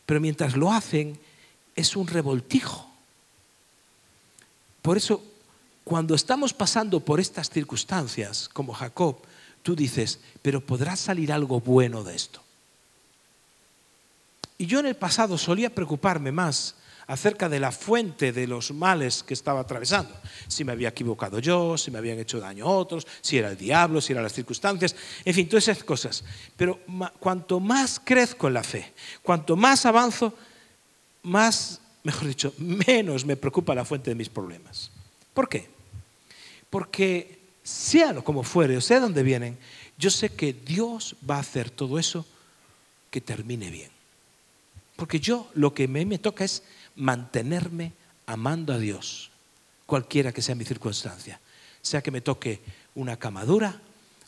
Pero 0.06 0.22
mientras 0.22 0.56
lo 0.56 0.72
hacen, 0.72 1.20
es 1.76 1.96
un 1.96 2.08
revoltijo. 2.08 2.90
Por 4.82 4.98
eso, 4.98 5.24
cuando 5.84 6.16
estamos 6.16 6.54
pasando 6.54 7.00
por 7.00 7.20
estas 7.20 7.50
circunstancias, 7.50 8.50
como 8.50 8.74
Jacob, 8.74 9.18
tú 9.62 9.76
dices, 9.76 10.20
pero 10.42 10.62
podrá 10.62 10.96
salir 10.96 11.32
algo 11.32 11.60
bueno 11.60 12.04
de 12.04 12.16
esto. 12.16 12.42
Y 14.58 14.68
yo 14.68 14.80
en 14.80 14.86
el 14.86 14.96
pasado 14.96 15.38
solía 15.38 15.74
preocuparme 15.74 16.32
más 16.32 16.76
acerca 17.08 17.50
de 17.50 17.60
la 17.60 17.72
fuente 17.72 18.32
de 18.32 18.48
los 18.48 18.72
males 18.72 19.22
que 19.24 19.34
estaba 19.34 19.60
atravesando. 19.60 20.16
Si 20.48 20.64
me 20.64 20.72
había 20.72 20.90
equivocado 20.90 21.40
yo, 21.40 21.78
si 21.78 21.92
me 21.92 21.98
habían 21.98 22.20
hecho 22.20 22.40
daño 22.40 22.66
otros, 22.66 23.06
si 23.22 23.38
era 23.38 23.50
el 23.50 23.58
diablo, 23.58 24.02
si 24.02 24.14
eran 24.14 24.24
las 24.24 24.34
circunstancias, 24.34 24.96
en 25.24 25.34
fin, 25.34 25.48
todas 25.48 25.68
esas 25.68 25.84
cosas. 25.84 26.24
Pero 26.56 26.80
cuanto 27.20 27.60
más 27.60 28.00
crezco 28.04 28.48
en 28.48 28.54
la 28.54 28.64
fe, 28.64 28.94
cuanto 29.22 29.56
más 29.56 29.86
avanzo, 29.86 30.34
más, 31.26 31.82
mejor 32.04 32.28
dicho, 32.28 32.54
menos 32.58 33.26
me 33.26 33.36
preocupa 33.36 33.76
la 33.76 33.84
fuente 33.84 34.12
de 34.12 34.16
mis 34.16 34.30
problemas. 34.30 34.92
¿Por 35.34 35.50
qué? 35.50 35.68
Porque 36.70 37.40
sea 37.64 38.14
lo 38.14 38.24
como 38.24 38.44
fuere, 38.44 38.78
o 38.78 38.82
sea 38.82 39.00
donde 39.00 39.24
vienen, 39.24 39.58
yo 39.98 40.10
sé 40.10 40.30
que 40.30 40.54
Dios 40.54 41.16
va 41.28 41.38
a 41.38 41.40
hacer 41.40 41.70
todo 41.70 42.00
eso 42.00 42.26
que 43.10 43.22
termine 43.22 43.70
bien. 43.70 43.90
Porque 44.96 45.20
yo 45.20 45.50
lo 45.56 45.74
que 45.74 45.88
me, 45.88 46.06
me 46.06 46.20
toca 46.20 46.46
es 46.46 46.64
mantenerme 46.96 47.94
amando 48.26 48.74
a 48.74 48.78
Dios, 48.78 49.32
cualquiera 49.86 50.32
que 50.32 50.42
sea 50.42 50.56
mi 50.56 50.66
circunstancia. 50.66 51.40
Sea 51.82 52.02
que 52.02 52.12
me 52.12 52.22
toque 52.22 52.62
una 52.96 53.18
camadura, 53.18 53.82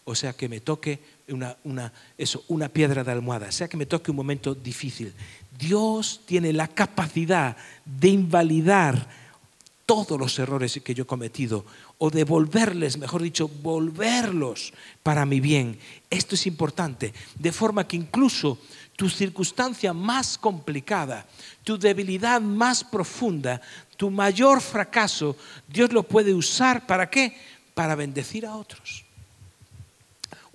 o 0.10 0.16
sea 0.16 0.32
que 0.32 0.48
me 0.48 0.62
toque 0.62 1.00
una, 1.28 1.58
una, 1.66 1.92
eso, 2.18 2.42
una 2.48 2.70
piedra 2.70 3.04
de 3.04 3.12
almohada, 3.12 3.52
sea 3.52 3.68
que 3.68 3.76
me 3.76 3.86
toque 3.86 4.10
un 4.10 4.16
momento 4.16 4.56
difícil. 4.56 5.14
Dios 5.60 6.22
tiene 6.26 6.54
la 6.54 6.70
capacidad 6.70 7.58
de 7.84 8.08
invalidar 8.08 9.10
todos 9.86 10.18
los 10.18 10.40
errores 10.40 10.80
que 10.82 10.94
yo 10.94 11.04
he 11.04 11.08
cometido 11.08 11.66
o 11.98 12.10
de 12.10 12.24
volverles, 12.24 12.98
mejor 12.98 13.22
dicho, 13.22 13.50
volverlos 13.50 14.72
para 15.04 15.26
mi 15.26 15.42
bien. 15.42 15.78
Esto 16.10 16.36
es 16.36 16.48
importante, 16.48 17.14
de 17.38 17.52
forma 17.52 17.86
que 17.86 17.98
incluso 17.98 18.60
tu 18.96 19.10
circunstancia 19.10 19.92
más 19.92 20.38
complicada, 20.38 21.26
tu 21.66 21.78
debilidad 21.78 22.40
más 22.40 22.82
profunda, 22.82 23.60
tu 23.98 24.10
mayor 24.10 24.62
fracaso, 24.62 25.36
Dios 25.68 25.92
lo 25.92 26.04
puede 26.04 26.34
usar 26.34 26.88
para 26.88 27.10
qué? 27.10 27.36
Para 27.74 27.96
bendecir 27.96 28.46
a 28.46 28.56
otros. 28.56 29.07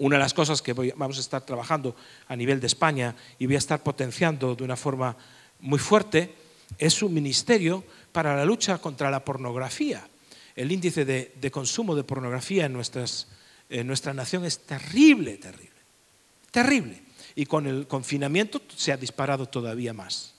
Una 0.03 0.17
de 0.17 0.25
las 0.25 0.35
cosas 0.35 0.61
que 0.63 0.73
vamos 0.73 1.17
a 1.17 1.21
estar 1.21 1.47
trabajando 1.47 1.95
a 2.27 2.35
nivel 2.35 2.59
de 2.59 2.67
España 2.67 3.15
y 3.39 3.47
voy 3.47 3.55
a 3.55 3.59
estar 3.59 3.85
potenciando 3.85 4.57
de 4.57 4.65
una 4.65 4.75
forma 4.75 5.17
muy 5.61 5.79
fuerte 5.79 6.35
es 6.77 7.05
un 7.05 7.15
ministerio 7.15 7.85
para 8.11 8.35
la 8.35 8.45
lucha 8.45 8.79
contra 8.79 9.13
la 9.13 9.25
pornografía. 9.25 10.05
El 10.57 10.73
índice 10.73 11.05
de, 11.05 11.51
consumo 11.53 11.95
de 11.95 12.03
pornografía 12.03 12.67
en, 12.67 12.83
en 13.71 13.87
nuestra 13.87 14.13
nación 14.13 14.45
es 14.45 14.67
terrible, 14.67 15.37
terrible, 15.37 15.71
terrible. 16.51 17.01
Y 17.37 17.47
con 17.47 17.69
el 17.69 17.87
confinamiento 17.87 18.61
se 18.75 18.91
ha 18.91 18.97
disparado 18.97 19.47
todavía 19.47 19.93
más. 19.93 20.35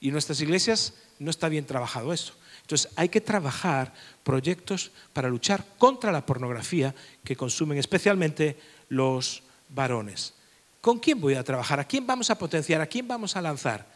Y 0.00 0.06
en 0.06 0.12
nuestras 0.12 0.40
iglesias 0.40 0.94
no 1.18 1.32
está 1.32 1.48
bien 1.48 1.66
trabajado 1.66 2.12
eso. 2.12 2.34
Entonces 2.68 2.92
hay 2.96 3.08
que 3.08 3.22
trabajar 3.22 3.94
proyectos 4.22 4.90
para 5.14 5.30
luchar 5.30 5.64
contra 5.78 6.12
la 6.12 6.26
pornografía 6.26 6.94
que 7.24 7.34
consumen 7.34 7.78
especialmente 7.78 8.58
los 8.90 9.42
varones. 9.70 10.34
¿Con 10.82 10.98
quién 10.98 11.18
voy 11.18 11.32
a 11.32 11.42
trabajar? 11.42 11.80
¿A 11.80 11.88
quién 11.88 12.06
vamos 12.06 12.28
a 12.28 12.36
potenciar? 12.36 12.82
¿A 12.82 12.86
quién 12.86 13.08
vamos 13.08 13.36
a 13.36 13.40
lanzar? 13.40 13.86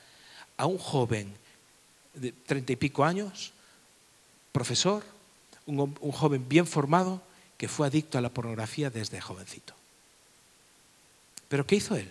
A 0.56 0.64
un 0.64 0.78
joven 0.78 1.34
de 2.14 2.32
treinta 2.32 2.72
y 2.72 2.76
pico 2.76 3.04
años, 3.04 3.52
profesor, 4.52 5.04
un, 5.66 5.94
un 6.00 6.12
joven 6.12 6.48
bien 6.48 6.66
formado 6.66 7.20
que 7.58 7.68
fue 7.68 7.86
adicto 7.86 8.16
a 8.16 8.22
la 8.22 8.30
pornografía 8.30 8.88
desde 8.88 9.20
jovencito. 9.20 9.74
¿Pero 11.48 11.66
qué 11.66 11.76
hizo 11.76 11.94
él? 11.94 12.10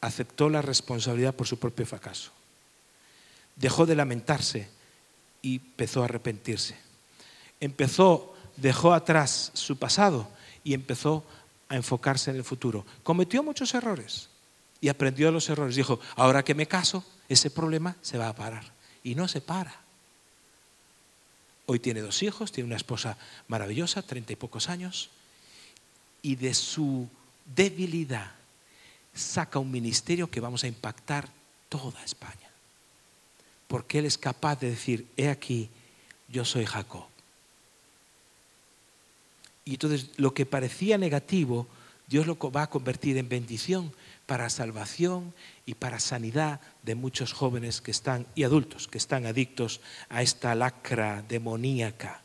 Aceptó 0.00 0.48
la 0.48 0.60
responsabilidad 0.60 1.36
por 1.36 1.46
su 1.46 1.56
propio 1.60 1.86
fracaso 1.86 2.32
dejó 3.56 3.86
de 3.86 3.94
lamentarse 3.94 4.68
y 5.40 5.56
empezó 5.56 6.02
a 6.02 6.04
arrepentirse. 6.06 6.76
Empezó, 7.60 8.34
dejó 8.56 8.92
atrás 8.92 9.50
su 9.54 9.76
pasado 9.78 10.28
y 10.64 10.74
empezó 10.74 11.24
a 11.68 11.76
enfocarse 11.76 12.30
en 12.30 12.36
el 12.36 12.44
futuro. 12.44 12.86
Cometió 13.02 13.42
muchos 13.42 13.74
errores 13.74 14.28
y 14.80 14.88
aprendió 14.88 15.26
de 15.26 15.32
los 15.32 15.48
errores. 15.48 15.76
Dijo, 15.76 16.00
ahora 16.16 16.44
que 16.44 16.54
me 16.54 16.66
caso, 16.66 17.04
ese 17.28 17.50
problema 17.50 17.96
se 18.02 18.18
va 18.18 18.28
a 18.28 18.34
parar. 18.34 18.72
Y 19.04 19.14
no 19.14 19.28
se 19.28 19.40
para. 19.40 19.80
Hoy 21.66 21.78
tiene 21.78 22.00
dos 22.00 22.22
hijos, 22.22 22.52
tiene 22.52 22.66
una 22.66 22.76
esposa 22.76 23.16
maravillosa, 23.48 24.02
treinta 24.02 24.32
y 24.32 24.36
pocos 24.36 24.68
años, 24.68 25.10
y 26.20 26.36
de 26.36 26.54
su 26.54 27.08
debilidad 27.54 28.32
saca 29.14 29.58
un 29.58 29.70
ministerio 29.70 30.30
que 30.30 30.40
vamos 30.40 30.64
a 30.64 30.68
impactar 30.68 31.28
toda 31.68 32.04
España 32.04 32.51
porque 33.72 34.00
Él 34.00 34.04
es 34.04 34.18
capaz 34.18 34.60
de 34.60 34.68
decir, 34.68 35.06
he 35.16 35.30
aquí, 35.30 35.70
yo 36.28 36.44
soy 36.44 36.66
Jacob. 36.66 37.06
Y 39.64 39.70
entonces 39.70 40.10
lo 40.18 40.34
que 40.34 40.44
parecía 40.44 40.98
negativo, 40.98 41.66
Dios 42.06 42.26
lo 42.26 42.36
va 42.50 42.64
a 42.64 42.68
convertir 42.68 43.16
en 43.16 43.30
bendición 43.30 43.90
para 44.26 44.50
salvación 44.50 45.32
y 45.64 45.72
para 45.72 46.00
sanidad 46.00 46.60
de 46.82 46.96
muchos 46.96 47.32
jóvenes 47.32 47.80
que 47.80 47.92
están 47.92 48.26
y 48.34 48.42
adultos 48.42 48.88
que 48.88 48.98
están 48.98 49.24
adictos 49.24 49.80
a 50.10 50.20
esta 50.20 50.54
lacra 50.54 51.24
demoníaca. 51.26 52.20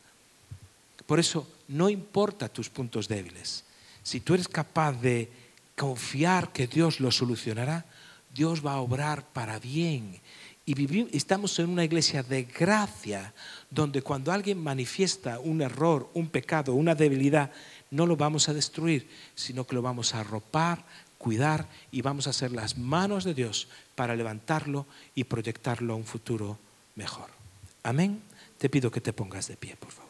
Por 1.06 1.18
eso 1.18 1.48
no 1.68 1.88
importa 1.88 2.50
tus 2.50 2.68
puntos 2.68 3.08
débiles. 3.08 3.64
Si 4.02 4.20
tú 4.20 4.34
eres 4.34 4.48
capaz 4.48 4.92
de 5.00 5.30
confiar 5.78 6.52
que 6.52 6.66
Dios 6.66 7.00
lo 7.00 7.10
solucionará, 7.10 7.86
Dios 8.34 8.64
va 8.64 8.74
a 8.74 8.80
obrar 8.80 9.24
para 9.32 9.58
bien. 9.58 10.20
Y 10.68 11.16
estamos 11.16 11.58
en 11.60 11.70
una 11.70 11.82
iglesia 11.82 12.22
de 12.22 12.42
gracia, 12.42 13.32
donde 13.70 14.02
cuando 14.02 14.32
alguien 14.32 14.62
manifiesta 14.62 15.38
un 15.38 15.62
error, 15.62 16.10
un 16.12 16.28
pecado, 16.28 16.74
una 16.74 16.94
debilidad, 16.94 17.50
no 17.90 18.04
lo 18.04 18.18
vamos 18.18 18.50
a 18.50 18.52
destruir, 18.52 19.08
sino 19.34 19.66
que 19.66 19.74
lo 19.74 19.80
vamos 19.80 20.14
a 20.14 20.20
arropar, 20.20 20.84
cuidar 21.16 21.66
y 21.90 22.02
vamos 22.02 22.26
a 22.26 22.34
ser 22.34 22.52
las 22.52 22.76
manos 22.76 23.24
de 23.24 23.32
Dios 23.32 23.68
para 23.94 24.14
levantarlo 24.14 24.84
y 25.14 25.24
proyectarlo 25.24 25.94
a 25.94 25.96
un 25.96 26.04
futuro 26.04 26.58
mejor. 26.96 27.30
Amén. 27.82 28.20
Te 28.58 28.68
pido 28.68 28.90
que 28.90 29.00
te 29.00 29.14
pongas 29.14 29.48
de 29.48 29.56
pie, 29.56 29.74
por 29.76 29.90
favor. 29.90 30.07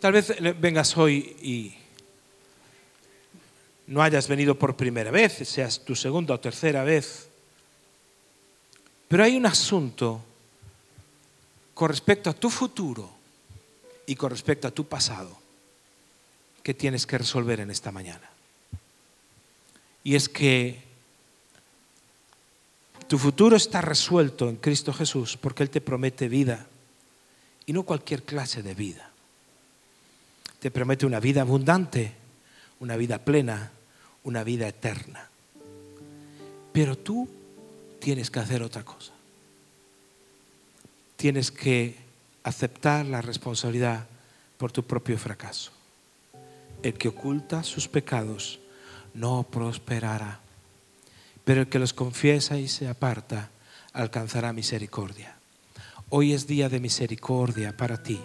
Tal 0.00 0.12
vez 0.12 0.34
vengas 0.60 0.96
hoy 0.96 1.36
y 1.42 1.74
no 3.86 4.02
hayas 4.02 4.28
venido 4.28 4.58
por 4.58 4.76
primera 4.76 5.10
vez, 5.10 5.48
seas 5.48 5.84
tu 5.84 5.94
segunda 5.94 6.34
o 6.34 6.40
tercera 6.40 6.84
vez. 6.84 7.28
Pero 9.08 9.24
hay 9.24 9.36
un 9.36 9.46
asunto 9.46 10.22
con 11.72 11.88
respecto 11.88 12.30
a 12.30 12.34
tu 12.34 12.50
futuro 12.50 13.10
y 14.06 14.14
con 14.16 14.30
respecto 14.30 14.68
a 14.68 14.70
tu 14.70 14.86
pasado 14.86 15.38
que 16.62 16.74
tienes 16.74 17.06
que 17.06 17.18
resolver 17.18 17.60
en 17.60 17.70
esta 17.70 17.92
mañana. 17.92 18.28
Y 20.02 20.14
es 20.14 20.28
que 20.28 20.82
tu 23.08 23.18
futuro 23.18 23.56
está 23.56 23.80
resuelto 23.80 24.48
en 24.48 24.56
Cristo 24.56 24.92
Jesús 24.92 25.36
porque 25.36 25.62
Él 25.62 25.70
te 25.70 25.80
promete 25.80 26.28
vida 26.28 26.66
y 27.66 27.72
no 27.72 27.84
cualquier 27.84 28.24
clase 28.24 28.62
de 28.62 28.74
vida. 28.74 29.12
Te 30.66 30.72
promete 30.72 31.06
una 31.06 31.20
vida 31.20 31.42
abundante, 31.42 32.12
una 32.80 32.96
vida 32.96 33.18
plena, 33.18 33.70
una 34.24 34.42
vida 34.42 34.66
eterna. 34.66 35.28
Pero 36.72 36.98
tú 36.98 37.28
tienes 38.00 38.32
que 38.32 38.40
hacer 38.40 38.64
otra 38.64 38.84
cosa. 38.84 39.12
Tienes 41.14 41.52
que 41.52 41.94
aceptar 42.42 43.06
la 43.06 43.22
responsabilidad 43.22 44.08
por 44.58 44.72
tu 44.72 44.82
propio 44.82 45.16
fracaso. 45.18 45.70
El 46.82 46.94
que 46.94 47.10
oculta 47.10 47.62
sus 47.62 47.86
pecados 47.86 48.58
no 49.14 49.46
prosperará, 49.48 50.40
pero 51.44 51.60
el 51.60 51.68
que 51.68 51.78
los 51.78 51.92
confiesa 51.92 52.58
y 52.58 52.66
se 52.66 52.88
aparta 52.88 53.50
alcanzará 53.92 54.52
misericordia. 54.52 55.36
Hoy 56.08 56.32
es 56.32 56.48
día 56.48 56.68
de 56.68 56.80
misericordia 56.80 57.76
para 57.76 58.02
ti 58.02 58.18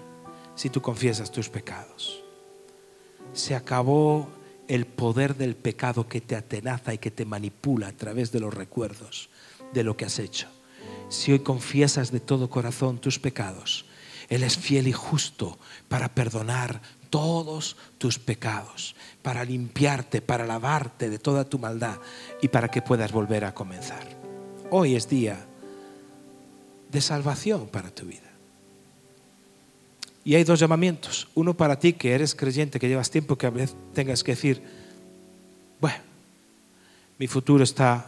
si 0.55 0.71
tú 0.71 0.81
confiesas 0.81 1.31
tus 1.31 1.47
pecados. 1.47 2.20
Se 3.33 3.55
acabó 3.55 4.29
el 4.67 4.85
poder 4.85 5.35
del 5.35 5.55
pecado 5.55 6.07
que 6.07 6.21
te 6.21 6.35
atenaza 6.35 6.93
y 6.93 6.97
que 6.97 7.11
te 7.11 7.25
manipula 7.25 7.87
a 7.87 7.91
través 7.91 8.31
de 8.31 8.39
los 8.39 8.53
recuerdos 8.53 9.29
de 9.73 9.83
lo 9.83 9.97
que 9.97 10.05
has 10.05 10.19
hecho. 10.19 10.47
Si 11.09 11.31
hoy 11.31 11.39
confiesas 11.39 12.11
de 12.11 12.19
todo 12.19 12.49
corazón 12.49 12.99
tus 12.99 13.19
pecados, 13.19 13.85
Él 14.29 14.43
es 14.43 14.57
fiel 14.57 14.87
y 14.87 14.93
justo 14.93 15.59
para 15.89 16.13
perdonar 16.13 16.81
todos 17.09 17.75
tus 17.97 18.17
pecados, 18.17 18.95
para 19.21 19.43
limpiarte, 19.43 20.21
para 20.21 20.45
lavarte 20.45 21.09
de 21.09 21.19
toda 21.19 21.43
tu 21.43 21.59
maldad 21.59 21.97
y 22.41 22.47
para 22.47 22.69
que 22.69 22.81
puedas 22.81 23.11
volver 23.11 23.43
a 23.43 23.53
comenzar. 23.53 24.07
Hoy 24.69 24.95
es 24.95 25.09
día 25.09 25.45
de 26.89 27.01
salvación 27.01 27.67
para 27.67 27.91
tu 27.91 28.05
vida. 28.05 28.30
Y 30.23 30.35
hay 30.35 30.43
dos 30.43 30.59
llamamientos. 30.59 31.27
Uno 31.33 31.55
para 31.55 31.79
ti 31.79 31.93
que 31.93 32.13
eres 32.13 32.35
creyente, 32.35 32.79
que 32.79 32.87
llevas 32.87 33.09
tiempo, 33.09 33.37
que 33.37 33.47
a 33.47 33.49
veces 33.49 33.75
tengas 33.93 34.23
que 34.23 34.33
decir, 34.33 34.61
bueno, 35.79 35.97
mi 37.17 37.27
futuro 37.27 37.63
está 37.63 38.05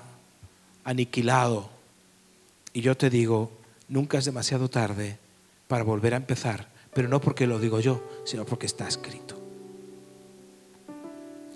aniquilado. 0.84 1.70
Y 2.72 2.82
yo 2.82 2.96
te 2.96 3.10
digo, 3.10 3.52
nunca 3.88 4.18
es 4.18 4.26
demasiado 4.26 4.70
tarde 4.70 5.18
para 5.68 5.84
volver 5.84 6.14
a 6.14 6.18
empezar, 6.18 6.68
pero 6.94 7.08
no 7.08 7.20
porque 7.20 7.48
lo 7.48 7.60
digo 7.60 7.80
yo, 7.80 8.04
sino 8.26 8.46
porque 8.46 8.68
está 8.68 8.88
escrito. 8.88 9.40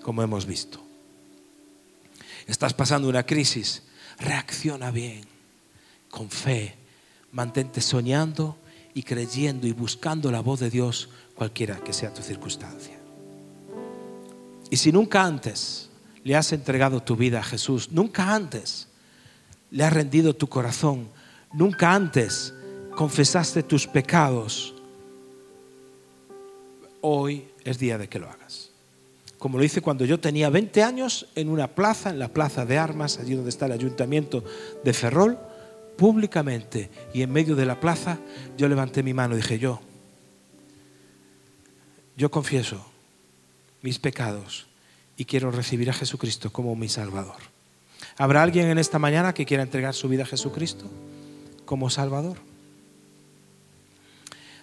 Como 0.02 0.22
hemos 0.22 0.46
visto. 0.46 0.80
Estás 2.46 2.74
pasando 2.74 3.08
una 3.08 3.26
crisis, 3.26 3.82
reacciona 4.18 4.90
bien, 4.90 5.22
con 6.10 6.30
fe, 6.30 6.74
mantente 7.30 7.80
soñando 7.80 8.56
y 8.98 9.04
creyendo 9.04 9.68
y 9.68 9.72
buscando 9.72 10.28
la 10.32 10.40
voz 10.40 10.58
de 10.58 10.70
Dios, 10.70 11.08
cualquiera 11.36 11.76
que 11.76 11.92
sea 11.92 12.12
tu 12.12 12.20
circunstancia. 12.20 12.98
Y 14.70 14.76
si 14.76 14.90
nunca 14.90 15.22
antes 15.22 15.88
le 16.24 16.34
has 16.34 16.52
entregado 16.52 17.00
tu 17.00 17.14
vida 17.14 17.38
a 17.38 17.44
Jesús, 17.44 17.92
nunca 17.92 18.34
antes 18.34 18.88
le 19.70 19.84
has 19.84 19.92
rendido 19.92 20.34
tu 20.34 20.48
corazón, 20.48 21.10
nunca 21.52 21.94
antes 21.94 22.52
confesaste 22.96 23.62
tus 23.62 23.86
pecados, 23.86 24.74
hoy 27.00 27.46
es 27.62 27.78
día 27.78 27.98
de 27.98 28.08
que 28.08 28.18
lo 28.18 28.28
hagas. 28.28 28.72
Como 29.38 29.58
lo 29.58 29.64
hice 29.64 29.80
cuando 29.80 30.06
yo 30.06 30.18
tenía 30.18 30.50
20 30.50 30.82
años 30.82 31.28
en 31.36 31.50
una 31.50 31.68
plaza, 31.68 32.10
en 32.10 32.18
la 32.18 32.32
plaza 32.32 32.66
de 32.66 32.78
armas, 32.78 33.20
allí 33.20 33.36
donde 33.36 33.50
está 33.50 33.66
el 33.66 33.72
ayuntamiento 33.72 34.42
de 34.82 34.92
Ferrol, 34.92 35.38
públicamente 35.98 36.90
y 37.12 37.22
en 37.22 37.32
medio 37.32 37.56
de 37.56 37.66
la 37.66 37.80
plaza, 37.80 38.18
yo 38.56 38.68
levanté 38.68 39.02
mi 39.02 39.12
mano 39.12 39.34
y 39.34 39.38
dije, 39.38 39.58
yo, 39.58 39.80
yo 42.16 42.30
confieso 42.30 42.86
mis 43.82 43.98
pecados 43.98 44.68
y 45.16 45.24
quiero 45.24 45.50
recibir 45.50 45.90
a 45.90 45.92
Jesucristo 45.92 46.50
como 46.50 46.76
mi 46.76 46.88
Salvador. 46.88 47.36
¿Habrá 48.16 48.44
alguien 48.44 48.68
en 48.68 48.78
esta 48.78 49.00
mañana 49.00 49.34
que 49.34 49.44
quiera 49.44 49.64
entregar 49.64 49.92
su 49.92 50.08
vida 50.08 50.22
a 50.22 50.26
Jesucristo 50.26 50.88
como 51.64 51.90
Salvador? 51.90 52.38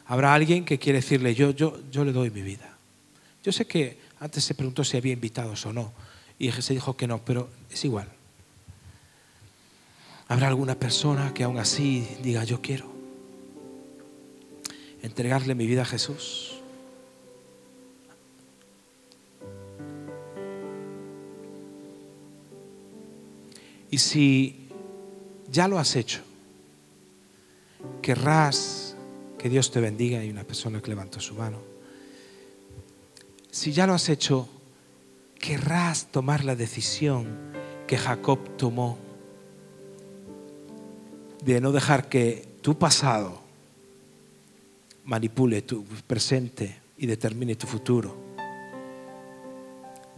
¿Habrá 0.05 0.33
alguien 0.33 0.63
que 0.63 0.79
quiere 0.79 0.99
decirle, 0.99 1.35
yo, 1.35 1.51
yo, 1.51 1.77
yo 1.91 2.05
le 2.05 2.13
doy 2.13 2.29
mi 2.29 2.43
vida? 2.43 2.77
Yo 3.43 3.51
sé 3.51 3.67
que 3.67 3.99
antes 4.21 4.45
se 4.45 4.55
preguntó 4.55 4.85
si 4.85 4.95
había 4.95 5.13
invitados 5.13 5.65
o 5.65 5.73
no, 5.73 5.91
y 6.39 6.49
se 6.51 6.73
dijo 6.73 6.95
que 6.95 7.07
no, 7.07 7.19
pero 7.25 7.49
es 7.69 7.83
igual. 7.83 8.14
Habrá 10.27 10.47
alguna 10.47 10.75
persona 10.75 11.33
que 11.33 11.43
aún 11.43 11.57
así 11.59 12.07
diga, 12.23 12.43
yo 12.43 12.61
quiero 12.61 12.87
entregarle 15.03 15.53
mi 15.53 15.67
vida 15.67 15.83
a 15.83 15.85
Jesús. 15.85 16.55
Y 23.91 23.99
si 23.99 24.67
ya 25.49 25.67
lo 25.67 25.77
has 25.77 25.95
hecho, 25.95 26.21
querrás 28.01 28.95
que 29.37 29.47
Dios 29.47 29.71
te 29.71 29.79
bendiga. 29.79 30.19
Hay 30.19 30.29
una 30.29 30.43
persona 30.43 30.81
que 30.81 30.89
levantó 30.89 31.19
su 31.19 31.35
mano. 31.35 31.59
Si 33.51 33.71
ya 33.71 33.85
lo 33.85 33.93
has 33.93 34.09
hecho, 34.09 34.49
querrás 35.39 36.07
tomar 36.11 36.43
la 36.43 36.55
decisión 36.55 37.37
que 37.87 37.97
Jacob 37.97 38.57
tomó 38.57 39.04
de 41.45 41.61
no 41.61 41.71
dejar 41.71 42.09
que 42.09 42.57
tu 42.61 42.77
pasado 42.77 43.39
manipule 45.03 45.61
tu 45.61 45.83
presente 46.07 46.79
y 46.97 47.05
determine 47.05 47.55
tu 47.55 47.67
futuro. 47.67 48.17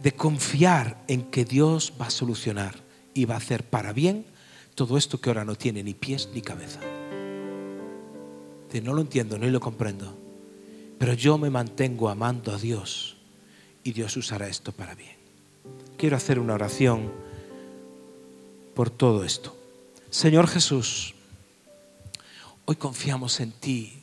De 0.00 0.12
confiar 0.12 1.04
en 1.06 1.24
que 1.24 1.44
Dios 1.44 1.92
va 2.00 2.06
a 2.06 2.10
solucionar 2.10 2.76
y 3.12 3.26
va 3.26 3.34
a 3.34 3.38
hacer 3.38 3.64
para 3.64 3.92
bien 3.92 4.24
todo 4.74 4.96
esto 4.96 5.20
que 5.20 5.28
ahora 5.28 5.44
no 5.44 5.54
tiene 5.54 5.82
ni 5.82 5.92
pies 5.92 6.30
ni 6.32 6.40
cabeza. 6.40 6.80
De 8.72 8.80
no 8.80 8.94
lo 8.94 9.02
entiendo, 9.02 9.38
ni 9.38 9.50
lo 9.50 9.60
comprendo, 9.60 10.16
pero 10.98 11.12
yo 11.12 11.36
me 11.36 11.50
mantengo 11.50 12.08
amando 12.08 12.54
a 12.54 12.58
Dios 12.58 13.16
y 13.84 13.92
Dios 13.92 14.16
usará 14.16 14.48
esto 14.48 14.72
para 14.72 14.94
bien. 14.94 15.16
Quiero 15.98 16.16
hacer 16.16 16.38
una 16.38 16.54
oración 16.54 17.12
por 18.74 18.88
todo 18.88 19.24
esto. 19.24 19.54
Señor 20.10 20.46
Jesús, 20.46 21.14
Hoy 22.70 22.76
confiamos 22.76 23.40
en 23.40 23.52
ti 23.52 23.94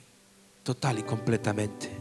total 0.63 0.97
y 0.97 1.03
completamente. 1.03 1.91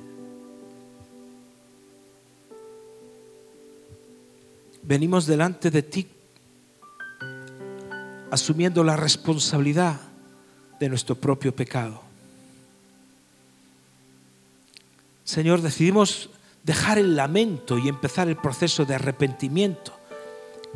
Venimos 4.82 5.26
delante 5.26 5.70
de 5.70 5.82
ti 5.82 6.08
asumiendo 8.30 8.82
la 8.82 8.96
responsabilidad 8.96 10.00
de 10.80 10.88
nuestro 10.88 11.16
propio 11.16 11.54
pecado. 11.54 12.00
Señor, 15.22 15.60
decidimos 15.60 16.30
dejar 16.62 16.96
el 16.96 17.14
lamento 17.14 17.76
y 17.76 17.90
empezar 17.90 18.26
el 18.28 18.36
proceso 18.36 18.86
de 18.86 18.94
arrepentimiento. 18.94 19.92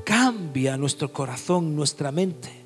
Cambia 0.04 0.76
nuestro 0.76 1.10
corazón, 1.14 1.74
nuestra 1.74 2.12
mente. 2.12 2.57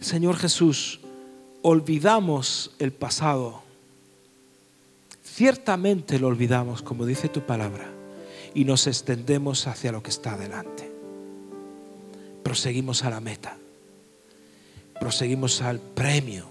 Señor 0.00 0.36
Jesús, 0.36 1.00
olvidamos 1.62 2.74
el 2.78 2.92
pasado. 2.92 3.62
Ciertamente 5.22 6.18
lo 6.18 6.28
olvidamos, 6.28 6.82
como 6.82 7.04
dice 7.04 7.28
tu 7.28 7.42
palabra, 7.42 7.86
y 8.54 8.64
nos 8.64 8.86
extendemos 8.86 9.66
hacia 9.66 9.92
lo 9.92 10.02
que 10.02 10.10
está 10.10 10.38
delante. 10.38 10.90
Proseguimos 12.42 13.04
a 13.04 13.10
la 13.10 13.20
meta. 13.20 13.58
Proseguimos 14.98 15.60
al 15.62 15.78
premio 15.80 16.46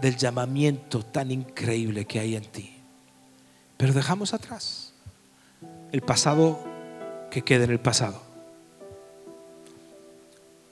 del 0.00 0.16
llamamiento 0.16 1.04
tan 1.04 1.30
increíble 1.30 2.06
que 2.06 2.20
hay 2.20 2.36
en 2.36 2.44
ti. 2.44 2.72
Pero 3.76 3.92
dejamos 3.92 4.34
atrás 4.34 4.92
el 5.92 6.02
pasado 6.02 6.58
que 7.30 7.42
quede 7.42 7.64
en 7.64 7.70
el 7.70 7.80
pasado. 7.80 8.25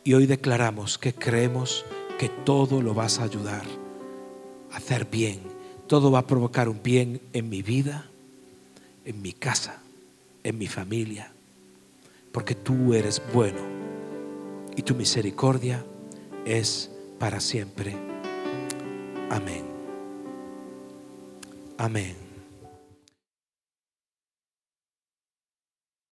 Y 0.05 0.13
hoy 0.13 0.27
declaramos 0.27 0.99
que 0.99 1.15
creemos 1.15 1.87
que 2.19 2.29
todo 2.29 2.83
lo 2.83 2.93
vas 2.93 3.19
a 3.19 3.25
ayudar 3.25 3.65
a 4.71 4.77
hacer 4.77 5.07
bien. 5.07 5.41
Todo 5.87 6.11
va 6.11 6.21
a 6.21 6.27
provocar 6.27 6.69
un 6.69 6.83
bien 6.83 7.23
en 7.33 7.49
mi 7.49 7.63
vida, 7.63 8.07
en 9.07 9.23
mi 9.23 9.33
casa, 9.33 9.81
en 10.43 10.59
mi 10.59 10.67
familia. 10.67 11.33
Porque 12.33 12.55
tú 12.55 12.93
eres 12.93 13.23
bueno 13.33 13.61
y 14.77 14.83
tu 14.83 14.95
misericordia 14.95 15.85
es 16.45 16.91
para 17.19 17.41
siempre. 17.41 17.97
Amén. 19.31 19.65
Amén. 21.79 22.24